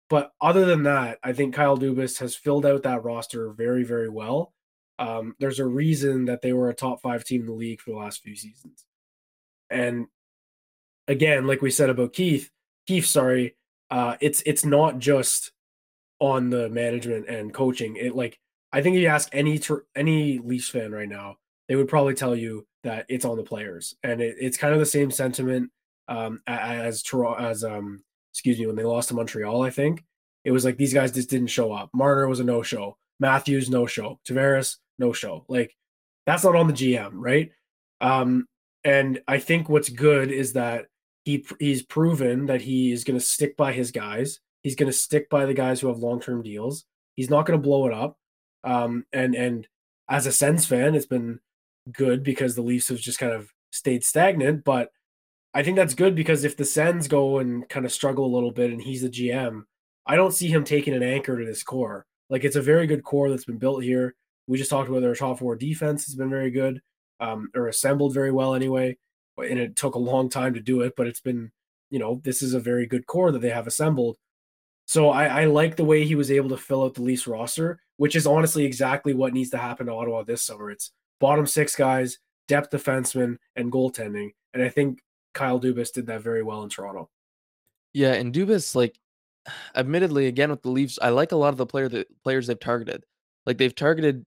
But 0.10 0.32
other 0.42 0.66
than 0.66 0.84
that, 0.84 1.20
I 1.24 1.34
think 1.34 1.54
Kyle 1.54 1.78
Dubas 1.78 2.20
has 2.20 2.36
filled 2.36 2.66
out 2.66 2.84
that 2.84 3.04
roster 3.04 3.52
very, 3.52 3.84
very 3.84 4.10
well. 4.10 4.54
Um, 4.98 5.36
there's 5.40 5.60
a 5.60 5.66
reason 5.66 6.26
that 6.26 6.42
they 6.42 6.52
were 6.52 6.70
a 6.70 6.74
top 6.74 7.02
five 7.02 7.24
team 7.24 7.42
in 7.42 7.48
the 7.48 7.54
league 7.54 7.80
for 7.80 7.92
the 7.92 7.98
last 7.98 8.22
few 8.24 8.36
seasons. 8.36 8.86
And 9.70 10.08
again, 11.08 11.48
like 11.48 11.62
we 11.62 11.72
said 11.72 11.90
about 11.90 12.14
Keith, 12.14 12.50
Keith, 12.88 13.06
sorry, 13.06 13.56
uh, 13.92 14.16
it's 14.20 14.42
it's 14.46 14.66
not 14.66 15.00
just 15.00 15.52
on 16.20 16.50
the 16.50 16.70
management 16.70 17.30
and 17.30 17.54
coaching. 17.54 17.96
It 17.96 18.16
like 18.16 18.40
I 18.74 18.82
think 18.82 18.96
if 18.96 19.02
you 19.02 19.08
ask 19.08 19.30
any 19.32 19.62
any 19.96 20.40
Leafs 20.40 20.70
fan 20.70 20.92
right 20.92 21.08
now, 21.08 21.38
they 21.68 21.76
would 21.76 21.88
probably 21.88 22.14
tell 22.14 22.36
you 22.36 22.66
that 22.84 23.06
it's 23.10 23.26
on 23.26 23.38
the 23.38 23.44
players, 23.44 23.96
and 24.04 24.22
it, 24.22 24.38
it's 24.40 24.58
kind 24.58 24.74
of 24.74 24.80
the 24.80 24.86
same 24.86 25.12
sentiment 25.12 25.72
um, 26.10 26.42
as 26.48 27.04
Toronto, 27.04 27.42
as 27.42 27.64
um, 27.64 28.04
excuse 28.34 28.60
me, 28.60 28.66
when 28.66 28.76
they 28.76 28.84
lost 28.84 29.10
to 29.10 29.16
Montreal, 29.16 29.64
I 29.64 29.70
think 29.70 30.04
it 30.44 30.52
was 30.52 30.66
like 30.66 30.78
these 30.78 30.94
guys 30.94 31.12
just 31.12 31.30
didn't 31.30 31.48
show 31.48 31.72
up. 31.72 31.90
Marner 31.94 32.28
was 32.28 32.40
a 32.40 32.44
no 32.44 32.64
show. 32.64 32.98
Matthews 33.20 33.70
no 33.70 33.86
show. 33.86 34.20
Tavares 34.28 34.78
no 34.98 35.14
show. 35.14 35.46
Like 35.48 35.76
that's 36.26 36.44
not 36.44 36.56
on 36.56 36.68
the 36.68 36.74
GM, 36.74 37.12
right? 37.14 37.52
Um, 38.02 38.48
and 38.84 39.22
I 39.28 39.40
think 39.40 39.70
what's 39.70 39.90
good 39.90 40.32
is 40.32 40.54
that 40.54 40.86
he 41.26 41.46
he's 41.60 41.84
proven 41.84 42.48
that 42.48 42.62
he 42.62 42.92
is 42.92 43.04
going 43.04 43.20
to 43.20 43.26
stick 43.26 43.56
by 43.56 43.74
his 43.74 43.92
guys. 43.92 44.40
He's 44.64 44.76
going 44.76 44.92
to 44.92 44.98
stick 44.98 45.30
by 45.30 45.46
the 45.46 45.54
guys 45.54 45.80
who 45.80 45.88
have 45.88 46.00
long 46.00 46.20
term 46.20 46.42
deals. 46.42 46.86
He's 47.16 47.30
not 47.30 47.46
going 47.46 47.60
to 47.60 47.64
blow 47.64 47.88
it 47.88 47.94
up. 47.94 48.18
Um, 48.64 49.06
and 49.14 49.36
and 49.36 49.68
as 50.10 50.26
a 50.26 50.32
Sens 50.32 50.66
fan, 50.66 50.96
it's 50.96 51.06
been 51.06 51.40
good 51.92 52.24
because 52.24 52.56
the 52.56 52.62
Leafs 52.62 52.90
have 52.90 53.00
just 53.00 53.20
kind 53.20 53.34
of 53.34 53.52
stayed 53.72 54.04
stagnant. 54.04 54.64
But 54.64 54.90
I 55.54 55.64
think 55.64 55.78
that's 55.78 55.96
good 55.96 56.16
because 56.16 56.44
if 56.44 56.56
the 56.56 56.66
Sens 56.66 57.08
go 57.08 57.40
and 57.40 57.68
kind 57.70 57.86
of 57.86 57.92
struggle 57.92 58.26
a 58.26 58.34
little 58.34 58.52
bit 58.52 58.72
and 58.72 58.82
he's 58.82 59.02
the 59.02 59.10
GM, 59.10 59.64
I 60.06 60.16
don't 60.16 60.34
see 60.34 60.48
him 60.48 60.64
taking 60.64 60.94
an 60.94 61.04
anchor 61.04 61.38
to 61.38 61.46
this 61.46 61.64
core. 61.64 62.06
Like 62.30 62.44
it's 62.44 62.56
a 62.56 62.62
very 62.62 62.86
good 62.88 63.04
core 63.04 63.30
that's 63.30 63.46
been 63.46 63.58
built 63.58 63.84
here. 63.84 64.16
We 64.48 64.58
just 64.58 64.70
talked 64.70 64.90
about 64.90 65.02
their 65.02 65.16
top 65.16 65.40
four 65.40 65.56
defense 65.56 66.06
has 66.06 66.16
been 66.16 66.30
very 66.30 66.52
good, 66.52 66.82
um, 67.20 67.50
or 67.56 67.68
assembled 67.68 68.14
very 68.14 68.32
well 68.32 68.54
anyway. 68.54 68.98
And 69.38 69.60
it 69.60 69.76
took 69.76 69.96
a 69.96 70.00
long 70.00 70.30
time 70.30 70.54
to 70.54 70.60
do 70.60 70.82
it, 70.82 70.94
but 70.96 71.08
it's 71.08 71.22
been, 71.22 71.52
you 71.90 72.00
know, 72.00 72.22
this 72.24 72.42
is 72.42 72.54
a 72.54 72.60
very 72.60 72.86
good 72.86 73.08
core 73.08 73.32
that 73.32 73.40
they 73.40 73.50
have 73.50 73.68
assembled. 73.68 74.18
So 74.86 75.10
I, 75.10 75.42
I 75.42 75.46
like 75.46 75.76
the 75.76 75.86
way 75.86 76.04
he 76.04 76.16
was 76.16 76.32
able 76.32 76.50
to 76.50 76.58
fill 76.58 76.84
out 76.84 76.96
the 76.96 77.04
Leafs 77.04 77.28
roster, 77.28 77.80
which 77.98 78.16
is 78.16 78.26
honestly 78.26 78.66
exactly 78.66 79.14
what 79.14 79.34
needs 79.34 79.52
to 79.52 79.58
happen 79.58 79.86
to 79.86 79.94
Ottawa 79.94 80.24
this 80.24 80.42
summer. 80.42 80.72
It's 80.72 80.92
bottom 81.20 81.46
six 81.46 81.76
guys, 81.76 82.18
depth 82.48 82.72
defensemen, 82.72 83.38
and 83.56 83.72
goaltending. 83.72 84.32
And 84.54 84.64
I 84.64 84.70
think 84.70 85.00
Kyle 85.40 85.60
Dubas 85.60 85.94
did 85.94 86.08
that 86.08 86.22
very 86.22 86.44
well 86.44 86.64
in 86.64 86.70
Toronto. 86.70 87.10
Yeah, 87.94 88.14
and 88.14 88.34
Dubas, 88.34 88.76
like, 88.76 89.00
admittedly, 89.76 90.28
again 90.28 90.50
with 90.50 90.62
the 90.62 90.70
Leafs, 90.70 91.00
I 91.02 91.10
like 91.10 91.32
a 91.32 91.38
lot 91.38 91.54
of 91.54 91.58
the 91.58 91.66
player 91.66 91.88
that 91.88 92.08
players 92.24 92.48
they've 92.48 92.60
targeted. 92.60 93.06
Like 93.46 93.58
they've 93.58 93.74
targeted 93.74 94.26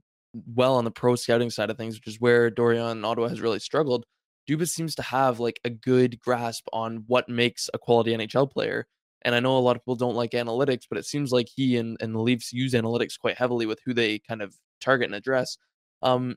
well 0.54 0.76
on 0.76 0.84
the 0.84 0.90
pro 0.90 1.14
scouting 1.14 1.50
side 1.50 1.68
of 1.68 1.76
things, 1.76 1.96
which 1.96 2.06
is 2.06 2.18
where 2.18 2.50
Dorion 2.50 2.92
and 2.92 3.04
Ottawa 3.04 3.28
has 3.28 3.42
really 3.42 3.58
struggled. 3.58 4.06
Dubas 4.48 4.70
seems 4.70 4.94
to 4.94 5.02
have 5.02 5.38
like 5.38 5.60
a 5.64 5.70
good 5.70 6.18
grasp 6.18 6.66
on 6.72 7.04
what 7.06 7.28
makes 7.28 7.68
a 7.74 7.78
quality 7.78 8.12
NHL 8.12 8.50
player. 8.50 8.86
And 9.20 9.34
I 9.34 9.40
know 9.40 9.58
a 9.58 9.60
lot 9.60 9.76
of 9.76 9.82
people 9.82 9.96
don't 9.96 10.16
like 10.16 10.30
analytics, 10.30 10.84
but 10.88 10.98
it 10.98 11.04
seems 11.04 11.30
like 11.30 11.46
he 11.54 11.76
and, 11.76 11.98
and 12.00 12.14
the 12.14 12.20
Leafs 12.20 12.54
use 12.54 12.72
analytics 12.72 13.18
quite 13.18 13.36
heavily 13.36 13.66
with 13.66 13.80
who 13.84 13.92
they 13.92 14.18
kind 14.18 14.40
of 14.40 14.56
target 14.80 15.06
and 15.06 15.14
address. 15.14 15.58
Um, 16.00 16.36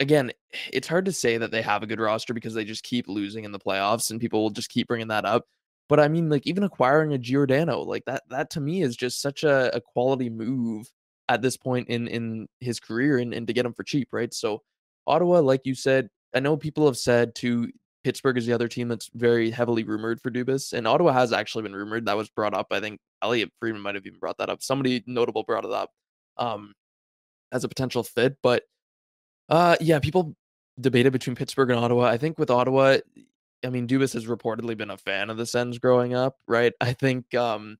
again, 0.00 0.32
it's 0.72 0.88
hard 0.88 1.04
to 1.06 1.12
say 1.12 1.38
that 1.38 1.50
they 1.50 1.62
have 1.62 1.82
a 1.82 1.86
good 1.86 2.00
roster 2.00 2.34
because 2.34 2.54
they 2.54 2.64
just 2.64 2.84
keep 2.84 3.08
losing 3.08 3.44
in 3.44 3.52
the 3.52 3.58
playoffs 3.58 4.10
and 4.10 4.20
people 4.20 4.42
will 4.42 4.50
just 4.50 4.68
keep 4.68 4.88
bringing 4.88 5.08
that 5.08 5.24
up. 5.24 5.46
But 5.88 6.00
I 6.00 6.08
mean, 6.08 6.28
like 6.28 6.46
even 6.46 6.64
acquiring 6.64 7.12
a 7.12 7.18
Giordano, 7.18 7.80
like 7.80 8.04
that, 8.06 8.24
that 8.30 8.50
to 8.50 8.60
me 8.60 8.82
is 8.82 8.96
just 8.96 9.20
such 9.20 9.44
a, 9.44 9.74
a 9.74 9.80
quality 9.80 10.28
move 10.28 10.90
at 11.28 11.42
this 11.42 11.56
point 11.56 11.88
in 11.88 12.08
in 12.08 12.48
his 12.60 12.80
career 12.80 13.18
and, 13.18 13.34
and 13.34 13.46
to 13.46 13.52
get 13.52 13.66
him 13.66 13.72
for 13.72 13.84
cheap, 13.84 14.08
right? 14.12 14.32
So 14.32 14.62
Ottawa, 15.06 15.40
like 15.40 15.62
you 15.64 15.74
said, 15.74 16.08
I 16.34 16.40
know 16.40 16.56
people 16.56 16.86
have 16.86 16.96
said 16.96 17.34
to 17.36 17.70
Pittsburgh 18.04 18.38
is 18.38 18.46
the 18.46 18.52
other 18.52 18.68
team 18.68 18.88
that's 18.88 19.10
very 19.14 19.50
heavily 19.50 19.84
rumored 19.84 20.20
for 20.20 20.30
Dubas, 20.30 20.72
and 20.72 20.86
Ottawa 20.86 21.12
has 21.12 21.32
actually 21.32 21.62
been 21.62 21.74
rumored. 21.74 22.06
That 22.06 22.16
was 22.16 22.28
brought 22.28 22.54
up. 22.54 22.68
I 22.70 22.80
think 22.80 23.00
Elliotte 23.22 23.52
Friedman 23.58 23.82
might 23.82 23.94
have 23.94 24.06
even 24.06 24.18
brought 24.18 24.38
that 24.38 24.50
up. 24.50 24.62
Somebody 24.62 25.02
notable 25.06 25.42
brought 25.42 25.64
it 25.64 25.72
up 25.72 25.90
um, 26.36 26.72
as 27.52 27.64
a 27.64 27.68
potential 27.68 28.02
fit, 28.02 28.36
but 28.42 28.62
uh, 29.48 29.76
yeah, 29.80 29.98
people 29.98 30.34
debated 30.80 31.12
between 31.12 31.36
Pittsburgh 31.36 31.70
and 31.70 31.78
Ottawa. 31.78 32.06
I 32.06 32.18
think 32.18 32.38
with 32.38 32.50
Ottawa, 32.50 32.98
I 33.64 33.70
mean, 33.70 33.86
Dubas 33.86 34.12
has 34.14 34.26
reportedly 34.26 34.76
been 34.76 34.90
a 34.90 34.96
fan 34.96 35.30
of 35.30 35.36
the 35.36 35.46
Sens 35.46 35.78
growing 35.78 36.14
up, 36.14 36.36
right? 36.46 36.72
I 36.80 36.92
think 36.92 37.34
um, 37.34 37.78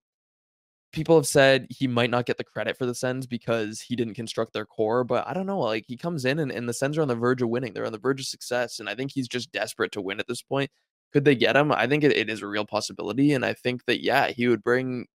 people 0.92 1.16
have 1.16 1.26
said 1.26 1.66
he 1.68 1.86
might 1.86 2.10
not 2.10 2.26
get 2.26 2.38
the 2.38 2.44
credit 2.44 2.78
for 2.78 2.86
the 2.86 2.94
Sens 2.94 3.26
because 3.26 3.80
he 3.80 3.96
didn't 3.96 4.14
construct 4.14 4.52
their 4.52 4.64
core, 4.64 5.04
but 5.04 5.26
I 5.26 5.34
don't 5.34 5.46
know. 5.46 5.58
Like 5.58 5.84
he 5.86 5.96
comes 5.96 6.24
in 6.24 6.38
and, 6.38 6.50
and 6.50 6.68
the 6.68 6.74
Sens 6.74 6.96
are 6.96 7.02
on 7.02 7.08
the 7.08 7.14
verge 7.14 7.42
of 7.42 7.48
winning. 7.48 7.72
They're 7.72 7.86
on 7.86 7.92
the 7.92 7.98
verge 7.98 8.20
of 8.20 8.26
success, 8.26 8.80
and 8.80 8.88
I 8.88 8.94
think 8.94 9.12
he's 9.12 9.28
just 9.28 9.52
desperate 9.52 9.92
to 9.92 10.00
win 10.00 10.20
at 10.20 10.26
this 10.26 10.42
point. 10.42 10.70
Could 11.12 11.24
they 11.24 11.34
get 11.34 11.56
him? 11.56 11.72
I 11.72 11.86
think 11.86 12.04
it, 12.04 12.12
it 12.16 12.30
is 12.30 12.42
a 12.42 12.46
real 12.46 12.66
possibility, 12.66 13.32
and 13.32 13.44
I 13.44 13.54
think 13.54 13.84
that 13.86 14.02
yeah, 14.02 14.28
he 14.28 14.48
would 14.48 14.62
bring 14.62 15.06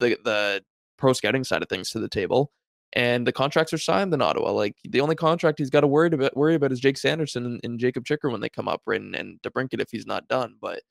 the 0.00 0.18
the 0.24 0.62
pro 0.96 1.12
scouting 1.12 1.44
side 1.44 1.62
of 1.62 1.68
things 1.68 1.90
to 1.90 1.98
the 2.00 2.08
table 2.08 2.52
and 2.94 3.26
the 3.26 3.32
contracts 3.32 3.72
are 3.72 3.78
signed 3.78 4.14
in 4.14 4.22
Ottawa. 4.22 4.52
Like 4.52 4.76
the 4.84 5.00
only 5.00 5.16
contract 5.16 5.58
he's 5.58 5.70
got 5.70 5.80
to 5.80 5.86
worry 5.86 6.08
about 6.08 6.36
worry 6.36 6.54
about 6.54 6.72
is 6.72 6.80
Jake 6.80 6.96
Sanderson 6.96 7.44
and, 7.44 7.60
and 7.64 7.78
Jakob 7.78 8.04
Chychrun 8.04 8.32
when 8.32 8.40
they 8.40 8.48
come 8.48 8.68
up? 8.68 8.82
And, 8.86 9.14
and 9.14 9.42
DeBrincat 9.42 9.80
if 9.80 9.90
he's 9.90 10.06
not 10.06 10.28
done. 10.28 10.56
But 10.60 10.82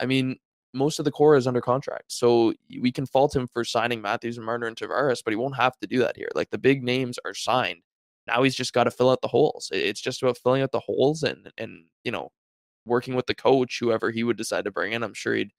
I 0.00 0.06
mean, 0.06 0.36
most 0.72 0.98
of 0.98 1.04
the 1.04 1.10
core 1.10 1.36
is 1.36 1.46
under 1.46 1.60
contract, 1.60 2.12
so 2.12 2.54
we 2.80 2.90
can 2.90 3.06
fault 3.06 3.36
him 3.36 3.46
for 3.46 3.64
signing 3.64 4.00
Matthews 4.00 4.38
and 4.38 4.46
Marner 4.46 4.66
and 4.66 4.76
Tavares, 4.76 5.22
but 5.22 5.32
he 5.32 5.36
won't 5.36 5.56
have 5.56 5.76
to 5.80 5.86
do 5.86 5.98
that 6.00 6.16
here. 6.16 6.28
Like 6.34 6.50
the 6.50 6.58
big 6.58 6.82
names 6.82 7.18
are 7.24 7.34
signed. 7.34 7.82
Now 8.26 8.42
he's 8.42 8.54
just 8.54 8.72
got 8.72 8.84
to 8.84 8.90
fill 8.90 9.10
out 9.10 9.20
the 9.20 9.28
holes. 9.28 9.68
It's 9.72 10.00
just 10.00 10.22
about 10.22 10.38
filling 10.38 10.62
out 10.62 10.72
the 10.72 10.80
holes 10.80 11.22
and 11.22 11.52
and 11.58 11.84
you 12.04 12.12
know 12.12 12.30
working 12.86 13.14
with 13.14 13.26
the 13.26 13.34
coach, 13.34 13.78
whoever 13.80 14.10
he 14.10 14.24
would 14.24 14.36
decide 14.38 14.64
to 14.64 14.70
bring 14.70 14.92
in. 14.92 15.02
I'm 15.02 15.14
sure 15.14 15.34
he'd 15.34 15.50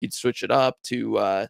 he'd 0.00 0.14
switch 0.14 0.42
it 0.42 0.50
up 0.50 0.82
to 0.84 1.18
uh, 1.18 1.46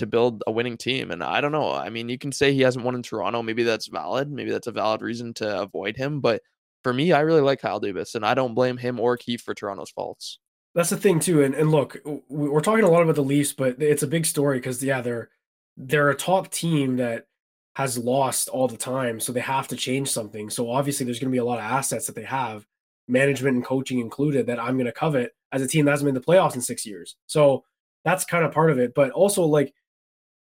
to 0.00 0.06
build 0.06 0.42
a 0.46 0.52
winning 0.52 0.76
team. 0.76 1.10
And 1.10 1.22
I 1.22 1.40
don't 1.40 1.52
know. 1.52 1.72
I 1.72 1.88
mean, 1.88 2.08
you 2.08 2.18
can 2.18 2.32
say 2.32 2.52
he 2.52 2.60
hasn't 2.62 2.84
won 2.84 2.94
in 2.94 3.02
Toronto. 3.02 3.42
Maybe 3.42 3.62
that's 3.62 3.86
valid. 3.86 4.30
Maybe 4.30 4.50
that's 4.50 4.66
a 4.66 4.72
valid 4.72 5.00
reason 5.00 5.32
to 5.34 5.62
avoid 5.62 5.96
him. 5.96 6.20
But 6.20 6.42
for 6.82 6.92
me, 6.92 7.12
I 7.12 7.20
really 7.20 7.40
like 7.40 7.60
Kyle 7.60 7.80
Dubas, 7.80 8.14
and 8.14 8.24
I 8.24 8.34
don't 8.34 8.54
blame 8.54 8.76
him 8.76 8.98
or 8.98 9.16
Keefe 9.16 9.42
for 9.42 9.54
Toronto's 9.54 9.90
faults. 9.90 10.38
That's 10.74 10.90
the 10.90 10.96
thing 10.96 11.20
too. 11.20 11.42
And 11.42 11.54
and 11.54 11.70
look, 11.70 11.98
we're 12.28 12.60
talking 12.60 12.84
a 12.84 12.90
lot 12.90 13.02
about 13.02 13.16
the 13.16 13.22
Leafs, 13.22 13.52
but 13.52 13.82
it's 13.82 14.02
a 14.02 14.08
big 14.08 14.24
story 14.24 14.58
because 14.58 14.82
yeah, 14.82 15.00
they're 15.00 15.30
they're 15.76 16.10
a 16.10 16.16
top 16.16 16.50
team 16.50 16.96
that 16.96 17.26
has 17.74 17.98
lost 17.98 18.48
all 18.48 18.68
the 18.68 18.76
time, 18.76 19.20
so 19.20 19.32
they 19.32 19.40
have 19.40 19.68
to 19.68 19.76
change 19.76 20.08
something. 20.08 20.50
So 20.50 20.70
obviously, 20.70 21.04
there's 21.04 21.18
going 21.18 21.30
to 21.30 21.34
be 21.34 21.38
a 21.38 21.44
lot 21.44 21.58
of 21.58 21.64
assets 21.64 22.06
that 22.06 22.14
they 22.14 22.24
have, 22.24 22.66
management 23.08 23.56
and 23.56 23.64
coaching 23.64 23.98
included, 23.98 24.46
that 24.46 24.60
I'm 24.60 24.74
going 24.74 24.86
to 24.86 24.92
covet 24.92 25.32
as 25.52 25.62
a 25.62 25.68
team 25.68 25.84
that 25.84 25.92
hasn't 25.92 26.06
been 26.06 26.16
in 26.16 26.22
the 26.22 26.26
playoffs 26.26 26.54
in 26.54 26.60
six 26.60 26.86
years. 26.86 27.16
So 27.26 27.64
that's 28.04 28.24
kind 28.24 28.44
of 28.44 28.52
part 28.52 28.70
of 28.70 28.78
it. 28.78 28.94
But 28.94 29.10
also, 29.10 29.42
like 29.44 29.74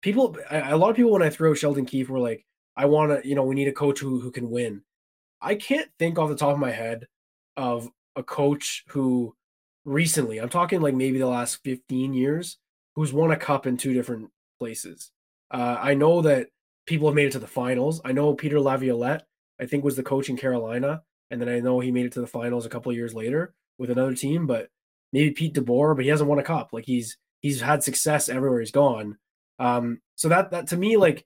people 0.05 0.37
a 0.51 0.77
lot 0.77 0.91
of 0.91 0.95
people 0.95 1.11
when 1.11 1.23
I 1.23 1.31
throw 1.31 1.55
Sheldon 1.55 1.87
Keefe 1.87 2.09
were 2.09 2.19
like, 2.19 2.45
I 2.77 2.85
want 2.85 3.11
to, 3.11 3.27
you 3.27 3.33
know, 3.33 3.43
we 3.43 3.55
need 3.55 3.67
a 3.67 3.73
coach 3.73 3.99
who 3.99 4.19
who 4.21 4.29
can 4.31 4.51
win. 4.51 4.83
I 5.41 5.55
can't 5.55 5.89
think 5.97 6.19
off 6.19 6.29
the 6.29 6.35
top 6.35 6.53
of 6.53 6.59
my 6.59 6.71
head 6.71 7.07
of 7.57 7.89
a 8.15 8.21
coach 8.21 8.85
who 8.89 9.35
recently, 9.83 10.37
I'm 10.37 10.49
talking 10.49 10.79
like 10.79 10.93
maybe 10.93 11.17
the 11.17 11.27
last 11.27 11.59
15 11.63 12.13
years, 12.13 12.57
who's 12.95 13.13
won 13.13 13.31
a 13.31 13.35
cup 13.35 13.65
in 13.65 13.77
two 13.77 13.93
different 13.93 14.29
places. 14.59 15.11
Uh, 15.49 15.77
I 15.81 15.95
know 15.95 16.21
that 16.21 16.49
people 16.85 17.07
have 17.07 17.15
made 17.15 17.27
it 17.27 17.31
to 17.31 17.39
the 17.39 17.47
finals. 17.47 17.99
I 18.05 18.11
know 18.11 18.35
Peter 18.35 18.59
Laviolette, 18.59 19.25
I 19.59 19.65
think, 19.65 19.83
was 19.83 19.95
the 19.95 20.03
coach 20.03 20.29
in 20.29 20.37
Carolina, 20.37 21.01
and 21.31 21.41
then 21.41 21.49
I 21.49 21.59
know 21.59 21.79
he 21.79 21.91
made 21.91 22.05
it 22.05 22.13
to 22.13 22.21
the 22.21 22.27
finals 22.27 22.67
a 22.67 22.69
couple 22.69 22.93
years 22.93 23.15
later 23.15 23.55
with 23.79 23.89
another 23.89 24.13
team. 24.13 24.45
But 24.45 24.69
maybe 25.11 25.31
Pete 25.31 25.55
DeBoer, 25.55 25.95
but 25.95 26.05
he 26.05 26.11
hasn't 26.11 26.29
won 26.29 26.39
a 26.39 26.43
cup. 26.43 26.69
Like 26.73 26.85
he's 26.85 27.17
he's 27.41 27.61
had 27.61 27.83
success 27.83 28.29
everywhere 28.29 28.59
he's 28.59 28.71
gone. 28.71 29.17
Um, 29.59 30.01
so 30.15 30.29
that 30.29 30.51
that 30.51 30.67
to 30.67 30.77
me, 30.77 30.97
like 30.97 31.25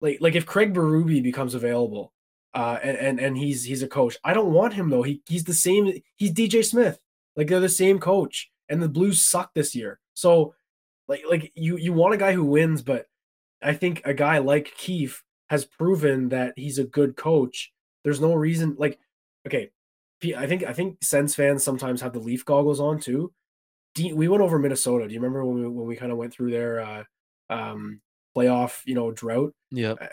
like 0.00 0.18
like 0.20 0.34
if 0.34 0.46
Craig 0.46 0.74
Berube 0.74 1.22
becomes 1.22 1.54
available, 1.54 2.12
uh, 2.54 2.78
and, 2.82 2.96
and 2.96 3.20
and 3.20 3.38
he's 3.38 3.64
he's 3.64 3.82
a 3.82 3.88
coach, 3.88 4.16
I 4.24 4.34
don't 4.34 4.52
want 4.52 4.74
him 4.74 4.90
though. 4.90 5.02
He 5.02 5.22
he's 5.26 5.44
the 5.44 5.54
same. 5.54 6.00
He's 6.16 6.32
DJ 6.32 6.64
Smith. 6.64 6.98
Like 7.36 7.48
they're 7.48 7.60
the 7.60 7.68
same 7.68 7.98
coach, 7.98 8.50
and 8.68 8.82
the 8.82 8.88
Blues 8.88 9.22
suck 9.22 9.52
this 9.54 9.74
year. 9.74 10.00
So 10.14 10.54
like 11.06 11.22
like 11.28 11.52
you 11.54 11.76
you 11.76 11.92
want 11.92 12.14
a 12.14 12.18
guy 12.18 12.32
who 12.32 12.44
wins, 12.44 12.82
but 12.82 13.06
I 13.62 13.74
think 13.74 14.02
a 14.04 14.14
guy 14.14 14.38
like 14.38 14.74
Keefe 14.76 15.22
has 15.50 15.64
proven 15.64 16.28
that 16.28 16.54
he's 16.56 16.78
a 16.78 16.84
good 16.84 17.16
coach. 17.16 17.72
There's 18.04 18.20
no 18.20 18.34
reason 18.34 18.76
like 18.78 18.98
okay, 19.46 19.70
I 20.36 20.46
think 20.46 20.64
I 20.64 20.72
think 20.72 21.02
Sens 21.02 21.34
fans 21.34 21.64
sometimes 21.64 22.00
have 22.00 22.12
the 22.12 22.18
Leaf 22.18 22.44
goggles 22.44 22.80
on 22.80 23.00
too. 23.00 23.32
we 23.96 24.28
went 24.28 24.42
over 24.42 24.58
Minnesota. 24.58 25.08
Do 25.08 25.14
you 25.14 25.20
remember 25.20 25.44
when 25.44 25.62
we 25.62 25.68
when 25.68 25.86
we 25.86 25.96
kind 25.96 26.12
of 26.12 26.18
went 26.18 26.32
through 26.32 26.50
their 26.50 26.80
uh, 26.80 27.04
um, 27.50 28.00
playoff 28.36 28.80
you 28.84 28.94
know 28.94 29.10
drought? 29.10 29.54
Yeah, 29.70 29.92
uh, 29.92 30.08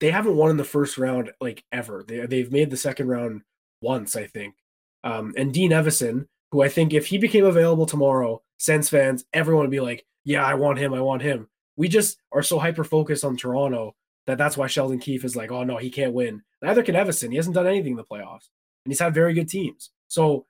they 0.00 0.10
haven't 0.10 0.36
won 0.36 0.50
in 0.50 0.56
the 0.56 0.64
first 0.64 0.98
round 0.98 1.32
like 1.40 1.64
ever. 1.72 2.04
They 2.06 2.26
they've 2.26 2.52
made 2.52 2.70
the 2.70 2.76
second 2.76 3.08
round 3.08 3.42
once, 3.80 4.16
I 4.16 4.26
think. 4.26 4.54
Um, 5.02 5.34
and 5.36 5.52
Dean 5.52 5.70
Evason, 5.70 6.26
who 6.50 6.62
I 6.62 6.68
think 6.68 6.92
if 6.92 7.06
he 7.06 7.18
became 7.18 7.44
available 7.44 7.86
tomorrow, 7.86 8.42
Sens 8.58 8.88
fans, 8.88 9.24
everyone 9.32 9.64
would 9.64 9.70
be 9.70 9.80
like, 9.80 10.04
"Yeah, 10.24 10.44
I 10.44 10.54
want 10.54 10.78
him. 10.78 10.94
I 10.94 11.00
want 11.00 11.22
him." 11.22 11.48
We 11.76 11.88
just 11.88 12.18
are 12.32 12.42
so 12.42 12.58
hyper 12.58 12.84
focused 12.84 13.24
on 13.24 13.36
Toronto 13.36 13.94
that 14.26 14.38
that's 14.38 14.56
why 14.56 14.66
Sheldon 14.66 14.98
Keefe 14.98 15.24
is 15.24 15.36
like, 15.36 15.50
"Oh 15.50 15.64
no, 15.64 15.76
he 15.76 15.90
can't 15.90 16.14
win." 16.14 16.42
Neither 16.62 16.82
can 16.82 16.94
Evason. 16.94 17.30
He 17.30 17.36
hasn't 17.36 17.54
done 17.54 17.66
anything 17.66 17.92
in 17.92 17.96
the 17.96 18.04
playoffs, 18.04 18.48
and 18.84 18.90
he's 18.90 19.00
had 19.00 19.14
very 19.14 19.34
good 19.34 19.48
teams. 19.48 19.90
So 20.08 20.46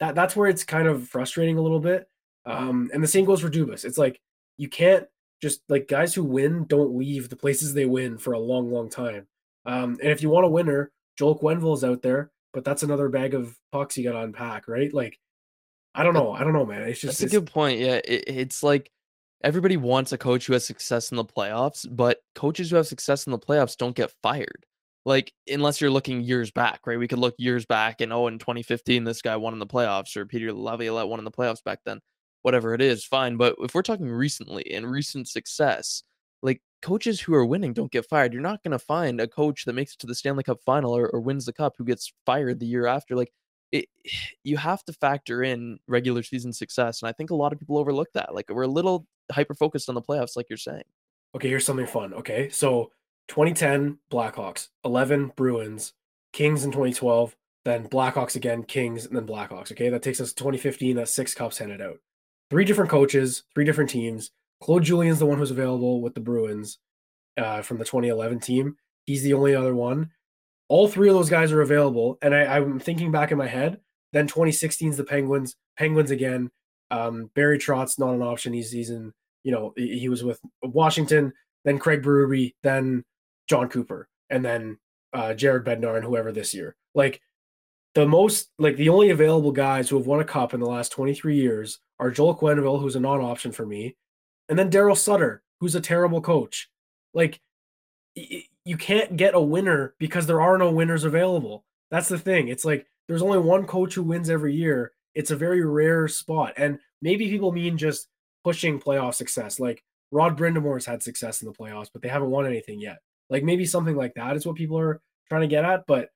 that 0.00 0.14
that's 0.14 0.36
where 0.36 0.48
it's 0.48 0.64
kind 0.64 0.88
of 0.88 1.08
frustrating 1.08 1.58
a 1.58 1.62
little 1.62 1.80
bit. 1.80 2.08
Um, 2.46 2.90
and 2.92 3.02
the 3.02 3.08
same 3.08 3.24
goes 3.24 3.40
for 3.40 3.50
Dubas. 3.50 3.84
It's 3.84 3.98
like 3.98 4.20
you 4.56 4.68
can't 4.68 5.06
just 5.40 5.60
like 5.68 5.88
guys 5.88 6.14
who 6.14 6.24
win 6.24 6.64
don't 6.66 6.96
leave 6.96 7.28
the 7.28 7.36
places 7.36 7.74
they 7.74 7.86
win 7.86 8.18
for 8.18 8.32
a 8.32 8.38
long, 8.38 8.70
long 8.72 8.90
time. 8.90 9.26
Um, 9.64 9.98
and 10.02 10.10
if 10.10 10.22
you 10.22 10.30
want 10.30 10.46
a 10.46 10.50
winner, 10.50 10.92
Joel 11.16 11.38
Quenneville's 11.38 11.84
out 11.84 12.02
there, 12.02 12.30
but 12.52 12.64
that's 12.64 12.82
another 12.82 13.08
bag 13.08 13.34
of 13.34 13.56
pucks 13.72 13.96
you 13.96 14.04
got 14.04 14.12
to 14.12 14.20
unpack, 14.20 14.68
right? 14.68 14.92
Like 14.92 15.18
I 15.94 16.02
don't 16.02 16.14
know. 16.14 16.32
I 16.32 16.44
don't 16.44 16.52
know, 16.52 16.66
man. 16.66 16.82
It's 16.82 17.00
just 17.00 17.20
That's 17.20 17.32
a 17.32 17.40
good 17.40 17.50
point. 17.50 17.80
Yeah, 17.80 18.00
it, 18.04 18.24
it's 18.26 18.62
like 18.62 18.90
everybody 19.42 19.76
wants 19.76 20.12
a 20.12 20.18
coach 20.18 20.46
who 20.46 20.52
has 20.52 20.64
success 20.64 21.10
in 21.10 21.16
the 21.16 21.24
playoffs, 21.24 21.86
but 21.90 22.18
coaches 22.34 22.70
who 22.70 22.76
have 22.76 22.86
success 22.86 23.26
in 23.26 23.32
the 23.32 23.38
playoffs 23.38 23.76
don't 23.76 23.96
get 23.96 24.12
fired. 24.22 24.64
Like 25.04 25.32
unless 25.50 25.80
you're 25.80 25.90
looking 25.90 26.20
years 26.20 26.50
back, 26.50 26.80
right? 26.86 26.98
We 26.98 27.08
could 27.08 27.18
look 27.18 27.34
years 27.38 27.64
back 27.66 28.00
and 28.00 28.12
oh, 28.12 28.26
in 28.26 28.38
2015, 28.38 29.04
this 29.04 29.22
guy 29.22 29.36
won 29.36 29.54
in 29.54 29.58
the 29.58 29.66
playoffs, 29.66 30.16
or 30.16 30.26
Peter 30.26 30.52
Laviolette 30.52 31.08
won 31.08 31.18
in 31.18 31.24
the 31.24 31.30
playoffs 31.30 31.64
back 31.64 31.80
then. 31.84 32.00
Whatever 32.42 32.74
it 32.74 32.80
is, 32.80 33.04
fine. 33.04 33.36
But 33.36 33.56
if 33.60 33.74
we're 33.74 33.82
talking 33.82 34.08
recently 34.08 34.70
and 34.72 34.90
recent 34.90 35.28
success, 35.28 36.02
like 36.42 36.62
coaches 36.82 37.20
who 37.20 37.34
are 37.34 37.44
winning 37.44 37.72
don't 37.72 37.90
get 37.90 38.08
fired. 38.08 38.32
You're 38.32 38.42
not 38.42 38.62
going 38.62 38.72
to 38.72 38.78
find 38.78 39.20
a 39.20 39.26
coach 39.26 39.64
that 39.64 39.72
makes 39.74 39.94
it 39.94 39.98
to 40.00 40.06
the 40.06 40.14
Stanley 40.14 40.44
Cup 40.44 40.60
final 40.64 40.96
or, 40.96 41.08
or 41.08 41.20
wins 41.20 41.46
the 41.46 41.52
cup 41.52 41.74
who 41.76 41.84
gets 41.84 42.12
fired 42.24 42.60
the 42.60 42.66
year 42.66 42.86
after. 42.86 43.16
Like 43.16 43.32
it, 43.72 43.86
you 44.44 44.56
have 44.56 44.84
to 44.84 44.92
factor 44.92 45.42
in 45.42 45.78
regular 45.86 46.22
season 46.22 46.52
success, 46.52 47.02
and 47.02 47.08
I 47.08 47.12
think 47.12 47.30
a 47.30 47.34
lot 47.34 47.52
of 47.52 47.58
people 47.58 47.78
overlook 47.78 48.08
that. 48.14 48.34
Like 48.34 48.50
we're 48.50 48.62
a 48.62 48.68
little 48.68 49.06
hyper 49.32 49.54
focused 49.54 49.88
on 49.88 49.94
the 49.94 50.02
playoffs, 50.02 50.36
like 50.36 50.46
you're 50.48 50.56
saying. 50.56 50.84
Okay, 51.34 51.48
here's 51.48 51.66
something 51.66 51.86
fun. 51.86 52.14
Okay, 52.14 52.48
so 52.48 52.90
2010 53.28 53.98
Blackhawks, 54.10 54.68
11 54.84 55.32
Bruins, 55.36 55.92
Kings 56.32 56.64
in 56.64 56.70
2012, 56.70 57.36
then 57.64 57.86
Blackhawks 57.88 58.34
again, 58.34 58.62
Kings, 58.62 59.04
and 59.04 59.14
then 59.14 59.26
Blackhawks. 59.26 59.70
Okay, 59.72 59.90
that 59.90 60.02
takes 60.02 60.20
us 60.20 60.30
to 60.30 60.36
2015. 60.36 60.96
That's 60.96 61.12
six 61.12 61.34
cups 61.34 61.58
handed 61.58 61.82
out. 61.82 61.98
Three 62.50 62.64
different 62.64 62.90
coaches, 62.90 63.44
three 63.54 63.64
different 63.64 63.90
teams. 63.90 64.30
Claude 64.60 64.84
Julien's 64.84 65.18
the 65.18 65.26
one 65.26 65.38
who's 65.38 65.50
available 65.50 66.00
with 66.00 66.14
the 66.14 66.20
Bruins 66.20 66.78
uh, 67.36 67.62
from 67.62 67.78
the 67.78 67.84
2011 67.84 68.40
team. 68.40 68.76
He's 69.04 69.22
the 69.22 69.34
only 69.34 69.54
other 69.54 69.74
one 69.74 70.10
all 70.68 70.86
three 70.86 71.08
of 71.08 71.14
those 71.14 71.30
guys 71.30 71.50
are 71.50 71.62
available. 71.62 72.18
And 72.22 72.34
I, 72.34 72.58
am 72.58 72.78
thinking 72.78 73.10
back 73.10 73.32
in 73.32 73.38
my 73.38 73.46
head. 73.46 73.80
Then 74.12 74.26
2016 74.26 74.90
is 74.90 74.96
the 74.96 75.04
Penguins. 75.04 75.56
Penguins 75.76 76.10
again. 76.10 76.50
Um, 76.90 77.30
Barry 77.34 77.58
Trotz 77.58 77.98
not 77.98 78.14
an 78.14 78.22
option. 78.22 78.52
He's 78.52 78.70
he's 78.70 78.90
in. 78.90 79.12
You 79.44 79.52
know 79.52 79.72
he 79.76 80.08
was 80.08 80.24
with 80.24 80.40
Washington. 80.62 81.32
Then 81.64 81.78
Craig 81.78 82.02
Berube. 82.02 82.54
Then 82.62 83.04
Jon 83.48 83.68
Cooper. 83.68 84.08
And 84.30 84.44
then 84.44 84.78
uh, 85.12 85.34
Jared 85.34 85.64
Bednar 85.64 85.96
and 85.96 86.04
whoever 86.04 86.32
this 86.32 86.54
year. 86.54 86.76
Like 86.94 87.20
the 87.98 88.06
most 88.06 88.50
like 88.60 88.76
the 88.76 88.90
only 88.90 89.10
available 89.10 89.50
guys 89.50 89.88
who 89.88 89.96
have 89.96 90.06
won 90.06 90.20
a 90.20 90.24
cup 90.24 90.54
in 90.54 90.60
the 90.60 90.66
last 90.66 90.92
23 90.92 91.34
years 91.34 91.80
are 91.98 92.12
Joel 92.12 92.36
Quenneville, 92.36 92.80
who's 92.80 92.94
a 92.94 93.00
non-option 93.00 93.50
for 93.50 93.66
me, 93.66 93.96
and 94.48 94.56
then 94.56 94.70
Darryl 94.70 94.96
Sutter, 94.96 95.42
who's 95.58 95.74
a 95.74 95.80
terrible 95.80 96.20
coach. 96.20 96.70
Like 97.12 97.40
you 98.14 98.76
can't 98.76 99.16
get 99.16 99.34
a 99.34 99.40
winner 99.40 99.94
because 99.98 100.26
there 100.26 100.40
are 100.40 100.56
no 100.58 100.70
winners 100.70 101.02
available. 101.02 101.64
That's 101.90 102.08
the 102.08 102.18
thing. 102.18 102.46
It's 102.46 102.64
like 102.64 102.86
there's 103.08 103.22
only 103.22 103.38
one 103.38 103.66
coach 103.66 103.94
who 103.94 104.04
wins 104.04 104.30
every 104.30 104.54
year. 104.54 104.92
It's 105.16 105.32
a 105.32 105.36
very 105.36 105.64
rare 105.64 106.06
spot. 106.06 106.54
And 106.56 106.78
maybe 107.02 107.28
people 107.28 107.50
mean 107.50 107.78
just 107.78 108.06
pushing 108.44 108.78
playoff 108.78 109.14
success. 109.14 109.58
Like 109.58 109.82
Rod 110.12 110.38
Brind'Amour's 110.38 110.86
had 110.86 111.02
success 111.02 111.42
in 111.42 111.46
the 111.48 111.54
playoffs, 111.54 111.88
but 111.92 112.02
they 112.02 112.08
haven't 112.08 112.30
won 112.30 112.46
anything 112.46 112.80
yet. 112.80 112.98
Like 113.28 113.42
maybe 113.42 113.64
something 113.64 113.96
like 113.96 114.14
that 114.14 114.36
is 114.36 114.46
what 114.46 114.54
people 114.54 114.78
are 114.78 115.00
trying 115.28 115.40
to 115.42 115.48
get 115.48 115.64
at. 115.64 115.84
But 115.88 116.10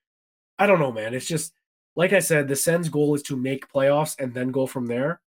I 0.60 0.66
don't 0.66 0.78
know, 0.78 0.92
man. 0.92 1.14
It's 1.14 1.26
just 1.26 1.52
like 1.96 2.12
I 2.12 2.20
said, 2.20 2.48
the 2.48 2.56
Sens 2.56 2.88
goal 2.88 3.14
is 3.14 3.22
to 3.24 3.36
make 3.36 3.70
playoffs 3.72 4.18
and 4.18 4.32
then 4.32 4.50
go 4.50 4.66
from 4.66 4.86
there. 4.86 5.20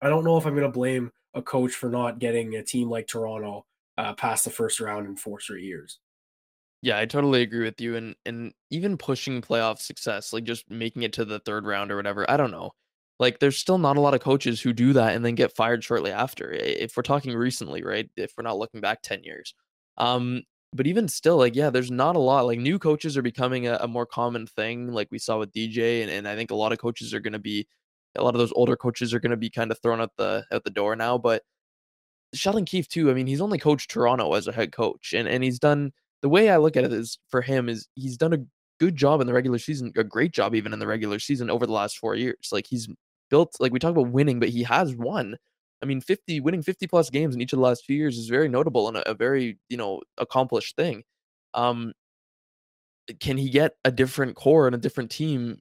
I 0.00 0.08
don't 0.08 0.24
know 0.24 0.36
if 0.36 0.46
I'm 0.46 0.54
going 0.54 0.66
to 0.66 0.70
blame 0.70 1.10
a 1.34 1.42
coach 1.42 1.72
for 1.72 1.88
not 1.88 2.18
getting 2.18 2.54
a 2.54 2.62
team 2.62 2.88
like 2.88 3.06
Toronto 3.06 3.66
uh, 3.98 4.14
past 4.14 4.44
the 4.44 4.50
first 4.50 4.80
round 4.80 5.06
in 5.06 5.16
four 5.16 5.40
straight 5.40 5.64
years. 5.64 5.98
Yeah, 6.82 6.98
I 6.98 7.06
totally 7.06 7.42
agree 7.42 7.64
with 7.64 7.80
you. 7.80 7.96
And 7.96 8.14
and 8.26 8.52
even 8.70 8.98
pushing 8.98 9.40
playoff 9.40 9.78
success, 9.78 10.32
like 10.32 10.44
just 10.44 10.70
making 10.70 11.02
it 11.02 11.14
to 11.14 11.24
the 11.24 11.38
third 11.40 11.66
round 11.66 11.90
or 11.90 11.96
whatever, 11.96 12.30
I 12.30 12.36
don't 12.36 12.50
know. 12.50 12.72
Like 13.18 13.38
there's 13.38 13.56
still 13.56 13.78
not 13.78 13.96
a 13.96 14.00
lot 14.00 14.14
of 14.14 14.20
coaches 14.20 14.60
who 14.60 14.72
do 14.72 14.92
that 14.94 15.14
and 15.14 15.24
then 15.24 15.34
get 15.34 15.56
fired 15.56 15.82
shortly 15.82 16.12
after. 16.12 16.52
If 16.52 16.96
we're 16.96 17.02
talking 17.02 17.34
recently, 17.34 17.82
right? 17.82 18.10
If 18.16 18.32
we're 18.36 18.44
not 18.44 18.58
looking 18.58 18.80
back 18.80 19.00
10 19.02 19.22
years. 19.24 19.54
Um, 19.96 20.42
but 20.74 20.86
even 20.86 21.08
still, 21.08 21.36
like, 21.36 21.54
yeah, 21.54 21.70
there's 21.70 21.90
not 21.90 22.16
a 22.16 22.20
lot. 22.20 22.46
Like 22.46 22.58
new 22.58 22.78
coaches 22.78 23.16
are 23.16 23.22
becoming 23.22 23.68
a, 23.68 23.78
a 23.80 23.88
more 23.88 24.06
common 24.06 24.46
thing, 24.46 24.92
like 24.92 25.08
we 25.10 25.18
saw 25.18 25.38
with 25.38 25.52
DJ, 25.52 26.02
and, 26.02 26.10
and 26.10 26.28
I 26.28 26.34
think 26.36 26.50
a 26.50 26.56
lot 26.56 26.72
of 26.72 26.78
coaches 26.78 27.14
are 27.14 27.20
gonna 27.20 27.38
be 27.38 27.66
a 28.16 28.22
lot 28.22 28.34
of 28.34 28.38
those 28.38 28.52
older 28.54 28.76
coaches 28.76 29.14
are 29.14 29.20
gonna 29.20 29.36
be 29.36 29.50
kind 29.50 29.70
of 29.70 29.78
thrown 29.80 30.00
out 30.00 30.12
the 30.18 30.44
out 30.52 30.64
the 30.64 30.70
door 30.70 30.96
now. 30.96 31.16
But 31.18 31.42
Sheldon 32.34 32.64
Keefe 32.64 32.88
too, 32.88 33.10
I 33.10 33.14
mean, 33.14 33.26
he's 33.26 33.40
only 33.40 33.58
coached 33.58 33.90
Toronto 33.90 34.34
as 34.34 34.48
a 34.48 34.52
head 34.52 34.72
coach, 34.72 35.14
and, 35.14 35.28
and 35.28 35.44
he's 35.44 35.58
done 35.58 35.92
the 36.22 36.28
way 36.28 36.50
I 36.50 36.56
look 36.56 36.76
at 36.76 36.84
it 36.84 36.92
is 36.92 37.18
for 37.28 37.42
him 37.42 37.68
is 37.68 37.86
he's 37.94 38.16
done 38.16 38.32
a 38.32 38.44
good 38.80 38.96
job 38.96 39.20
in 39.20 39.26
the 39.26 39.34
regular 39.34 39.58
season, 39.58 39.92
a 39.96 40.04
great 40.04 40.32
job 40.32 40.54
even 40.54 40.72
in 40.72 40.78
the 40.78 40.86
regular 40.86 41.18
season 41.18 41.50
over 41.50 41.66
the 41.66 41.72
last 41.72 41.98
four 41.98 42.14
years. 42.16 42.48
Like 42.50 42.66
he's 42.66 42.88
built, 43.30 43.54
like 43.60 43.72
we 43.72 43.78
talk 43.78 43.92
about 43.92 44.10
winning, 44.10 44.40
but 44.40 44.48
he 44.48 44.62
has 44.64 44.94
won. 44.96 45.36
I 45.84 45.86
mean, 45.86 46.00
50 46.00 46.40
winning 46.40 46.62
50 46.62 46.86
plus 46.86 47.10
games 47.10 47.34
in 47.34 47.42
each 47.42 47.52
of 47.52 47.58
the 47.58 47.62
last 47.62 47.84
few 47.84 47.94
years 47.94 48.16
is 48.16 48.26
very 48.30 48.48
notable 48.48 48.88
and 48.88 48.96
a, 48.96 49.10
a 49.10 49.12
very, 49.12 49.58
you 49.68 49.76
know, 49.76 50.00
accomplished 50.16 50.76
thing. 50.76 51.02
Um, 51.52 51.92
can 53.20 53.36
he 53.36 53.50
get 53.50 53.72
a 53.84 53.90
different 53.90 54.34
core 54.34 54.66
and 54.66 54.74
a 54.74 54.78
different 54.78 55.10
team 55.10 55.58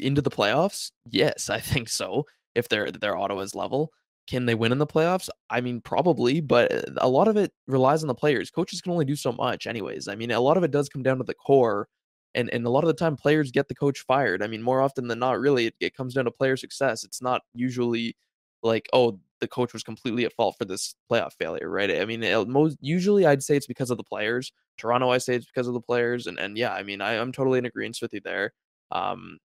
into 0.00 0.20
the 0.20 0.30
playoffs? 0.30 0.90
Yes, 1.08 1.48
I 1.48 1.60
think 1.60 1.88
so. 1.88 2.26
If 2.56 2.68
they're 2.68 2.90
they're 2.90 3.16
Ottawa's 3.16 3.54
level, 3.54 3.92
can 4.26 4.46
they 4.46 4.56
win 4.56 4.72
in 4.72 4.78
the 4.78 4.86
playoffs? 4.86 5.28
I 5.48 5.60
mean, 5.60 5.80
probably, 5.80 6.40
but 6.40 6.72
uh, 6.72 6.82
a 6.96 7.08
lot 7.08 7.28
of 7.28 7.36
it 7.36 7.52
relies 7.68 8.02
on 8.02 8.08
the 8.08 8.14
players. 8.16 8.50
Coaches 8.50 8.80
can 8.80 8.90
only 8.90 9.04
do 9.04 9.14
so 9.14 9.30
much, 9.30 9.68
anyways. 9.68 10.08
I 10.08 10.16
mean, 10.16 10.32
a 10.32 10.40
lot 10.40 10.56
of 10.56 10.64
it 10.64 10.72
does 10.72 10.88
come 10.88 11.04
down 11.04 11.18
to 11.18 11.24
the 11.24 11.34
core, 11.34 11.86
and 12.34 12.50
and 12.52 12.66
a 12.66 12.70
lot 12.70 12.82
of 12.82 12.88
the 12.88 12.94
time, 12.94 13.16
players 13.16 13.52
get 13.52 13.68
the 13.68 13.76
coach 13.76 14.00
fired. 14.00 14.42
I 14.42 14.48
mean, 14.48 14.62
more 14.62 14.80
often 14.80 15.06
than 15.06 15.20
not, 15.20 15.38
really, 15.38 15.66
it, 15.66 15.74
it 15.78 15.94
comes 15.96 16.14
down 16.14 16.24
to 16.24 16.32
player 16.32 16.56
success. 16.56 17.04
It's 17.04 17.22
not 17.22 17.42
usually 17.54 18.16
like, 18.62 18.88
oh, 18.92 19.20
the 19.40 19.48
coach 19.48 19.72
was 19.72 19.82
completely 19.82 20.24
at 20.24 20.32
fault 20.34 20.56
for 20.58 20.64
this 20.64 20.94
playoff 21.10 21.32
failure, 21.38 21.68
right? 21.68 21.90
I 21.90 22.04
mean, 22.04 22.22
it, 22.22 22.48
most 22.48 22.78
usually, 22.80 23.26
I'd 23.26 23.42
say 23.42 23.56
it's 23.56 23.66
because 23.66 23.90
of 23.90 23.96
the 23.96 24.04
players. 24.04 24.52
Toronto, 24.78 25.10
I 25.10 25.18
say 25.18 25.34
it's 25.34 25.46
because 25.46 25.68
of 25.68 25.74
the 25.74 25.80
players, 25.80 26.26
and 26.26 26.38
and 26.38 26.56
yeah, 26.56 26.72
I 26.72 26.82
mean, 26.82 27.00
I, 27.00 27.18
I'm 27.18 27.32
totally 27.32 27.58
in 27.58 27.66
agreement 27.66 27.98
with 28.00 28.14
you 28.14 28.20
there. 28.24 28.52
Um, 28.92 29.38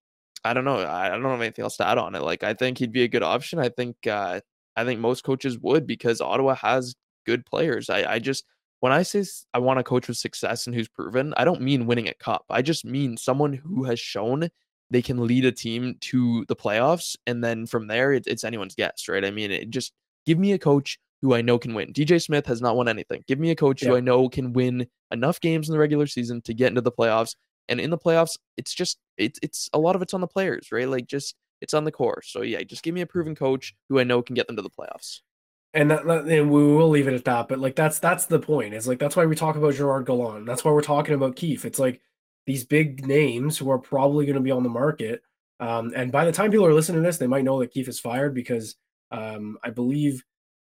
I 0.44 0.54
don't 0.54 0.64
know. 0.64 0.78
I 0.86 1.08
don't 1.08 1.22
have 1.22 1.40
anything 1.40 1.62
else 1.62 1.76
to 1.76 1.86
add 1.86 1.98
on 1.98 2.14
it. 2.14 2.22
Like, 2.22 2.42
I 2.42 2.54
think 2.54 2.78
he'd 2.78 2.92
be 2.92 3.04
a 3.04 3.08
good 3.08 3.22
option. 3.22 3.58
I 3.58 3.68
think 3.68 3.96
uh, 4.06 4.40
I 4.76 4.84
think 4.84 5.00
most 5.00 5.24
coaches 5.24 5.58
would 5.58 5.86
because 5.86 6.20
Ottawa 6.20 6.54
has 6.56 6.94
good 7.26 7.46
players. 7.46 7.90
I, 7.90 8.14
I 8.14 8.18
just 8.18 8.44
when 8.80 8.92
I 8.92 9.02
say 9.02 9.24
I 9.54 9.60
want 9.60 9.78
a 9.78 9.84
coach 9.84 10.08
with 10.08 10.16
success 10.16 10.66
and 10.66 10.74
who's 10.74 10.88
proven, 10.88 11.34
I 11.36 11.44
don't 11.44 11.60
mean 11.60 11.86
winning 11.86 12.08
a 12.08 12.14
cup. 12.14 12.44
I 12.50 12.62
just 12.62 12.84
mean 12.84 13.16
someone 13.16 13.52
who 13.52 13.84
has 13.84 14.00
shown 14.00 14.48
they 14.92 15.02
can 15.02 15.26
lead 15.26 15.44
a 15.46 15.52
team 15.52 15.96
to 16.00 16.44
the 16.48 16.56
playoffs, 16.56 17.16
and 17.26 17.42
then 17.42 17.66
from 17.66 17.86
there, 17.86 18.12
it, 18.12 18.24
it's 18.26 18.44
anyone's 18.44 18.74
guess, 18.74 19.08
right? 19.08 19.24
I 19.24 19.30
mean, 19.30 19.50
it 19.50 19.70
just 19.70 19.92
give 20.26 20.38
me 20.38 20.52
a 20.52 20.58
coach 20.58 20.98
who 21.22 21.34
I 21.34 21.40
know 21.40 21.58
can 21.58 21.72
win. 21.72 21.92
DJ 21.92 22.22
Smith 22.22 22.46
has 22.46 22.60
not 22.60 22.76
won 22.76 22.88
anything. 22.88 23.24
Give 23.26 23.38
me 23.38 23.50
a 23.50 23.56
coach 23.56 23.82
yeah. 23.82 23.88
who 23.88 23.96
I 23.96 24.00
know 24.00 24.28
can 24.28 24.52
win 24.52 24.86
enough 25.10 25.40
games 25.40 25.68
in 25.68 25.72
the 25.72 25.78
regular 25.78 26.06
season 26.06 26.42
to 26.42 26.52
get 26.52 26.68
into 26.68 26.80
the 26.80 26.92
playoffs. 26.92 27.36
And 27.68 27.80
in 27.80 27.90
the 27.90 27.98
playoffs, 27.98 28.36
it's 28.56 28.74
just 28.74 28.98
it's 29.16 29.38
it's 29.42 29.70
a 29.72 29.78
lot 29.78 29.96
of 29.96 30.02
it's 30.02 30.14
on 30.14 30.20
the 30.20 30.26
players, 30.26 30.68
right? 30.72 30.88
Like 30.88 31.06
just 31.06 31.36
it's 31.60 31.74
on 31.74 31.84
the 31.84 31.92
core. 31.92 32.22
So 32.26 32.42
yeah, 32.42 32.62
just 32.64 32.82
give 32.82 32.92
me 32.92 33.00
a 33.00 33.06
proven 33.06 33.34
coach 33.34 33.72
who 33.88 33.98
I 34.00 34.04
know 34.04 34.20
can 34.20 34.34
get 34.34 34.48
them 34.48 34.56
to 34.56 34.62
the 34.62 34.70
playoffs. 34.70 35.20
And 35.72 35.90
that, 35.90 36.04
and 36.04 36.50
we 36.50 36.62
will 36.62 36.90
leave 36.90 37.08
it 37.08 37.14
at 37.14 37.24
that. 37.24 37.48
But 37.48 37.60
like 37.60 37.76
that's 37.76 38.00
that's 38.00 38.26
the 38.26 38.40
point. 38.40 38.74
Is 38.74 38.88
like 38.88 38.98
that's 38.98 39.16
why 39.16 39.24
we 39.24 39.36
talk 39.36 39.56
about 39.56 39.74
Gerard 39.74 40.06
Gallant. 40.06 40.44
That's 40.44 40.64
why 40.64 40.72
we're 40.72 40.82
talking 40.82 41.14
about 41.14 41.36
Keefe. 41.36 41.64
It's 41.64 41.78
like 41.78 42.00
these 42.46 42.64
big 42.64 43.06
names 43.06 43.56
who 43.56 43.70
are 43.70 43.78
probably 43.78 44.26
going 44.26 44.36
to 44.36 44.42
be 44.42 44.50
on 44.50 44.62
the 44.62 44.68
market. 44.68 45.22
Um, 45.60 45.92
and 45.94 46.10
by 46.10 46.24
the 46.24 46.32
time 46.32 46.50
people 46.50 46.66
are 46.66 46.74
listening 46.74 47.02
to 47.02 47.06
this, 47.06 47.18
they 47.18 47.26
might 47.26 47.44
know 47.44 47.60
that 47.60 47.72
Keefe 47.72 47.88
is 47.88 48.00
fired 48.00 48.34
because 48.34 48.74
um, 49.10 49.58
I 49.62 49.70
believe 49.70 50.24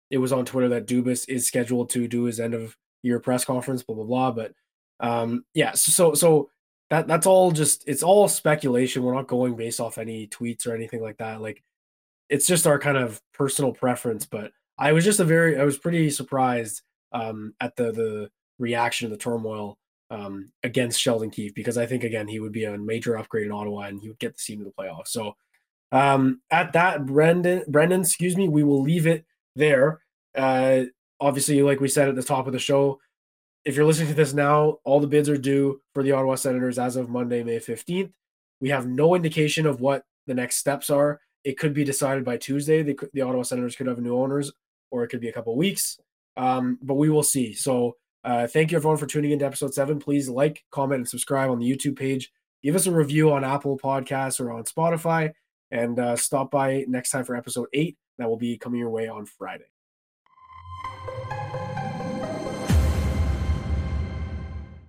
it 0.10 0.18
was 0.18 0.32
on 0.32 0.46
Twitter 0.46 0.70
that 0.70 0.88
Dubas 0.88 1.28
is 1.30 1.48
scheduled 1.48 1.90
to 1.92 2.08
do 2.08 2.24
his 2.24 2.40
end 2.40 2.54
of 2.54 2.76
year 3.04 3.20
press 3.20 3.46
conference, 3.46 3.84
blah 3.84 3.96
blah 3.96 4.06
blah. 4.06 4.32
But 4.32 4.54
um, 5.00 5.46
yeah, 5.54 5.74
so 5.74 6.14
so 6.14 6.50
that 6.90 7.08
that's 7.08 7.28
all 7.28 7.52
just 7.52 7.84
it's 7.88 8.04
all 8.04 8.28
speculation. 8.28 9.04
We're 9.04 9.14
not 9.14 9.28
going 9.28 9.56
based 9.56 9.80
off 9.80 9.98
any 9.98 10.28
tweets 10.28 10.66
or 10.66 10.74
anything 10.74 11.02
like 11.02 11.18
that. 11.18 11.42
Like 11.42 11.64
it's 12.30 12.48
just 12.48 12.68
our 12.68 12.80
kind 12.80 12.98
of 12.98 13.22
personal 13.34 13.74
preference. 13.74 14.26
But 14.26 14.52
I 14.78 14.94
was 14.94 15.04
just 15.06 15.20
a 15.20 15.26
very 15.26 15.60
I 15.60 15.64
was 15.64 15.78
pretty 15.78 16.10
surprised 16.10 16.82
um, 17.12 17.54
at 17.60 17.76
the 17.76 17.92
the 17.92 18.32
reaction 18.60 19.06
of 19.06 19.12
the 19.12 19.18
turmoil 19.18 19.78
um, 20.10 20.52
against 20.64 21.00
Sheldon 21.00 21.30
Keefe 21.30 21.54
because 21.54 21.78
I 21.78 21.86
think 21.86 22.04
again 22.04 22.28
he 22.28 22.40
would 22.40 22.52
be 22.52 22.64
a 22.66 22.78
major 22.78 23.18
upgrade 23.18 23.46
in 23.46 23.52
Ottawa 23.52 23.82
and 23.82 24.02
he 24.02 24.08
would 24.08 24.20
get 24.20 24.36
the 24.36 24.42
team 24.42 24.60
to 24.60 24.66
the 24.66 24.72
playoffs. 24.72 25.08
So 25.08 25.36
um, 25.92 26.42
at 26.52 26.74
that, 26.74 27.06
Brendan, 27.06 27.64
Brendan, 27.68 28.02
excuse 28.02 28.36
me, 28.36 28.48
we 28.48 28.64
will 28.64 28.82
leave 28.82 29.08
it 29.08 29.26
there. 29.56 30.02
Uh, 30.36 30.84
obviously, 31.20 31.62
like 31.62 31.80
we 31.80 31.88
said 31.88 32.10
at 32.10 32.16
the 32.16 32.24
top 32.24 32.48
of 32.48 32.54
the 32.54 32.60
show, 32.60 33.00
if 33.66 33.76
you're 33.76 33.86
listening 33.86 34.10
to 34.10 34.14
this 34.14 34.34
now, 34.34 34.78
all 34.86 35.00
the 35.00 35.08
bids 35.08 35.30
are 35.30 35.38
due 35.38 35.82
for 35.94 36.04
the 36.04 36.14
Ottawa 36.14 36.36
Senators 36.36 36.80
as 36.80 36.96
of 36.96 37.10
Monday, 37.10 37.44
May 37.44 37.58
15th. 37.58 38.12
We 38.62 38.70
have 38.70 38.88
no 38.88 39.14
indication 39.16 39.66
of 39.66 39.82
what 39.82 40.04
the 40.26 40.34
next 40.34 40.58
steps 40.58 40.90
are. 40.90 41.20
It 41.44 41.58
could 41.58 41.74
be 41.74 41.84
decided 41.84 42.24
by 42.24 42.38
Tuesday. 42.38 42.82
The, 42.82 42.98
the 43.14 43.22
Ottawa 43.22 43.44
Senators 43.44 43.76
could 43.76 43.88
have 43.88 44.00
new 44.00 44.18
owners, 44.18 44.52
or 44.90 45.04
it 45.04 45.10
could 45.10 45.20
be 45.20 45.30
a 45.30 45.34
couple 45.34 45.56
weeks. 45.56 46.00
Um, 46.38 46.78
but 46.82 46.96
we 46.96 47.10
will 47.10 47.24
see. 47.24 47.54
So 47.54 47.98
uh, 48.24 48.48
thank 48.48 48.72
you 48.72 48.78
everyone 48.78 48.98
for 48.98 49.06
tuning 49.06 49.32
in 49.32 49.40
to 49.40 49.46
episode 49.46 49.74
seven. 49.74 50.00
Please 50.00 50.30
like, 50.30 50.64
comment, 50.72 51.00
and 51.00 51.10
subscribe 51.10 51.50
on 51.50 51.60
the 51.60 51.70
YouTube 51.70 51.98
page. 51.98 52.32
Give 52.64 52.76
us 52.76 52.88
a 52.88 52.92
review 52.92 53.32
on 53.32 53.44
Apple 53.44 53.78
Podcasts 53.78 54.40
or 54.40 54.52
on 54.52 54.64
Spotify, 54.64 55.32
and 55.72 56.00
uh, 56.00 56.16
stop 56.16 56.52
by 56.52 56.86
next 56.88 57.12
time 57.12 57.24
for 57.24 57.36
episode 57.36 57.68
eight. 57.74 57.98
That 58.18 58.28
will 58.28 58.38
be 58.38 58.58
coming 58.58 58.80
your 58.80 58.90
way 58.90 59.08
on 59.08 59.26
Friday. 59.26 59.66